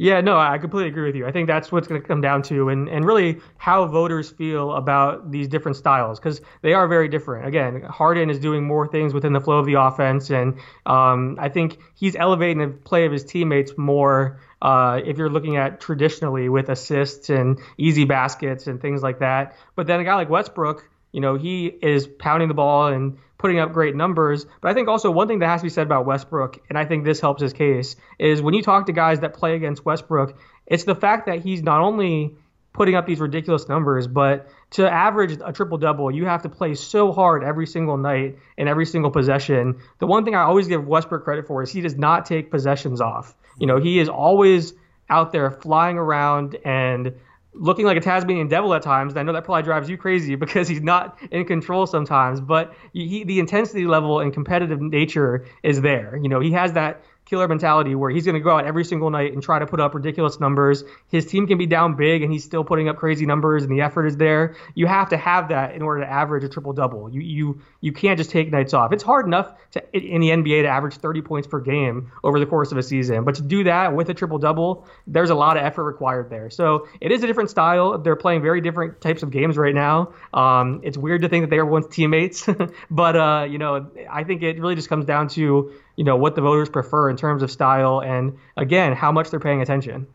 Yeah, 0.00 0.20
no, 0.20 0.38
I 0.38 0.58
completely 0.58 0.90
agree 0.90 1.06
with 1.06 1.16
you. 1.16 1.26
I 1.26 1.32
think 1.32 1.48
that's 1.48 1.72
what's 1.72 1.88
going 1.88 2.00
to 2.00 2.06
come 2.06 2.20
down 2.20 2.42
to, 2.42 2.68
and, 2.68 2.88
and 2.88 3.04
really 3.04 3.40
how 3.56 3.84
voters 3.86 4.30
feel 4.30 4.72
about 4.72 5.32
these 5.32 5.48
different 5.48 5.76
styles, 5.76 6.20
because 6.20 6.40
they 6.62 6.72
are 6.72 6.86
very 6.86 7.08
different. 7.08 7.48
Again, 7.48 7.82
Harden 7.82 8.30
is 8.30 8.38
doing 8.38 8.64
more 8.64 8.86
things 8.86 9.12
within 9.12 9.32
the 9.32 9.40
flow 9.40 9.58
of 9.58 9.66
the 9.66 9.74
offense, 9.74 10.30
and 10.30 10.54
um, 10.86 11.36
I 11.40 11.48
think 11.48 11.78
he's 11.96 12.14
elevating 12.14 12.58
the 12.58 12.68
play 12.68 13.06
of 13.06 13.12
his 13.12 13.24
teammates 13.24 13.76
more. 13.76 14.40
Uh, 14.62 15.00
if 15.04 15.18
you're 15.18 15.30
looking 15.30 15.56
at 15.56 15.80
traditionally 15.80 16.48
with 16.48 16.68
assists 16.68 17.28
and 17.28 17.58
easy 17.76 18.04
baskets 18.04 18.68
and 18.68 18.80
things 18.80 19.02
like 19.02 19.18
that, 19.18 19.56
but 19.74 19.88
then 19.88 19.98
a 19.98 20.04
guy 20.04 20.14
like 20.14 20.30
Westbrook, 20.30 20.88
you 21.18 21.20
know, 21.20 21.34
he 21.34 21.66
is 21.66 22.06
pounding 22.06 22.46
the 22.46 22.54
ball 22.54 22.86
and 22.86 23.18
putting 23.38 23.58
up 23.58 23.72
great 23.72 23.96
numbers. 23.96 24.46
But 24.60 24.70
I 24.70 24.74
think 24.74 24.86
also 24.86 25.10
one 25.10 25.26
thing 25.26 25.40
that 25.40 25.48
has 25.48 25.62
to 25.62 25.64
be 25.64 25.68
said 25.68 25.84
about 25.84 26.06
Westbrook, 26.06 26.60
and 26.68 26.78
I 26.78 26.84
think 26.84 27.04
this 27.04 27.18
helps 27.18 27.42
his 27.42 27.52
case, 27.52 27.96
is 28.20 28.40
when 28.40 28.54
you 28.54 28.62
talk 28.62 28.86
to 28.86 28.92
guys 28.92 29.18
that 29.18 29.34
play 29.34 29.56
against 29.56 29.84
Westbrook, 29.84 30.38
it's 30.64 30.84
the 30.84 30.94
fact 30.94 31.26
that 31.26 31.40
he's 31.40 31.60
not 31.60 31.80
only 31.80 32.36
putting 32.72 32.94
up 32.94 33.04
these 33.04 33.18
ridiculous 33.18 33.68
numbers, 33.68 34.06
but 34.06 34.48
to 34.70 34.88
average 34.88 35.36
a 35.44 35.52
triple 35.52 35.76
double, 35.76 36.08
you 36.08 36.24
have 36.24 36.42
to 36.42 36.48
play 36.48 36.74
so 36.74 37.10
hard 37.10 37.42
every 37.42 37.66
single 37.66 37.96
night 37.96 38.38
and 38.56 38.68
every 38.68 38.86
single 38.86 39.10
possession. 39.10 39.80
The 39.98 40.06
one 40.06 40.24
thing 40.24 40.36
I 40.36 40.42
always 40.42 40.68
give 40.68 40.86
Westbrook 40.86 41.24
credit 41.24 41.48
for 41.48 41.64
is 41.64 41.72
he 41.72 41.80
does 41.80 41.96
not 41.96 42.26
take 42.26 42.48
possessions 42.48 43.00
off. 43.00 43.34
You 43.58 43.66
know, 43.66 43.80
he 43.80 43.98
is 43.98 44.08
always 44.08 44.72
out 45.10 45.32
there 45.32 45.50
flying 45.50 45.98
around 45.98 46.56
and 46.64 47.14
looking 47.54 47.86
like 47.86 47.96
a 47.96 48.00
Tasmanian 48.00 48.48
devil 48.48 48.74
at 48.74 48.82
times. 48.82 49.16
I 49.16 49.22
know 49.22 49.32
that 49.32 49.44
probably 49.44 49.62
drives 49.62 49.88
you 49.88 49.96
crazy 49.96 50.34
because 50.44 50.68
he's 50.68 50.82
not 50.82 51.18
in 51.30 51.44
control 51.44 51.86
sometimes, 51.86 52.40
but 52.40 52.74
he, 52.92 53.24
the 53.24 53.38
intensity 53.38 53.86
level 53.86 54.20
and 54.20 54.32
competitive 54.32 54.80
nature 54.80 55.46
is 55.62 55.80
there. 55.80 56.18
You 56.22 56.28
know, 56.28 56.40
he 56.40 56.52
has 56.52 56.72
that 56.74 57.02
killer 57.28 57.46
mentality 57.46 57.94
where 57.94 58.10
he's 58.10 58.24
going 58.24 58.34
to 58.34 58.40
go 58.40 58.56
out 58.56 58.64
every 58.64 58.84
single 58.84 59.10
night 59.10 59.32
and 59.32 59.42
try 59.42 59.58
to 59.58 59.66
put 59.66 59.80
up 59.80 59.94
ridiculous 59.94 60.40
numbers. 60.40 60.82
His 61.08 61.26
team 61.26 61.46
can 61.46 61.58
be 61.58 61.66
down 61.66 61.94
big 61.94 62.22
and 62.22 62.32
he's 62.32 62.44
still 62.44 62.64
putting 62.64 62.88
up 62.88 62.96
crazy 62.96 63.26
numbers 63.26 63.62
and 63.64 63.72
the 63.72 63.82
effort 63.82 64.06
is 64.06 64.16
there. 64.16 64.56
You 64.74 64.86
have 64.86 65.10
to 65.10 65.16
have 65.16 65.48
that 65.48 65.74
in 65.74 65.82
order 65.82 66.00
to 66.00 66.10
average 66.10 66.44
a 66.44 66.48
triple 66.48 66.72
double. 66.72 67.10
You 67.10 67.20
you 67.20 67.60
you 67.80 67.92
can't 67.92 68.18
just 68.18 68.30
take 68.30 68.50
nights 68.50 68.72
off. 68.72 68.92
It's 68.92 69.02
hard 69.02 69.26
enough 69.26 69.52
to 69.72 69.96
in 69.96 70.20
the 70.20 70.30
NBA 70.30 70.62
to 70.62 70.68
average 70.68 70.96
30 70.96 71.22
points 71.22 71.46
per 71.46 71.60
game 71.60 72.10
over 72.24 72.38
the 72.38 72.46
course 72.46 72.72
of 72.72 72.78
a 72.78 72.82
season, 72.82 73.24
but 73.24 73.34
to 73.36 73.42
do 73.42 73.64
that 73.64 73.94
with 73.94 74.08
a 74.08 74.14
triple 74.14 74.38
double, 74.38 74.86
there's 75.06 75.30
a 75.30 75.34
lot 75.34 75.56
of 75.56 75.64
effort 75.64 75.84
required 75.84 76.30
there. 76.30 76.50
So 76.50 76.88
it 77.00 77.12
is 77.12 77.22
a 77.22 77.26
different 77.26 77.50
style. 77.50 77.98
They're 77.98 78.16
playing 78.16 78.42
very 78.42 78.60
different 78.60 79.00
types 79.00 79.22
of 79.22 79.30
games 79.30 79.56
right 79.56 79.74
now. 79.74 80.12
Um, 80.32 80.80
it's 80.82 80.96
weird 80.96 81.22
to 81.22 81.28
think 81.28 81.44
that 81.44 81.50
they 81.50 81.58
were 81.58 81.66
once 81.66 81.86
teammates, 81.94 82.48
but 82.90 83.16
uh, 83.16 83.46
you 83.48 83.58
know 83.58 83.90
I 84.10 84.24
think 84.24 84.42
it 84.42 84.58
really 84.58 84.74
just 84.74 84.88
comes 84.88 85.04
down 85.04 85.28
to 85.28 85.72
you 85.98 86.04
know 86.04 86.16
what 86.16 86.36
the 86.36 86.40
voters 86.40 86.70
prefer 86.70 87.10
in 87.10 87.16
terms 87.16 87.42
of 87.42 87.50
style 87.50 88.00
and 88.00 88.38
again 88.56 88.92
how 88.92 89.10
much 89.10 89.30
they're 89.30 89.40
paying 89.40 89.60
attention. 89.60 90.06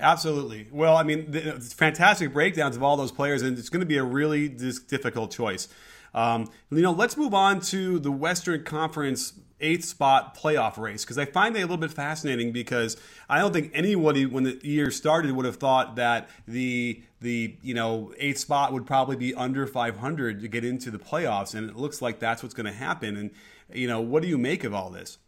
Absolutely. 0.00 0.66
Well, 0.72 0.96
I 0.96 1.04
mean, 1.04 1.30
the, 1.30 1.52
fantastic 1.60 2.32
breakdowns 2.32 2.74
of 2.74 2.82
all 2.82 2.96
those 2.96 3.12
players, 3.12 3.42
and 3.42 3.56
it's 3.56 3.68
going 3.68 3.80
to 3.80 3.86
be 3.86 3.98
a 3.98 4.02
really 4.02 4.48
difficult 4.48 5.30
choice. 5.30 5.68
Um, 6.14 6.50
you 6.70 6.82
know, 6.82 6.90
let's 6.90 7.16
move 7.16 7.32
on 7.32 7.60
to 7.60 7.98
the 8.00 8.10
Western 8.10 8.64
Conference 8.64 9.34
eighth 9.60 9.84
spot 9.84 10.36
playoff 10.36 10.76
race 10.78 11.04
because 11.04 11.18
I 11.18 11.24
find 11.24 11.54
that 11.54 11.60
a 11.60 11.62
little 11.62 11.76
bit 11.76 11.92
fascinating 11.92 12.52
because 12.52 12.96
I 13.28 13.38
don't 13.38 13.52
think 13.52 13.70
anybody 13.74 14.26
when 14.26 14.44
the 14.44 14.60
year 14.62 14.90
started 14.90 15.32
would 15.32 15.46
have 15.46 15.56
thought 15.56 15.96
that 15.96 16.28
the 16.46 17.02
the 17.20 17.56
you 17.62 17.74
know 17.74 18.12
eighth 18.18 18.38
spot 18.38 18.72
would 18.72 18.86
probably 18.86 19.16
be 19.16 19.34
under 19.34 19.66
500 19.66 20.40
to 20.40 20.48
get 20.48 20.64
into 20.64 20.90
the 20.90 20.98
playoffs, 20.98 21.54
and 21.54 21.68
it 21.68 21.76
looks 21.76 22.00
like 22.02 22.18
that's 22.18 22.42
what's 22.42 22.54
going 22.54 22.66
to 22.66 22.72
happen. 22.72 23.16
And 23.16 23.30
you 23.72 23.86
know, 23.86 24.00
what 24.00 24.22
do 24.22 24.28
you 24.28 24.38
make 24.38 24.64
of 24.64 24.74
all 24.74 24.90
this? 24.90 25.18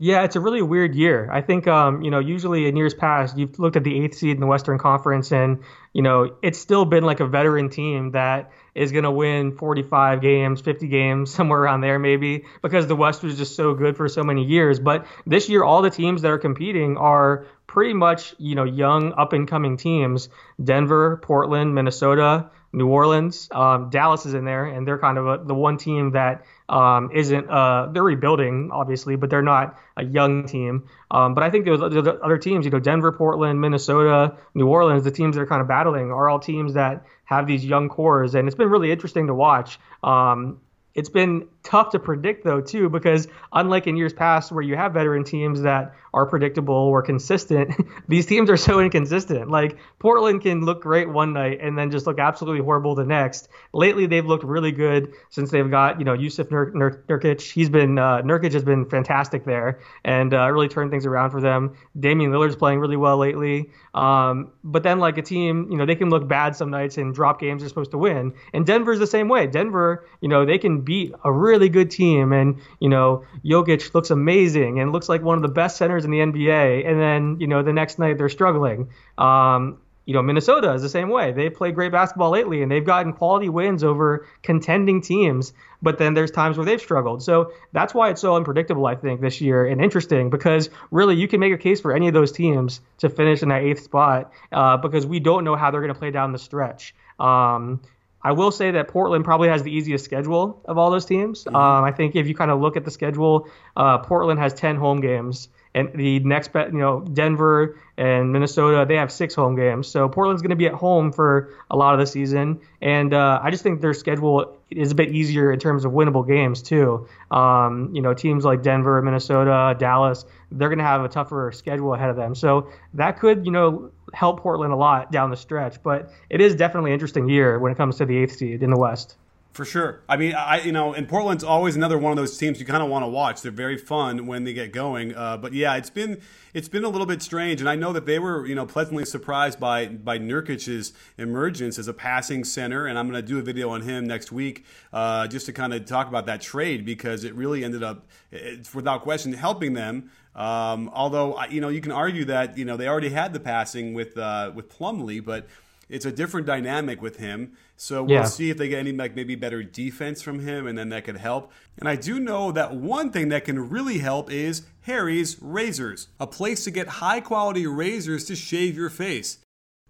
Yeah, 0.00 0.22
it's 0.22 0.36
a 0.36 0.40
really 0.40 0.62
weird 0.62 0.94
year. 0.94 1.28
I 1.32 1.40
think, 1.40 1.66
um, 1.66 2.02
you 2.02 2.12
know, 2.12 2.20
usually 2.20 2.68
in 2.68 2.76
years 2.76 2.94
past, 2.94 3.36
you've 3.36 3.58
looked 3.58 3.74
at 3.74 3.82
the 3.82 4.04
eighth 4.04 4.16
seed 4.16 4.36
in 4.36 4.40
the 4.40 4.46
Western 4.46 4.78
Conference, 4.78 5.32
and 5.32 5.64
you 5.92 6.02
know, 6.02 6.36
it's 6.40 6.58
still 6.58 6.84
been 6.84 7.02
like 7.02 7.18
a 7.18 7.26
veteran 7.26 7.68
team 7.68 8.12
that 8.12 8.52
is 8.76 8.92
going 8.92 9.02
to 9.02 9.10
win 9.10 9.50
45 9.56 10.20
games, 10.22 10.60
50 10.60 10.86
games, 10.86 11.34
somewhere 11.34 11.60
around 11.60 11.80
there, 11.80 11.98
maybe, 11.98 12.44
because 12.62 12.86
the 12.86 12.94
West 12.94 13.24
was 13.24 13.36
just 13.36 13.56
so 13.56 13.74
good 13.74 13.96
for 13.96 14.08
so 14.08 14.22
many 14.22 14.44
years. 14.44 14.78
But 14.78 15.04
this 15.26 15.48
year, 15.48 15.64
all 15.64 15.82
the 15.82 15.90
teams 15.90 16.22
that 16.22 16.30
are 16.30 16.38
competing 16.38 16.96
are 16.96 17.46
pretty 17.66 17.92
much, 17.92 18.36
you 18.38 18.54
know, 18.54 18.64
young, 18.64 19.12
up 19.14 19.32
and 19.32 19.48
coming 19.48 19.76
teams. 19.76 20.28
Denver, 20.62 21.16
Portland, 21.24 21.74
Minnesota, 21.74 22.50
New 22.72 22.86
Orleans, 22.86 23.48
um, 23.50 23.90
Dallas 23.90 24.26
is 24.26 24.34
in 24.34 24.44
there, 24.44 24.66
and 24.66 24.86
they're 24.86 24.98
kind 24.98 25.18
of 25.18 25.26
a, 25.26 25.44
the 25.44 25.54
one 25.54 25.76
team 25.76 26.12
that 26.12 26.44
um, 26.68 27.10
isn't 27.14 27.48
uh, 27.48 27.88
they're 27.92 28.02
rebuilding 28.02 28.70
obviously, 28.72 29.16
but 29.16 29.30
they're 29.30 29.42
not 29.42 29.78
a 29.96 30.04
young 30.04 30.46
team. 30.46 30.88
Um, 31.10 31.34
but 31.34 31.42
I 31.42 31.50
think 31.50 31.64
those 31.64 31.80
other 31.82 32.38
teams, 32.38 32.64
you 32.64 32.70
know, 32.70 32.80
Denver, 32.80 33.12
Portland, 33.12 33.60
Minnesota, 33.60 34.36
New 34.54 34.66
Orleans, 34.66 35.04
the 35.04 35.10
teams 35.10 35.36
that 35.36 35.42
are 35.42 35.46
kind 35.46 35.62
of 35.62 35.68
battling 35.68 36.10
are 36.10 36.28
all 36.28 36.38
teams 36.38 36.74
that 36.74 37.04
have 37.24 37.46
these 37.46 37.64
young 37.64 37.88
cores, 37.88 38.34
and 38.34 38.48
it's 38.48 38.56
been 38.56 38.70
really 38.70 38.90
interesting 38.90 39.26
to 39.26 39.34
watch. 39.34 39.78
Um, 40.02 40.60
it's 40.94 41.08
been 41.08 41.46
tough 41.62 41.90
to 41.90 41.98
predict 42.00 42.44
though 42.44 42.60
too 42.60 42.88
because 42.88 43.28
unlike 43.52 43.86
in 43.86 43.96
years 43.96 44.12
past 44.12 44.50
where 44.50 44.62
you 44.62 44.74
have 44.74 44.94
veteran 44.94 45.22
teams 45.22 45.62
that 45.62 45.94
are 46.18 46.26
predictable 46.26 46.74
or 46.74 47.00
consistent 47.02 47.74
these 48.08 48.26
teams 48.26 48.50
are 48.50 48.56
so 48.56 48.80
inconsistent. 48.80 49.50
Like 49.50 49.78
portland 49.98 50.42
can 50.42 50.64
look 50.64 50.82
great 50.82 51.08
one 51.08 51.32
night 51.32 51.60
and 51.60 51.78
then 51.78 51.90
just 51.90 52.06
look 52.06 52.18
absolutely 52.18 52.62
horrible 52.64 52.94
the 52.94 53.04
next. 53.04 53.48
Lately 53.72 54.06
they've 54.06 54.26
looked 54.26 54.44
really 54.44 54.72
good 54.72 55.12
since 55.30 55.50
they've 55.50 55.70
got 55.70 55.98
you 55.98 56.04
know 56.04 56.14
Yusuf 56.14 56.50
Nur- 56.50 56.72
Nur- 56.74 57.04
Nurkic. 57.08 57.40
He's 57.40 57.68
been 57.68 57.98
uh, 57.98 58.22
Nurkic 58.22 58.52
has 58.52 58.64
been 58.64 58.84
fantastic 58.86 59.44
there 59.44 59.80
and 60.04 60.34
uh, 60.34 60.50
really 60.50 60.68
turned 60.68 60.90
things 60.90 61.06
around 61.06 61.30
for 61.30 61.40
them. 61.40 61.76
Damian 61.98 62.32
Lillard's 62.32 62.56
playing 62.56 62.80
really 62.80 62.96
well 62.96 63.16
lately. 63.16 63.70
Um, 63.94 64.52
but 64.64 64.82
then 64.82 64.98
like 64.98 65.18
a 65.18 65.22
team 65.22 65.68
you 65.70 65.76
know 65.76 65.86
they 65.86 65.96
can 65.96 66.10
look 66.10 66.26
bad 66.26 66.56
some 66.56 66.70
nights 66.70 66.98
and 66.98 67.14
drop 67.14 67.40
games 67.40 67.62
they're 67.62 67.68
supposed 67.68 67.92
to 67.92 67.98
win. 67.98 68.34
And 68.52 68.66
Denver's 68.66 68.98
the 68.98 69.06
same 69.06 69.28
way. 69.28 69.46
Denver 69.46 70.06
you 70.20 70.28
know 70.28 70.44
they 70.44 70.58
can 70.58 70.80
beat 70.80 71.12
a 71.24 71.32
really 71.32 71.68
good 71.68 71.90
team, 71.90 72.32
and 72.32 72.60
you 72.80 72.88
know 72.88 73.24
Jokic 73.44 73.94
looks 73.94 74.10
amazing 74.10 74.80
and 74.80 74.92
looks 74.92 75.08
like 75.08 75.22
one 75.22 75.36
of 75.36 75.42
the 75.42 75.48
best 75.48 75.76
centers 75.76 76.04
in 76.12 76.32
the 76.32 76.40
NBA, 76.40 76.86
and 76.86 77.00
then 77.00 77.40
you 77.40 77.46
know 77.46 77.62
the 77.62 77.72
next 77.72 77.98
night 77.98 78.18
they're 78.18 78.28
struggling. 78.28 78.90
Um, 79.16 79.78
you 80.04 80.14
know 80.14 80.22
Minnesota 80.22 80.72
is 80.72 80.80
the 80.80 80.88
same 80.88 81.10
way. 81.10 81.32
They've 81.32 81.52
played 81.52 81.74
great 81.74 81.92
basketball 81.92 82.30
lately, 82.30 82.62
and 82.62 82.72
they've 82.72 82.84
gotten 82.84 83.12
quality 83.12 83.50
wins 83.50 83.84
over 83.84 84.26
contending 84.42 85.02
teams. 85.02 85.52
But 85.82 85.98
then 85.98 86.14
there's 86.14 86.30
times 86.30 86.56
where 86.56 86.64
they've 86.64 86.80
struggled. 86.80 87.22
So 87.22 87.52
that's 87.72 87.94
why 87.94 88.08
it's 88.10 88.20
so 88.20 88.34
unpredictable, 88.34 88.86
I 88.86 88.94
think, 88.94 89.20
this 89.20 89.40
year 89.40 89.66
and 89.66 89.80
interesting 89.80 90.30
because 90.30 90.70
really 90.90 91.14
you 91.14 91.28
can 91.28 91.40
make 91.40 91.52
a 91.52 91.58
case 91.58 91.80
for 91.80 91.92
any 91.92 92.08
of 92.08 92.14
those 92.14 92.32
teams 92.32 92.80
to 92.98 93.10
finish 93.10 93.42
in 93.42 93.50
that 93.50 93.62
eighth 93.62 93.82
spot 93.82 94.32
uh, 94.50 94.78
because 94.78 95.06
we 95.06 95.20
don't 95.20 95.44
know 95.44 95.54
how 95.54 95.70
they're 95.70 95.82
going 95.82 95.92
to 95.92 95.98
play 95.98 96.10
down 96.10 96.32
the 96.32 96.38
stretch. 96.38 96.94
Um, 97.20 97.80
I 98.22 98.32
will 98.32 98.50
say 98.50 98.72
that 98.72 98.88
Portland 98.88 99.24
probably 99.24 99.48
has 99.48 99.62
the 99.62 99.70
easiest 99.70 100.04
schedule 100.04 100.60
of 100.64 100.76
all 100.76 100.90
those 100.90 101.04
teams. 101.04 101.44
Mm-hmm. 101.44 101.54
Um, 101.54 101.84
I 101.84 101.92
think 101.92 102.16
if 102.16 102.26
you 102.26 102.34
kind 102.34 102.50
of 102.50 102.60
look 102.60 102.76
at 102.76 102.84
the 102.84 102.90
schedule, 102.90 103.48
uh, 103.76 103.98
Portland 103.98 104.40
has 104.40 104.52
10 104.54 104.76
home 104.76 105.00
games, 105.00 105.48
and 105.74 105.92
the 105.94 106.20
next, 106.20 106.52
bet, 106.52 106.72
you 106.72 106.78
know, 106.78 107.00
Denver 107.00 107.78
and 107.96 108.32
Minnesota, 108.32 108.84
they 108.86 108.96
have 108.96 109.12
six 109.12 109.34
home 109.34 109.56
games. 109.56 109.88
So 109.88 110.08
Portland's 110.08 110.42
going 110.42 110.50
to 110.50 110.56
be 110.56 110.66
at 110.66 110.74
home 110.74 111.12
for 111.12 111.50
a 111.70 111.76
lot 111.76 111.94
of 111.94 112.00
the 112.00 112.06
season, 112.06 112.60
and 112.80 113.12
uh, 113.12 113.40
I 113.42 113.50
just 113.50 113.62
think 113.62 113.80
their 113.80 113.94
schedule 113.94 114.56
is 114.70 114.92
a 114.92 114.94
bit 114.94 115.10
easier 115.10 115.52
in 115.52 115.58
terms 115.58 115.84
of 115.84 115.92
winnable 115.92 116.26
games 116.26 116.62
too. 116.62 117.08
Um, 117.30 117.90
you 117.94 118.02
know, 118.02 118.14
teams 118.14 118.44
like 118.44 118.62
Denver, 118.62 119.00
Minnesota, 119.02 119.74
Dallas, 119.78 120.24
they're 120.52 120.68
going 120.68 120.78
to 120.78 120.84
have 120.84 121.04
a 121.04 121.08
tougher 121.08 121.52
schedule 121.52 121.94
ahead 121.94 122.10
of 122.10 122.16
them. 122.16 122.34
So 122.34 122.70
that 122.94 123.18
could, 123.18 123.46
you 123.46 123.52
know, 123.52 123.90
help 124.12 124.40
Portland 124.40 124.72
a 124.72 124.76
lot 124.76 125.10
down 125.12 125.30
the 125.30 125.36
stretch. 125.36 125.82
But 125.82 126.12
it 126.28 126.40
is 126.40 126.54
definitely 126.54 126.90
an 126.90 126.94
interesting 126.94 127.28
year 127.28 127.58
when 127.58 127.72
it 127.72 127.76
comes 127.76 127.96
to 127.96 128.06
the 128.06 128.16
eighth 128.16 128.36
seed 128.36 128.62
in 128.62 128.70
the 128.70 128.78
West. 128.78 129.16
For 129.52 129.64
sure. 129.64 130.02
I 130.08 130.16
mean, 130.16 130.34
I 130.34 130.60
you 130.60 130.70
know, 130.70 130.92
and 130.94 131.08
Portland's 131.08 131.42
always 131.42 131.74
another 131.74 131.98
one 131.98 132.12
of 132.12 132.16
those 132.16 132.38
teams 132.38 132.60
you 132.60 132.66
kind 132.66 132.82
of 132.82 132.88
want 132.88 133.02
to 133.02 133.08
watch. 133.08 133.42
They're 133.42 133.50
very 133.50 133.76
fun 133.76 134.26
when 134.26 134.44
they 134.44 134.52
get 134.52 134.72
going. 134.72 135.16
Uh, 135.16 135.36
but 135.36 135.52
yeah, 135.52 135.74
it's 135.74 135.90
been 135.90 136.20
it's 136.54 136.68
been 136.68 136.84
a 136.84 136.88
little 136.88 137.06
bit 137.06 137.22
strange, 137.22 137.60
and 137.60 137.68
I 137.68 137.74
know 137.74 137.92
that 137.92 138.06
they 138.06 138.20
were 138.20 138.46
you 138.46 138.54
know 138.54 138.66
pleasantly 138.66 139.04
surprised 139.04 139.58
by 139.58 139.86
by 139.86 140.16
Nurkic's 140.18 140.92
emergence 141.16 141.76
as 141.76 141.88
a 141.88 141.92
passing 141.92 142.44
center, 142.44 142.86
and 142.86 142.96
I'm 142.96 143.10
going 143.10 143.20
to 143.20 143.26
do 143.26 143.38
a 143.38 143.42
video 143.42 143.70
on 143.70 143.82
him 143.82 144.06
next 144.06 144.30
week 144.30 144.64
uh, 144.92 145.26
just 145.26 145.46
to 145.46 145.52
kind 145.52 145.74
of 145.74 145.84
talk 145.86 146.06
about 146.06 146.26
that 146.26 146.40
trade 146.40 146.84
because 146.84 147.24
it 147.24 147.34
really 147.34 147.64
ended 147.64 147.82
up, 147.82 148.06
it's 148.30 148.72
without 148.72 149.02
question, 149.02 149.32
helping 149.32 149.72
them. 149.72 150.10
Um, 150.36 150.88
although 150.94 151.42
you 151.46 151.60
know 151.60 151.68
you 151.68 151.80
can 151.80 151.90
argue 151.90 152.26
that 152.26 152.56
you 152.56 152.64
know 152.64 152.76
they 152.76 152.86
already 152.86 153.08
had 153.10 153.32
the 153.32 153.40
passing 153.40 153.92
with 153.92 154.16
uh, 154.16 154.52
with 154.54 154.68
Plumlee, 154.68 155.24
but 155.24 155.48
it's 155.88 156.04
a 156.04 156.12
different 156.12 156.46
dynamic 156.46 157.02
with 157.02 157.16
him. 157.16 157.56
So 157.80 158.02
we'll 158.02 158.16
yeah. 158.16 158.24
see 158.24 158.50
if 158.50 158.58
they 158.58 158.68
get 158.68 158.80
any 158.80 158.90
like 158.90 159.14
maybe 159.14 159.36
better 159.36 159.62
defense 159.62 160.20
from 160.20 160.40
him, 160.40 160.66
and 160.66 160.76
then 160.76 160.88
that 160.88 161.04
could 161.04 161.16
help. 161.16 161.52
And 161.78 161.88
I 161.88 161.94
do 161.94 162.18
know 162.18 162.50
that 162.50 162.74
one 162.74 163.12
thing 163.12 163.28
that 163.28 163.44
can 163.44 163.70
really 163.70 163.98
help 163.98 164.32
is 164.32 164.66
Harry's 164.82 165.40
Razors, 165.40 166.08
a 166.18 166.26
place 166.26 166.64
to 166.64 166.72
get 166.72 166.88
high 166.88 167.20
quality 167.20 167.68
razors 167.68 168.24
to 168.24 168.34
shave 168.34 168.76
your 168.76 168.90
face. 168.90 169.38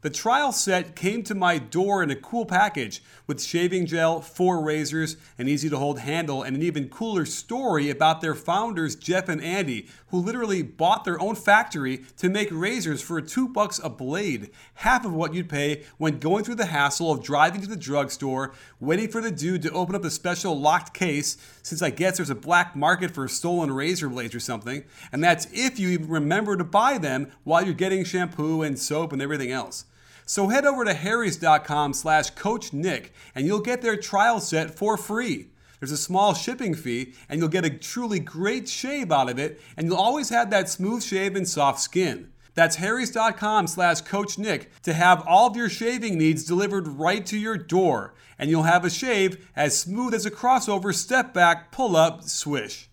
The 0.01 0.11
trial 0.11 0.53
set 0.53 0.95
came 0.95 1.25
to 1.25 1.35
my 1.35 1.59
door 1.59 2.05
in 2.05 2.11
a 2.13 2.15
cool 2.15 2.47
package 2.47 3.03
with 3.27 3.43
shaving 3.43 3.85
gel, 3.85 4.21
four 4.21 4.63
razors, 4.63 5.17
an 5.39 5.49
easy 5.49 5.69
to 5.69 5.77
hold 5.77 5.99
handle, 5.99 6.45
and 6.45 6.55
an 6.55 6.63
even 6.63 6.89
cooler 6.89 7.27
story 7.27 7.91
about 7.91 8.21
their 8.21 8.37
founders, 8.37 8.95
Jeff 8.95 9.29
and 9.29 9.43
Andy, 9.43 9.89
who 10.11 10.19
literally 10.19 10.63
bought 10.63 11.05
their 11.05 11.21
own 11.21 11.35
factory 11.35 12.05
to 12.17 12.29
make 12.29 12.49
razors 12.53 13.03
for 13.03 13.21
two 13.21 13.49
bucks 13.49 13.81
a 13.83 13.91
blade, 13.91 14.51
half 14.75 15.05
of 15.05 15.13
what 15.13 15.35
you'd 15.35 15.49
pay 15.49 15.83
when 15.97 16.21
going 16.21 16.45
through 16.45 16.55
the 16.55 16.67
hassle 16.67 17.11
of 17.11 17.21
driving 17.21 17.61
to 17.61 17.67
the 17.67 17.77
drugstore, 17.77 18.55
waiting 18.79 19.09
for 19.09 19.21
the 19.21 19.33
dude 19.33 19.63
to 19.63 19.73
open 19.73 19.97
up 19.97 20.03
the 20.03 20.13
special 20.13 20.57
locked 20.57 20.95
case, 20.95 21.37
since 21.65 21.83
I 21.83 21.91
guess 21.91 22.19
there's 22.19 22.31
a 22.31 22.37
black 22.37 22.77
market 22.77 23.11
for 23.11 23.27
stolen 23.27 23.73
razor 23.73 24.09
blades 24.09 24.35
or 24.37 24.41
something, 24.41 24.85
and 25.11 25.25
that's 25.25 25.49
if 25.53 25.81
you 25.81 25.89
even 25.89 26.09
remember 26.09 26.57
to 26.57 26.63
buy 26.63 26.99
them 26.99 27.33
while 27.43 27.65
you're 27.65 27.75
getting 27.75 28.05
shampoo 28.05 28.63
and 28.63 28.79
soap 28.79 29.13
and 29.13 29.21
everything 29.21 29.51
else. 29.51 29.87
So 30.29 30.49
head 30.49 30.67
over 30.67 30.85
to 30.85 30.93
harrys.com 30.93 31.95
slash 31.95 32.31
coach 32.31 32.75
Nick 32.75 33.15
and 33.35 33.47
you'll 33.47 33.61
get 33.61 33.81
their 33.81 33.97
trial 33.97 34.41
set 34.41 34.77
for 34.77 34.99
free. 34.99 35.47
There's 35.81 35.91
a 35.91 35.97
small 35.97 36.35
shipping 36.35 36.75
fee 36.75 37.15
and 37.31 37.41
you'll 37.41 37.49
get 37.49 37.65
a 37.65 37.71
truly 37.71 38.21
great 38.21 38.69
shave 38.69 39.11
out 39.11 39.31
of 39.31 39.39
it 39.39 39.59
and 39.75 39.87
you'll 39.87 39.97
always 39.97 40.29
have 40.29 40.51
that 40.51 40.69
smooth 40.69 41.03
shave 41.03 41.35
and 41.35 41.49
soft 41.49 41.81
skin. 41.81 42.31
That's 42.53 42.77
harrys.com 42.77 43.69
slash 43.69 44.03
coach 44.03 44.37
Nick 44.37 44.71
to 44.83 44.93
have 44.93 45.27
all 45.27 45.47
of 45.47 45.57
your 45.57 45.71
shaving 45.71 46.19
needs 46.19 46.45
delivered 46.45 46.87
right 46.87 47.25
to 47.25 47.39
your 47.39 47.57
door. 47.57 48.13
And 48.39 48.51
you'll 48.51 48.65
have 48.65 48.85
a 48.85 48.91
shave 48.91 49.49
as 49.57 49.79
smooth 49.79 50.13
as 50.13 50.27
a 50.27 50.31
crossover 50.31 50.95
step 50.95 51.33
back, 51.33 51.73
pull 51.73 51.97
up, 51.97 52.25
swish. 52.25 52.91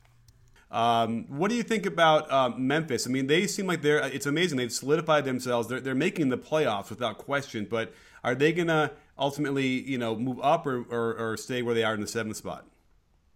Um, 0.75 1.23
what 1.29 1.49
do 1.49 1.55
you 1.55 1.63
think 1.63 1.85
about 1.85 2.29
uh, 2.29 2.49
Memphis? 2.49 3.07
I 3.07 3.09
mean, 3.09 3.27
they 3.27 3.47
seem 3.47 3.65
like 3.65 3.81
they're. 3.81 3.99
It's 3.99 4.25
amazing. 4.25 4.57
They've 4.57 4.71
solidified 4.71 5.23
themselves. 5.23 5.69
They're, 5.69 5.79
they're 5.79 5.95
making 5.95 6.27
the 6.27 6.37
playoffs 6.37 6.89
without 6.89 7.17
question. 7.17 7.65
But 7.69 7.93
are 8.25 8.35
they 8.35 8.51
going 8.51 8.67
to 8.67 8.91
ultimately, 9.17 9.67
you 9.67 9.97
know, 9.97 10.17
move 10.17 10.37
up 10.43 10.67
or, 10.67 10.83
or, 10.89 11.15
or, 11.15 11.37
stay 11.37 11.61
where 11.61 11.73
they 11.73 11.85
are 11.85 11.93
in 11.93 12.01
the 12.01 12.07
seventh 12.07 12.35
spot? 12.35 12.65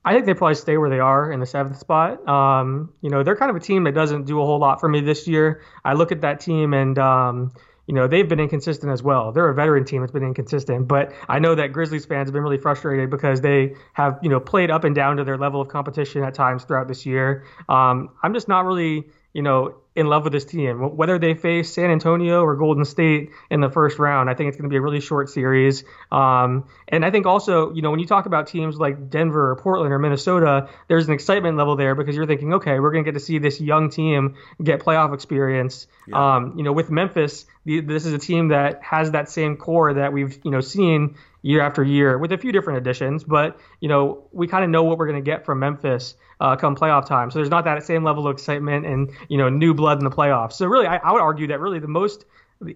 I 0.03 0.13
think 0.13 0.25
they 0.25 0.33
probably 0.33 0.55
stay 0.55 0.75
where 0.75 0.89
they 0.89 0.99
are 0.99 1.31
in 1.31 1.39
the 1.39 1.45
seventh 1.45 1.77
spot. 1.77 2.27
Um, 2.27 2.91
you 2.99 3.09
know, 3.09 3.23
they're 3.23 3.37
kind 3.37 3.49
of 3.49 3.55
a 3.55 3.61
team 3.61 3.85
that 3.85 3.93
doesn't 3.93 4.25
do 4.25 4.41
a 4.41 4.45
whole 4.45 4.59
lot 4.59 4.81
for 4.81 4.89
me 4.89 4.99
this 4.99 5.25
year. 5.25 5.61
I 5.85 5.93
look 5.93 6.11
at 6.11 6.21
that 6.21 6.41
team 6.41 6.73
and. 6.73 6.99
Um, 6.99 7.53
you 7.89 7.95
know, 7.95 8.07
they've 8.07 8.29
been 8.29 8.39
inconsistent 8.39 8.91
as 8.91 9.01
well. 9.01 9.31
They're 9.31 9.49
a 9.49 9.53
veteran 9.55 9.83
team 9.83 10.01
that's 10.01 10.11
been 10.11 10.23
inconsistent, 10.23 10.87
but 10.87 11.11
I 11.27 11.39
know 11.39 11.55
that 11.55 11.73
Grizzlies 11.73 12.05
fans 12.05 12.27
have 12.27 12.33
been 12.33 12.43
really 12.43 12.59
frustrated 12.59 13.09
because 13.09 13.41
they 13.41 13.73
have, 13.93 14.19
you 14.21 14.29
know, 14.29 14.39
played 14.39 14.69
up 14.69 14.83
and 14.83 14.93
down 14.93 15.17
to 15.17 15.23
their 15.23 15.39
level 15.39 15.59
of 15.59 15.69
competition 15.69 16.23
at 16.23 16.35
times 16.35 16.63
throughout 16.65 16.87
this 16.87 17.03
year. 17.07 17.45
Um, 17.67 18.11
I'm 18.21 18.31
just 18.31 18.47
not 18.47 18.65
really, 18.65 19.07
you 19.33 19.41
know, 19.41 19.75
in 19.95 20.07
love 20.07 20.23
with 20.23 20.33
this 20.33 20.45
team. 20.45 20.95
Whether 20.95 21.19
they 21.19 21.33
face 21.33 21.73
San 21.73 21.91
Antonio 21.91 22.41
or 22.41 22.55
Golden 22.55 22.85
State 22.85 23.31
in 23.49 23.59
the 23.59 23.69
first 23.69 23.99
round, 23.99 24.29
I 24.29 24.33
think 24.33 24.47
it's 24.47 24.57
going 24.57 24.69
to 24.69 24.73
be 24.73 24.77
a 24.77 24.81
really 24.81 25.01
short 25.01 25.29
series. 25.29 25.83
Um, 26.11 26.67
and 26.87 27.03
I 27.03 27.11
think 27.11 27.25
also, 27.25 27.73
you 27.73 27.81
know, 27.81 27.91
when 27.91 27.99
you 27.99 28.07
talk 28.07 28.25
about 28.25 28.47
teams 28.47 28.77
like 28.77 29.09
Denver 29.09 29.51
or 29.51 29.55
Portland 29.57 29.91
or 29.91 29.99
Minnesota, 29.99 30.69
there's 30.87 31.07
an 31.07 31.13
excitement 31.13 31.57
level 31.57 31.75
there 31.75 31.95
because 31.95 32.15
you're 32.15 32.27
thinking, 32.27 32.53
okay, 32.55 32.79
we're 32.79 32.91
going 32.91 33.03
to 33.03 33.11
get 33.11 33.19
to 33.19 33.23
see 33.23 33.39
this 33.39 33.59
young 33.59 33.89
team 33.89 34.35
get 34.63 34.79
playoff 34.79 35.13
experience. 35.13 35.87
Yeah. 36.07 36.35
Um, 36.35 36.53
you 36.57 36.63
know, 36.63 36.71
with 36.71 36.89
Memphis, 36.89 37.45
the, 37.65 37.81
this 37.81 38.05
is 38.05 38.13
a 38.13 38.19
team 38.19 38.49
that 38.49 38.81
has 38.81 39.11
that 39.11 39.29
same 39.29 39.57
core 39.57 39.95
that 39.95 40.13
we've, 40.13 40.39
you 40.43 40.51
know, 40.51 40.61
seen 40.61 41.15
year 41.41 41.61
after 41.61 41.83
year 41.83 42.17
with 42.17 42.31
a 42.31 42.37
few 42.37 42.51
different 42.51 42.79
additions, 42.79 43.23
but 43.23 43.59
you 43.79 43.89
know 43.89 44.27
we 44.31 44.47
kind 44.47 44.63
of 44.63 44.69
know 44.69 44.83
what 44.83 44.97
we're 44.97 45.07
going 45.07 45.23
to 45.23 45.29
get 45.29 45.45
from 45.45 45.59
Memphis 45.59 46.15
uh, 46.39 46.55
come 46.55 46.75
playoff 46.75 47.05
time. 47.05 47.31
So 47.31 47.39
there's 47.39 47.49
not 47.49 47.65
that 47.65 47.81
same 47.83 48.03
level 48.03 48.27
of 48.27 48.33
excitement 48.33 48.85
and 48.85 49.11
you 49.27 49.37
know 49.37 49.49
new 49.49 49.73
blood 49.73 49.99
in 49.99 50.03
the 50.03 50.11
playoffs. 50.11 50.53
So 50.53 50.65
really, 50.67 50.87
I, 50.87 50.97
I 50.97 51.11
would 51.11 51.21
argue 51.21 51.47
that 51.47 51.59
really 51.59 51.79
the 51.79 51.87
most 51.87 52.25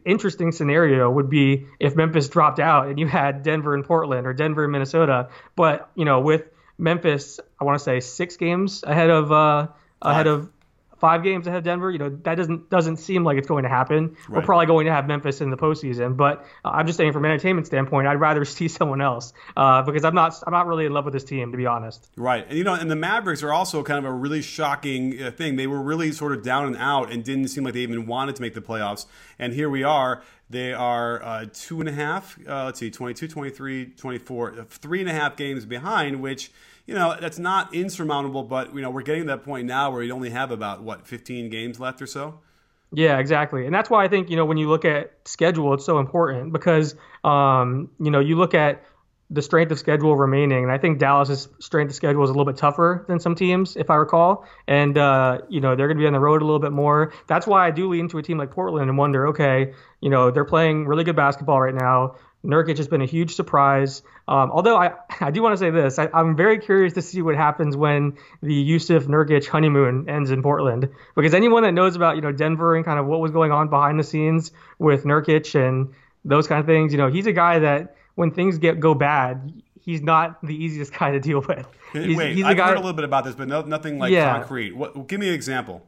interesting 0.06 0.52
scenario 0.52 1.12
would 1.12 1.30
be 1.30 1.66
if 1.80 1.96
Memphis 1.96 2.30
dropped 2.30 2.60
out 2.60 2.88
and 2.88 3.00
you 3.00 3.08
had 3.08 3.44
Denver 3.44 3.74
and 3.74 3.84
Portland 3.84 4.26
or 4.26 4.34
Denver 4.34 4.64
and 4.64 4.72
Minnesota. 4.72 5.30
But 5.56 5.90
you 5.96 6.06
know 6.06 6.22
with 6.22 6.44
Memphis, 6.78 7.40
I 7.60 7.66
want 7.66 7.78
to 7.78 7.84
say 7.84 8.00
six 8.00 8.38
games 8.38 8.84
ahead 8.84 9.10
of 9.10 9.32
uh, 9.32 9.68
ahead 10.02 10.28
of 10.28 10.50
five 11.04 11.22
games 11.22 11.46
ahead 11.48 11.58
of 11.58 11.64
Denver. 11.66 11.92
You 11.92 12.00
know 12.00 12.10
that 12.24 12.36
doesn't 12.36 12.70
doesn't 12.70 12.96
seem 12.96 13.26
like 13.26 13.38
it's 13.38 13.48
going 13.50 13.64
to 13.64 13.70
happen. 13.70 14.16
Right. 14.30 14.38
We're 14.38 14.46
probably 14.46 14.68
going 14.68 14.86
to 14.86 14.94
have 14.94 15.06
Memphis 15.06 15.42
in 15.42 15.50
the 15.50 15.58
postseason, 15.58 16.16
but 16.16 16.46
uh, 16.64 16.70
I'm 16.70 16.88
just 16.88 16.96
saying 16.96 17.12
from 17.12 17.26
an 17.26 17.32
entertainment 17.32 17.68
standpoint, 17.68 18.08
I'd 18.08 18.22
rather 18.22 18.46
see 18.58 18.70
someone 18.70 19.02
else 19.02 19.34
uh, 19.58 19.82
because 19.82 20.06
I'm 20.06 20.16
not 20.16 20.42
I'm 20.48 20.54
not 20.54 20.66
really 20.66 20.86
in 20.86 20.94
love 20.94 21.04
with 21.04 21.14
this 21.14 21.26
team 21.26 21.52
to 21.52 21.58
be 21.58 21.66
honest. 21.66 22.10
Right, 22.16 22.46
and 22.48 22.58
you 22.58 22.64
know, 22.64 22.74
and 22.74 22.90
the 22.90 22.96
Mavericks 22.96 23.44
are 23.44 23.52
also 23.52 23.84
kind 23.84 24.00
of 24.00 24.06
a 24.06 24.14
really 24.14 24.42
shocking 24.42 25.22
uh, 25.22 25.32
thing. 25.32 25.58
They 25.58 25.68
were 25.68 25.82
really 25.82 26.14
sort 26.14 26.32
of 26.32 26.42
down 26.42 26.68
and 26.68 26.78
out 26.78 27.12
and 27.12 27.22
didn't 27.22 27.50
seem 27.50 27.66
like 27.66 27.74
they 27.74 27.82
even 27.82 28.06
wanted 28.06 28.38
to 28.38 28.42
make 28.42 28.54
the 28.54 28.62
playoffs, 28.62 29.06
and 29.38 29.52
here 29.52 29.70
we 29.70 29.84
are. 29.84 30.24
They 30.50 30.72
are 30.72 31.22
uh, 31.22 31.46
two 31.52 31.80
and 31.80 31.90
a 31.90 31.94
half, 31.94 32.38
uh, 32.48 32.66
let's 32.66 32.80
see, 32.80 32.92
22, 32.92 33.28
23, 33.28 33.86
24, 33.88 34.52
uh, 34.52 34.64
three 34.70 35.00
and 35.00 35.10
a 35.10 35.14
half 35.14 35.36
games 35.36 35.66
behind, 35.66 36.22
which 36.22 36.52
you 36.86 36.94
know, 36.94 37.16
that's 37.20 37.40
not 37.40 37.74
insurmountable, 37.74 38.44
but 38.44 38.74
you 38.76 38.82
know, 38.82 38.90
we're 38.90 39.04
getting 39.04 39.24
to 39.24 39.28
that 39.28 39.44
point 39.44 39.68
now 39.68 39.92
where 39.92 40.04
you 40.04 40.14
only 40.14 40.30
have 40.30 40.52
about 40.52 40.84
what 40.84 41.08
15 41.08 41.50
games 41.50 41.80
left 41.80 42.02
or 42.02 42.08
so. 42.08 42.40
Yeah, 42.96 43.18
exactly, 43.18 43.66
and 43.66 43.74
that's 43.74 43.90
why 43.90 44.04
I 44.04 44.08
think 44.08 44.30
you 44.30 44.36
know 44.36 44.46
when 44.46 44.58
you 44.58 44.70
look 44.70 44.86
at 44.86 45.14
schedule, 45.26 45.74
it's 45.74 45.84
so 45.86 45.98
important 45.98 46.54
because 46.54 46.96
um, 47.24 47.90
you 48.00 48.12
know 48.12 48.20
you 48.20 48.38
look 48.38 48.54
at 48.54 48.84
the 49.32 49.42
strength 49.42 49.72
of 49.72 49.80
schedule 49.80 50.16
remaining, 50.16 50.64
and 50.64 50.72
I 50.72 50.78
think 50.78 51.00
Dallas's 51.00 51.48
strength 51.60 51.90
of 51.90 51.96
schedule 51.96 52.24
is 52.24 52.30
a 52.30 52.34
little 52.34 52.46
bit 52.46 52.58
tougher 52.58 53.04
than 53.08 53.20
some 53.20 53.34
teams, 53.34 53.76
if 53.76 53.90
I 53.90 53.96
recall, 53.96 54.46
and 54.68 54.96
uh, 54.96 55.40
you 55.50 55.60
know 55.60 55.76
they're 55.76 55.88
going 55.88 55.98
to 55.98 56.02
be 56.02 56.06
on 56.06 56.14
the 56.14 56.20
road 56.20 56.44
a 56.44 56.46
little 56.46 56.60
bit 56.60 56.72
more. 56.72 57.14
That's 57.26 57.48
why 57.48 57.66
I 57.66 57.72
do 57.72 57.90
lean 57.90 58.10
to 58.10 58.20
a 58.20 58.22
team 58.22 58.38
like 58.38 58.52
Portland 58.52 58.90
and 58.90 58.98
wonder, 58.98 59.30
okay, 59.30 59.74
you 60.00 60.12
know 60.12 60.30
they're 60.30 60.46
playing 60.46 60.86
really 60.86 61.04
good 61.04 61.16
basketball 61.16 61.60
right 61.62 61.74
now. 61.74 62.16
Nurkic 62.46 62.78
has 62.78 62.88
been 62.88 63.02
a 63.02 63.06
huge 63.06 63.36
surprise. 63.36 64.02
Um, 64.28 64.52
although 64.52 64.76
I, 64.76 64.94
I 65.20 65.32
do 65.32 65.42
want 65.42 65.54
to 65.54 65.58
say 65.58 65.70
this, 65.70 65.98
I, 65.98 66.10
am 66.14 66.36
very 66.36 66.60
curious 66.60 66.94
to 66.94 67.02
see 67.02 67.22
what 67.22 67.36
happens 67.36 67.76
when 67.76 68.18
the 68.42 68.70
Jusuf 68.70 69.04
Nurkic 69.04 69.48
honeymoon 69.48 70.10
ends 70.10 70.32
in 70.32 70.44
Portland. 70.44 70.90
Because 71.16 71.34
anyone 71.34 71.64
that 71.64 71.74
knows 71.74 71.96
about 71.96 72.16
you 72.16 72.22
know 72.22 72.32
Denver 72.32 72.76
and 72.76 72.86
kind 72.86 73.00
of 73.00 73.06
what 73.06 73.20
was 73.20 73.32
going 73.32 73.52
on 73.52 73.70
behind 73.70 74.00
the 74.00 74.04
scenes 74.04 74.52
with 74.80 75.04
Nurkic 75.04 75.56
and 75.56 75.94
those 76.26 76.48
kind 76.48 76.60
of 76.60 76.66
things, 76.66 76.92
you 76.92 76.98
know 76.98 77.10
he's 77.10 77.28
a 77.28 77.34
guy 77.34 77.60
that 77.60 77.96
when 78.16 78.32
things 78.32 78.58
get 78.58 78.80
go 78.80 78.94
bad, 78.94 79.54
he's 79.82 80.02
not 80.02 80.46
the 80.46 80.56
easiest 80.56 80.94
guy 81.00 81.12
to 81.12 81.20
deal 81.20 81.42
with. 81.42 81.68
He's, 81.94 82.18
Wait, 82.18 82.36
he's 82.36 82.46
I've 82.46 82.58
guy, 82.58 82.70
heard 82.70 82.78
a 82.78 82.82
little 82.82 82.94
bit 82.94 83.06
about 83.06 83.24
this, 83.24 83.36
but 83.36 83.48
no, 83.48 83.62
nothing 83.62 84.00
like 84.00 84.12
yeah. 84.12 84.40
concrete. 84.40 84.76
What, 84.76 85.08
give 85.08 85.20
me 85.20 85.28
an 85.28 85.34
example. 85.34 85.86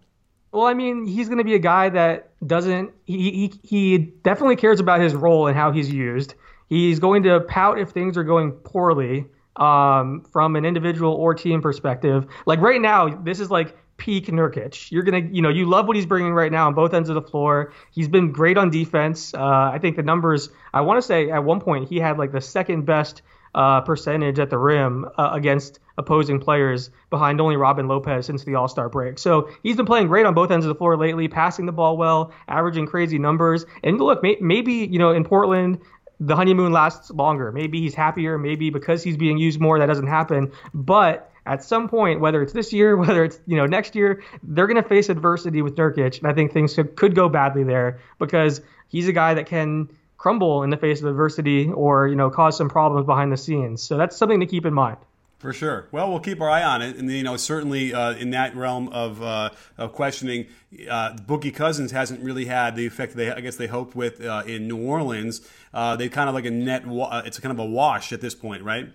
Well, 0.55 0.67
I 0.67 0.73
mean, 0.73 1.05
he's 1.05 1.27
going 1.27 1.39
to 1.39 1.43
be 1.43 1.55
a 1.55 1.59
guy 1.59 1.89
that 1.89 2.29
doesn't. 2.47 2.93
He, 3.03 3.29
he 3.29 3.53
he 3.61 3.97
definitely 3.97 4.55
cares 4.55 4.79
about 4.79 5.01
his 5.01 5.13
role 5.13 5.47
and 5.47 5.57
how 5.57 5.73
he's 5.73 5.91
used. 5.91 6.35
He's 6.69 6.99
going 6.99 7.23
to 7.23 7.41
pout 7.41 7.77
if 7.77 7.89
things 7.89 8.17
are 8.17 8.23
going 8.23 8.53
poorly 8.53 9.25
um, 9.57 10.23
from 10.31 10.55
an 10.55 10.63
individual 10.63 11.11
or 11.13 11.35
team 11.35 11.61
perspective. 11.61 12.25
Like 12.45 12.61
right 12.61 12.79
now, 12.79 13.09
this 13.09 13.41
is 13.41 13.51
like 13.51 13.75
peak 13.97 14.27
Nurkic. 14.27 14.91
You're 14.91 15.03
gonna, 15.03 15.27
you 15.29 15.41
know, 15.41 15.49
you 15.49 15.65
love 15.65 15.87
what 15.87 15.97
he's 15.97 16.05
bringing 16.05 16.33
right 16.33 16.53
now 16.53 16.67
on 16.67 16.73
both 16.73 16.93
ends 16.93 17.09
of 17.09 17.15
the 17.15 17.21
floor. 17.21 17.73
He's 17.91 18.07
been 18.07 18.31
great 18.31 18.57
on 18.57 18.69
defense. 18.69 19.33
Uh, 19.33 19.71
I 19.73 19.79
think 19.79 19.97
the 19.97 20.03
numbers. 20.03 20.47
I 20.73 20.79
want 20.81 20.99
to 20.99 21.01
say 21.01 21.31
at 21.31 21.43
one 21.43 21.59
point 21.59 21.89
he 21.89 21.99
had 21.99 22.17
like 22.17 22.31
the 22.31 22.39
second 22.39 22.85
best 22.85 23.23
uh, 23.53 23.81
percentage 23.81 24.39
at 24.39 24.49
the 24.49 24.57
rim 24.57 25.05
uh, 25.17 25.31
against 25.33 25.79
opposing 25.97 26.39
players 26.39 26.89
behind 27.09 27.39
only 27.39 27.55
Robin 27.55 27.87
Lopez 27.87 28.25
since 28.25 28.43
the 28.43 28.55
All 28.55 28.67
Star 28.67 28.89
break. 28.89 29.19
So 29.19 29.49
he's 29.63 29.77
been 29.77 29.85
playing 29.85 30.07
great 30.07 30.25
on 30.25 30.33
both 30.33 30.51
ends 30.51 30.65
of 30.65 30.69
the 30.69 30.75
floor 30.75 30.97
lately, 30.97 31.27
passing 31.27 31.65
the 31.65 31.71
ball 31.71 31.97
well, 31.97 32.33
averaging 32.47 32.85
crazy 32.85 33.17
numbers. 33.17 33.65
And 33.83 33.99
look, 33.99 34.21
may, 34.23 34.37
maybe, 34.41 34.73
you 34.73 34.99
know, 34.99 35.11
in 35.11 35.23
Portland, 35.23 35.79
the 36.19 36.35
honeymoon 36.35 36.71
lasts 36.71 37.11
longer. 37.11 37.51
Maybe 37.51 37.81
he's 37.81 37.95
happier. 37.95 38.37
Maybe 38.37 38.69
because 38.69 39.03
he's 39.03 39.17
being 39.17 39.37
used 39.37 39.59
more, 39.59 39.79
that 39.79 39.87
doesn't 39.87 40.07
happen. 40.07 40.51
But 40.73 41.31
at 41.45 41.63
some 41.63 41.87
point, 41.89 42.19
whether 42.19 42.41
it's 42.41 42.53
this 42.53 42.73
year, 42.73 42.97
whether 42.97 43.23
it's 43.23 43.39
you 43.45 43.57
know 43.57 43.65
next 43.65 43.95
year, 43.95 44.23
they're 44.43 44.67
going 44.67 44.81
to 44.81 44.87
face 44.87 45.09
adversity 45.09 45.61
with 45.61 45.75
Nurkic, 45.75 46.19
and 46.19 46.27
I 46.27 46.33
think 46.33 46.53
things 46.53 46.73
could, 46.73 46.95
could 46.95 47.15
go 47.15 47.29
badly 47.29 47.63
there 47.63 47.99
because 48.19 48.61
he's 48.87 49.07
a 49.07 49.13
guy 49.13 49.35
that 49.35 49.47
can 49.47 49.89
crumble 50.17 50.63
in 50.63 50.69
the 50.69 50.77
face 50.77 51.01
of 51.01 51.07
adversity 51.07 51.69
or 51.69 52.07
you 52.07 52.15
know 52.15 52.29
cause 52.29 52.57
some 52.57 52.69
problems 52.69 53.05
behind 53.05 53.31
the 53.31 53.37
scenes. 53.37 53.81
So 53.83 53.97
that's 53.97 54.17
something 54.17 54.39
to 54.39 54.45
keep 54.45 54.65
in 54.65 54.73
mind. 54.73 54.97
For 55.37 55.51
sure. 55.51 55.87
Well, 55.91 56.09
we'll 56.09 56.21
keep 56.21 56.39
our 56.39 56.49
eye 56.49 56.63
on 56.63 56.81
it, 56.81 56.95
and 56.95 57.11
you 57.11 57.21
know, 57.21 57.35
certainly 57.35 57.93
uh, 57.93 58.13
in 58.13 58.31
that 58.31 58.55
realm 58.55 58.87
of, 58.89 59.21
uh, 59.21 59.49
of 59.77 59.91
questioning, 59.91 60.47
uh, 60.89 61.13
Boogie 61.13 61.53
Cousins 61.53 61.91
hasn't 61.91 62.23
really 62.23 62.45
had 62.45 62.75
the 62.75 62.85
effect 62.85 63.15
they 63.15 63.31
I 63.31 63.41
guess 63.41 63.57
they 63.57 63.67
hoped 63.67 63.95
with 63.95 64.23
uh, 64.23 64.43
in 64.47 64.67
New 64.67 64.77
Orleans. 64.77 65.41
Uh, 65.73 65.97
they 65.97 66.07
kind 66.07 66.29
of 66.29 66.35
like 66.35 66.45
a 66.45 66.51
net. 66.51 66.87
Wa- 66.87 67.09
uh, 67.09 67.23
it's 67.25 67.39
kind 67.39 67.51
of 67.51 67.59
a 67.59 67.65
wash 67.65 68.13
at 68.13 68.21
this 68.21 68.33
point, 68.33 68.63
right? 68.63 68.89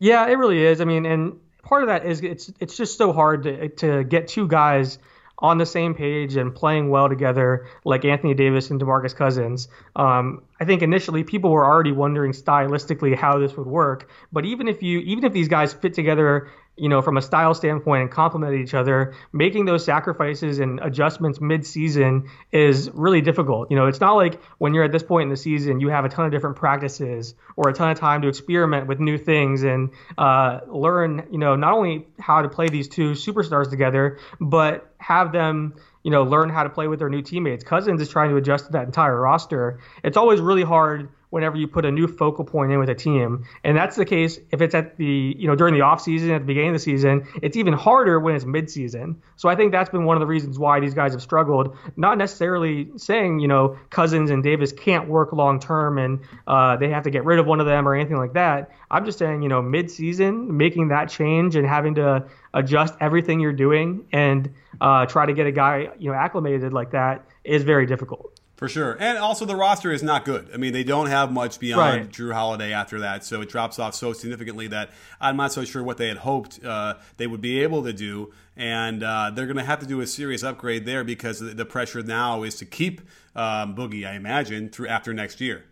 Yeah, 0.00 0.26
it 0.26 0.34
really 0.34 0.60
is. 0.62 0.80
I 0.80 0.84
mean, 0.84 1.06
and 1.06 1.38
part 1.62 1.82
of 1.82 1.88
that 1.88 2.04
is 2.04 2.20
it's 2.20 2.52
it's 2.58 2.76
just 2.76 2.98
so 2.98 3.12
hard 3.12 3.44
to 3.44 3.68
to 3.68 4.02
get 4.02 4.26
two 4.28 4.48
guys 4.48 4.98
on 5.40 5.58
the 5.58 5.66
same 5.66 5.94
page 5.94 6.36
and 6.36 6.54
playing 6.54 6.90
well 6.90 7.08
together 7.08 7.66
like 7.84 8.04
Anthony 8.04 8.34
Davis 8.34 8.70
and 8.70 8.80
DeMarcus 8.80 9.14
Cousins. 9.14 9.68
Um, 9.96 10.42
I 10.60 10.64
think 10.64 10.82
initially 10.82 11.24
people 11.24 11.50
were 11.50 11.64
already 11.64 11.92
wondering 11.92 12.32
stylistically 12.32 13.16
how 13.16 13.38
this 13.38 13.56
would 13.56 13.66
work, 13.66 14.10
but 14.32 14.44
even 14.44 14.68
if 14.68 14.82
you 14.82 14.98
even 15.00 15.24
if 15.24 15.32
these 15.32 15.48
guys 15.48 15.72
fit 15.72 15.94
together 15.94 16.50
you 16.80 16.88
know, 16.88 17.02
from 17.02 17.18
a 17.18 17.22
style 17.22 17.52
standpoint 17.52 18.00
and 18.02 18.10
complement 18.10 18.54
each 18.54 18.72
other, 18.72 19.14
making 19.32 19.66
those 19.66 19.84
sacrifices 19.84 20.58
and 20.58 20.80
adjustments 20.80 21.40
mid-season 21.40 22.28
is 22.52 22.90
really 22.94 23.20
difficult. 23.20 23.70
You 23.70 23.76
know, 23.76 23.86
it's 23.86 24.00
not 24.00 24.14
like 24.14 24.42
when 24.56 24.72
you're 24.72 24.84
at 24.84 24.92
this 24.92 25.02
point 25.02 25.24
in 25.24 25.28
the 25.28 25.36
season, 25.36 25.80
you 25.80 25.88
have 25.88 26.06
a 26.06 26.08
ton 26.08 26.24
of 26.24 26.32
different 26.32 26.56
practices 26.56 27.34
or 27.54 27.68
a 27.68 27.74
ton 27.74 27.90
of 27.90 27.98
time 27.98 28.22
to 28.22 28.28
experiment 28.28 28.86
with 28.86 28.98
new 28.98 29.18
things 29.18 29.62
and 29.62 29.90
uh, 30.16 30.60
learn, 30.68 31.28
you 31.30 31.38
know, 31.38 31.54
not 31.54 31.74
only 31.74 32.06
how 32.18 32.40
to 32.40 32.48
play 32.48 32.68
these 32.68 32.88
two 32.88 33.12
superstars 33.12 33.68
together, 33.68 34.18
but 34.40 34.94
have 34.98 35.32
them 35.32 35.74
you 36.02 36.10
know, 36.10 36.22
learn 36.22 36.48
how 36.48 36.62
to 36.62 36.70
play 36.70 36.88
with 36.88 36.98
their 36.98 37.10
new 37.10 37.20
teammates. 37.20 37.62
Cousins 37.62 38.00
is 38.00 38.08
trying 38.08 38.30
to 38.30 38.36
adjust 38.36 38.64
to 38.64 38.72
that 38.72 38.86
entire 38.86 39.20
roster. 39.20 39.80
It's 40.02 40.16
always 40.16 40.40
really 40.40 40.62
hard 40.62 41.10
whenever 41.30 41.56
you 41.56 41.66
put 41.66 41.84
a 41.84 41.90
new 41.90 42.06
focal 42.06 42.44
point 42.44 42.72
in 42.72 42.78
with 42.78 42.90
a 42.90 42.94
team. 42.94 43.44
And 43.64 43.76
that's 43.76 43.96
the 43.96 44.04
case 44.04 44.38
if 44.50 44.60
it's 44.60 44.74
at 44.74 44.96
the, 44.96 45.34
you 45.38 45.46
know, 45.46 45.54
during 45.54 45.74
the 45.74 45.80
offseason, 45.80 46.34
at 46.34 46.40
the 46.40 46.46
beginning 46.46 46.70
of 46.70 46.74
the 46.74 46.80
season. 46.80 47.26
It's 47.42 47.56
even 47.56 47.72
harder 47.72 48.20
when 48.20 48.34
it's 48.34 48.44
midseason. 48.44 49.16
So 49.36 49.48
I 49.48 49.56
think 49.56 49.72
that's 49.72 49.90
been 49.90 50.04
one 50.04 50.16
of 50.16 50.20
the 50.20 50.26
reasons 50.26 50.58
why 50.58 50.80
these 50.80 50.94
guys 50.94 51.12
have 51.12 51.22
struggled. 51.22 51.76
Not 51.96 52.18
necessarily 52.18 52.90
saying, 52.96 53.38
you 53.38 53.48
know, 53.48 53.78
Cousins 53.90 54.30
and 54.30 54.42
Davis 54.42 54.72
can't 54.72 55.08
work 55.08 55.32
long 55.32 55.60
term 55.60 55.98
and 55.98 56.20
uh, 56.46 56.76
they 56.76 56.88
have 56.90 57.04
to 57.04 57.10
get 57.10 57.24
rid 57.24 57.38
of 57.38 57.46
one 57.46 57.60
of 57.60 57.66
them 57.66 57.88
or 57.88 57.94
anything 57.94 58.16
like 58.16 58.34
that. 58.34 58.70
I'm 58.90 59.04
just 59.04 59.18
saying, 59.18 59.42
you 59.42 59.48
know, 59.48 59.62
midseason, 59.62 60.48
making 60.48 60.88
that 60.88 61.08
change 61.08 61.54
and 61.54 61.66
having 61.66 61.94
to 61.94 62.26
adjust 62.52 62.94
everything 63.00 63.38
you're 63.40 63.52
doing 63.52 64.06
and 64.12 64.52
uh, 64.80 65.06
try 65.06 65.26
to 65.26 65.32
get 65.32 65.46
a 65.46 65.52
guy, 65.52 65.90
you 65.98 66.10
know, 66.10 66.16
acclimated 66.16 66.72
like 66.72 66.90
that 66.90 67.24
is 67.44 67.62
very 67.62 67.86
difficult. 67.86 68.29
For 68.60 68.68
sure. 68.68 68.94
And 69.00 69.16
also, 69.16 69.46
the 69.46 69.56
roster 69.56 69.90
is 69.90 70.02
not 70.02 70.26
good. 70.26 70.50
I 70.52 70.58
mean, 70.58 70.74
they 70.74 70.84
don't 70.84 71.06
have 71.06 71.32
much 71.32 71.58
beyond 71.58 71.80
right. 71.80 72.08
Jrue 72.10 72.34
Holiday 72.34 72.74
after 72.74 73.00
that. 73.00 73.24
So 73.24 73.40
it 73.40 73.48
drops 73.48 73.78
off 73.78 73.94
so 73.94 74.12
significantly 74.12 74.66
that 74.66 74.90
I'm 75.18 75.38
not 75.38 75.50
so 75.50 75.64
sure 75.64 75.82
what 75.82 75.96
they 75.96 76.08
had 76.08 76.18
hoped 76.18 76.62
uh, 76.62 76.96
they 77.16 77.26
would 77.26 77.40
be 77.40 77.62
able 77.62 77.82
to 77.84 77.94
do. 77.94 78.34
And 78.58 79.02
uh, 79.02 79.30
they're 79.34 79.46
going 79.46 79.56
to 79.56 79.64
have 79.64 79.80
to 79.80 79.86
do 79.86 80.02
a 80.02 80.06
serious 80.06 80.44
upgrade 80.44 80.84
there 80.84 81.04
because 81.04 81.40
the 81.40 81.64
pressure 81.64 82.02
now 82.02 82.42
is 82.42 82.56
to 82.56 82.66
keep 82.66 83.00
um, 83.34 83.74
Boogie, 83.74 84.06
I 84.06 84.12
imagine, 84.12 84.68
through 84.68 84.88
after 84.88 85.14
next 85.14 85.40
year. 85.40 85.64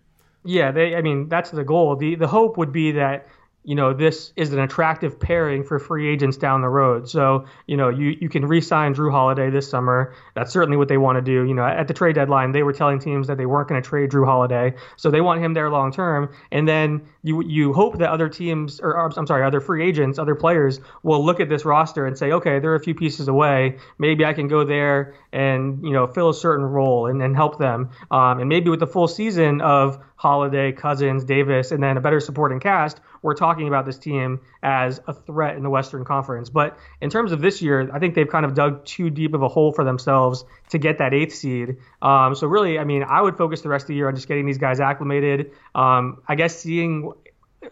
Yeah, 0.43 0.71
they. 0.71 0.97
I 0.97 1.03
mean, 1.03 1.29
that's 1.29 1.51
the 1.51 1.65
goal. 1.65 1.95
the 1.95 2.15
The 2.15 2.29
hope 2.29 2.57
would 2.57 2.73
be 2.73 2.93
that 2.93 3.27
you 3.69 3.75
know, 3.75 3.93
this 3.93 4.33
is 4.35 4.55
an 4.55 4.61
attractive 4.61 5.21
pairing 5.21 5.63
for 5.63 5.79
free 5.79 6.09
agents 6.09 6.39
down 6.39 6.63
the 6.63 6.71
road. 6.71 7.07
So, 7.07 7.45
you 7.67 7.77
know, 7.77 7.91
you, 7.91 8.17
you 8.19 8.31
can 8.31 8.47
re-sign 8.47 8.95
Jrue 8.95 9.11
Holiday 9.11 9.51
this 9.51 9.69
summer. 9.69 10.15
That's 10.35 10.51
certainly 10.51 10.79
what 10.79 10.89
they 10.89 10.97
want 10.97 11.17
to 11.17 11.21
do. 11.21 11.45
You 11.47 11.53
know, 11.53 11.67
at 11.67 11.87
the 11.87 11.93
trade 11.93 12.15
deadline, 12.15 12.53
they 12.53 12.63
were 12.63 12.73
telling 12.73 12.99
teams 12.99 13.27
that 13.27 13.37
they 13.37 13.45
weren't 13.45 13.69
going 13.69 13.83
to 13.83 13.87
trade 13.87 14.09
Jrue 14.09 14.25
Holiday. 14.25 14.73
So 14.97 15.11
they 15.11 15.21
want 15.21 15.43
him 15.43 15.53
there 15.53 15.69
long 15.69 15.93
term. 15.93 16.31
And 16.51 16.67
then 16.67 17.03
you 17.23 17.45
you 17.45 17.75
hope 17.75 17.99
that 17.99 18.09
other 18.09 18.31
teams, 18.31 18.81
or 18.81 18.97
I'm 18.97 19.27
sorry, 19.27 19.45
other 19.45 19.61
free 19.61 19.87
agents, 19.87 20.19
other 20.19 20.35
players 20.35 20.81
will 21.03 21.23
look 21.23 21.39
at 21.39 21.51
this 21.51 21.67
roster 21.67 22.07
and 22.07 22.17
say, 22.17 22.33
okay, 22.33 22.61
they're 22.61 22.75
a 22.75 22.81
few 22.81 22.95
pieces 22.95 23.29
away. 23.29 23.77
Maybe 23.99 24.25
I 24.25 24.33
can 24.33 24.49
go 24.49 24.65
there 24.65 25.15
and, 25.31 25.85
you 25.85 25.93
know, 25.93 26.07
fill 26.07 26.31
a 26.31 26.35
certain 26.35 26.65
role 26.65 27.05
and, 27.05 27.21
and 27.21 27.37
help 27.37 27.59
them. 27.59 27.91
Um, 28.11 28.41
and 28.41 28.49
maybe 28.49 28.71
with 28.71 28.81
the 28.81 28.87
full 28.87 29.09
season 29.09 29.61
of 29.61 30.03
Holiday, 30.19 30.73
Cousins, 30.73 31.23
Davis, 31.23 31.71
and 31.71 31.81
then 31.81 31.97
a 31.97 32.01
better 32.01 32.19
supporting 32.19 32.59
cast, 32.59 33.01
we're 33.23 33.35
talking 33.35 33.69
about 33.69 33.87
this 33.87 33.99
team 33.99 34.41
as 34.65 35.01
a 35.07 35.15
threat 35.15 35.57
in 35.57 35.63
the 35.63 35.71
Western 35.71 36.05
Conference. 36.05 36.51
But 36.51 36.77
in 37.01 37.09
terms 37.09 37.31
of 37.31 37.41
this 37.41 37.63
year, 37.63 37.89
I 37.93 38.01
think 38.01 38.17
they've 38.17 38.29
kind 38.29 38.45
of 38.45 38.55
dug 38.55 38.85
too 38.85 39.11
deep 39.11 39.33
of 39.35 39.43
a 39.43 39.49
hole 39.49 39.73
for 39.73 39.85
themselves 39.85 40.45
to 40.71 40.79
get 40.79 40.99
that 40.99 41.15
eighth 41.15 41.37
seed. 41.37 41.77
Um, 42.03 42.35
so 42.35 42.49
really, 42.49 42.81
I 42.81 42.85
mean, 42.85 43.05
I 43.05 43.23
would 43.23 43.37
focus 43.37 43.61
the 43.61 43.69
rest 43.69 43.85
of 43.85 43.89
the 43.89 43.95
year 43.95 44.09
on 44.09 44.17
just 44.17 44.27
getting 44.27 44.45
these 44.45 44.59
guys 44.59 44.81
acclimated. 44.81 45.53
Um, 45.73 46.21
I 46.27 46.35
guess 46.35 46.59
seeing 46.59 47.13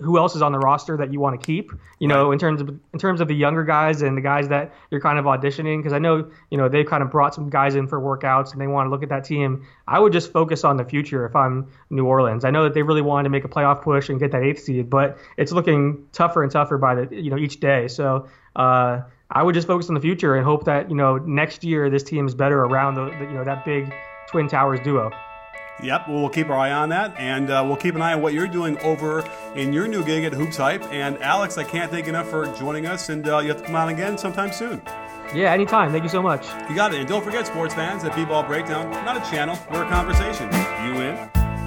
who 0.01 0.19
else 0.19 0.37
is 0.37 0.43
on 0.43 0.53
the 0.53 0.59
roster 0.59 0.97
that 0.97 1.13
you 1.13 1.21
want 1.21 1.41
to 1.41 1.45
keep 1.45 1.73
you 1.99 2.09
know 2.09 2.33
in 2.33 2.39
terms 2.39 2.61
of 2.61 2.69
in 2.69 2.99
terms 2.99 3.21
of 3.21 3.29
the 3.29 3.35
younger 3.35 3.65
guys 3.65 4.03
and 4.03 4.17
the 4.17 4.21
guys 4.21 4.49
that 4.49 4.73
you're 4.91 5.01
kind 5.01 5.19
of 5.19 5.25
auditioning? 5.25 5.79
Because 5.79 5.93
i 5.93 5.99
know 5.99 6.31
you 6.51 6.59
know 6.59 6.69
they've 6.69 6.87
kind 6.87 7.03
of 7.03 7.11
brought 7.11 7.35
some 7.35 7.49
guys 7.49 7.75
in 7.75 7.87
for 7.87 8.01
workouts 8.01 8.53
and 8.53 8.61
they 8.61 8.67
want 8.67 8.87
to 8.87 8.91
look 8.91 9.03
at 9.03 9.09
that 9.09 9.25
team. 9.25 9.67
I 9.89 9.99
would 9.99 10.13
just 10.13 10.33
focus 10.33 10.65
on 10.65 10.77
the 10.77 10.85
future 10.85 11.27
if 11.27 11.35
i'm 11.35 11.69
new 11.91 12.07
orleans. 12.07 12.45
I 12.45 12.51
know 12.51 12.65
that 12.65 12.75
they 12.75 12.83
really 12.83 13.03
wanted 13.03 13.25
to 13.25 13.31
make 13.31 13.45
a 13.45 13.49
playoff 13.49 13.83
push 13.83 14.09
and 14.09 14.19
get 14.19 14.33
that 14.33 14.43
eighth 14.43 14.63
seed 14.63 14.91
but 14.91 15.19
it's 15.37 15.53
looking 15.53 16.07
tougher 16.13 16.43
and 16.43 16.53
tougher 16.53 16.79
by 16.79 16.95
the 16.95 17.15
you 17.15 17.31
know 17.31 17.39
each 17.39 17.61
day. 17.61 17.89
So 17.89 18.29
uh, 18.57 19.03
i 19.31 19.43
would 19.43 19.55
just 19.55 19.67
focus 19.67 19.89
on 19.89 19.95
the 19.95 20.01
future 20.01 20.37
and 20.37 20.45
hope 20.45 20.65
that 20.65 20.89
you 20.89 20.97
know 20.97 21.19
next 21.19 21.65
year 21.65 21.91
this 21.91 22.03
team 22.03 22.27
is 22.27 22.35
better 22.35 22.61
around 22.61 22.95
the, 22.95 23.07
the 23.19 23.25
you 23.25 23.33
know 23.33 23.45
that 23.45 23.65
big 23.65 23.93
twin 24.29 24.49
towers 24.49 24.81
duo 24.81 25.11
Yep, 25.83 26.09
well, 26.09 26.29
keep 26.31 26.49
our 26.49 26.57
eye 26.57 26.73
on 26.73 26.89
that, 26.89 27.15
and 27.19 27.51
uh, 27.51 27.63
we'll 27.67 27.77
keep 27.77 27.95
an 27.95 28.03
eye 28.03 28.15
on 28.15 28.23
what 28.23 28.33
you're 28.33 28.47
doing 28.47 28.79
over 28.79 29.29
in 29.55 29.75
your 29.75 29.87
new 29.87 30.03
gig 30.03 30.25
at 30.25 30.33
Hoops 30.33 30.57
Hype. 30.57 30.83
And 30.91 31.23
Alex, 31.23 31.59
I 31.59 31.65
can't 31.65 31.91
thank 31.91 32.09
enough 32.09 32.29
for 32.29 32.47
joining 32.55 32.87
us, 32.87 33.11
and 33.11 33.29
uh, 33.29 33.39
you 33.41 33.49
have 33.49 33.59
to 33.59 33.65
come 33.65 33.75
on 33.75 33.91
again 33.91 34.17
sometime 34.17 34.53
soon. 34.53 34.81
Yeah, 35.35 35.53
anytime. 35.53 35.93
Thank 35.93 36.05
you 36.05 36.09
so 36.09 36.23
much. 36.23 36.47
You 36.71 36.75
got 36.75 36.95
it. 36.95 37.01
And 37.01 37.09
don't 37.09 37.23
forget, 37.23 37.47
sports 37.47 37.75
fans, 37.75 38.03
that 38.05 38.15
B-Ball 38.15 38.45
Breakdown, 38.45 38.91
not 39.05 39.17
a 39.17 39.31
channel, 39.31 39.59
we're 39.71 39.85
a 39.85 39.89
conversation. 39.89 40.47
You 40.87 41.03
in? 41.03 41.17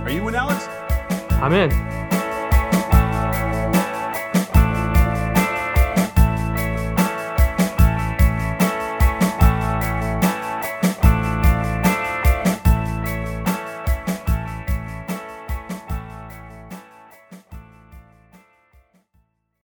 Are 0.04 0.10
you 0.10 0.28
in, 0.28 0.34
Alex? 0.34 0.68
I'm 1.34 1.54
in. 1.54 1.70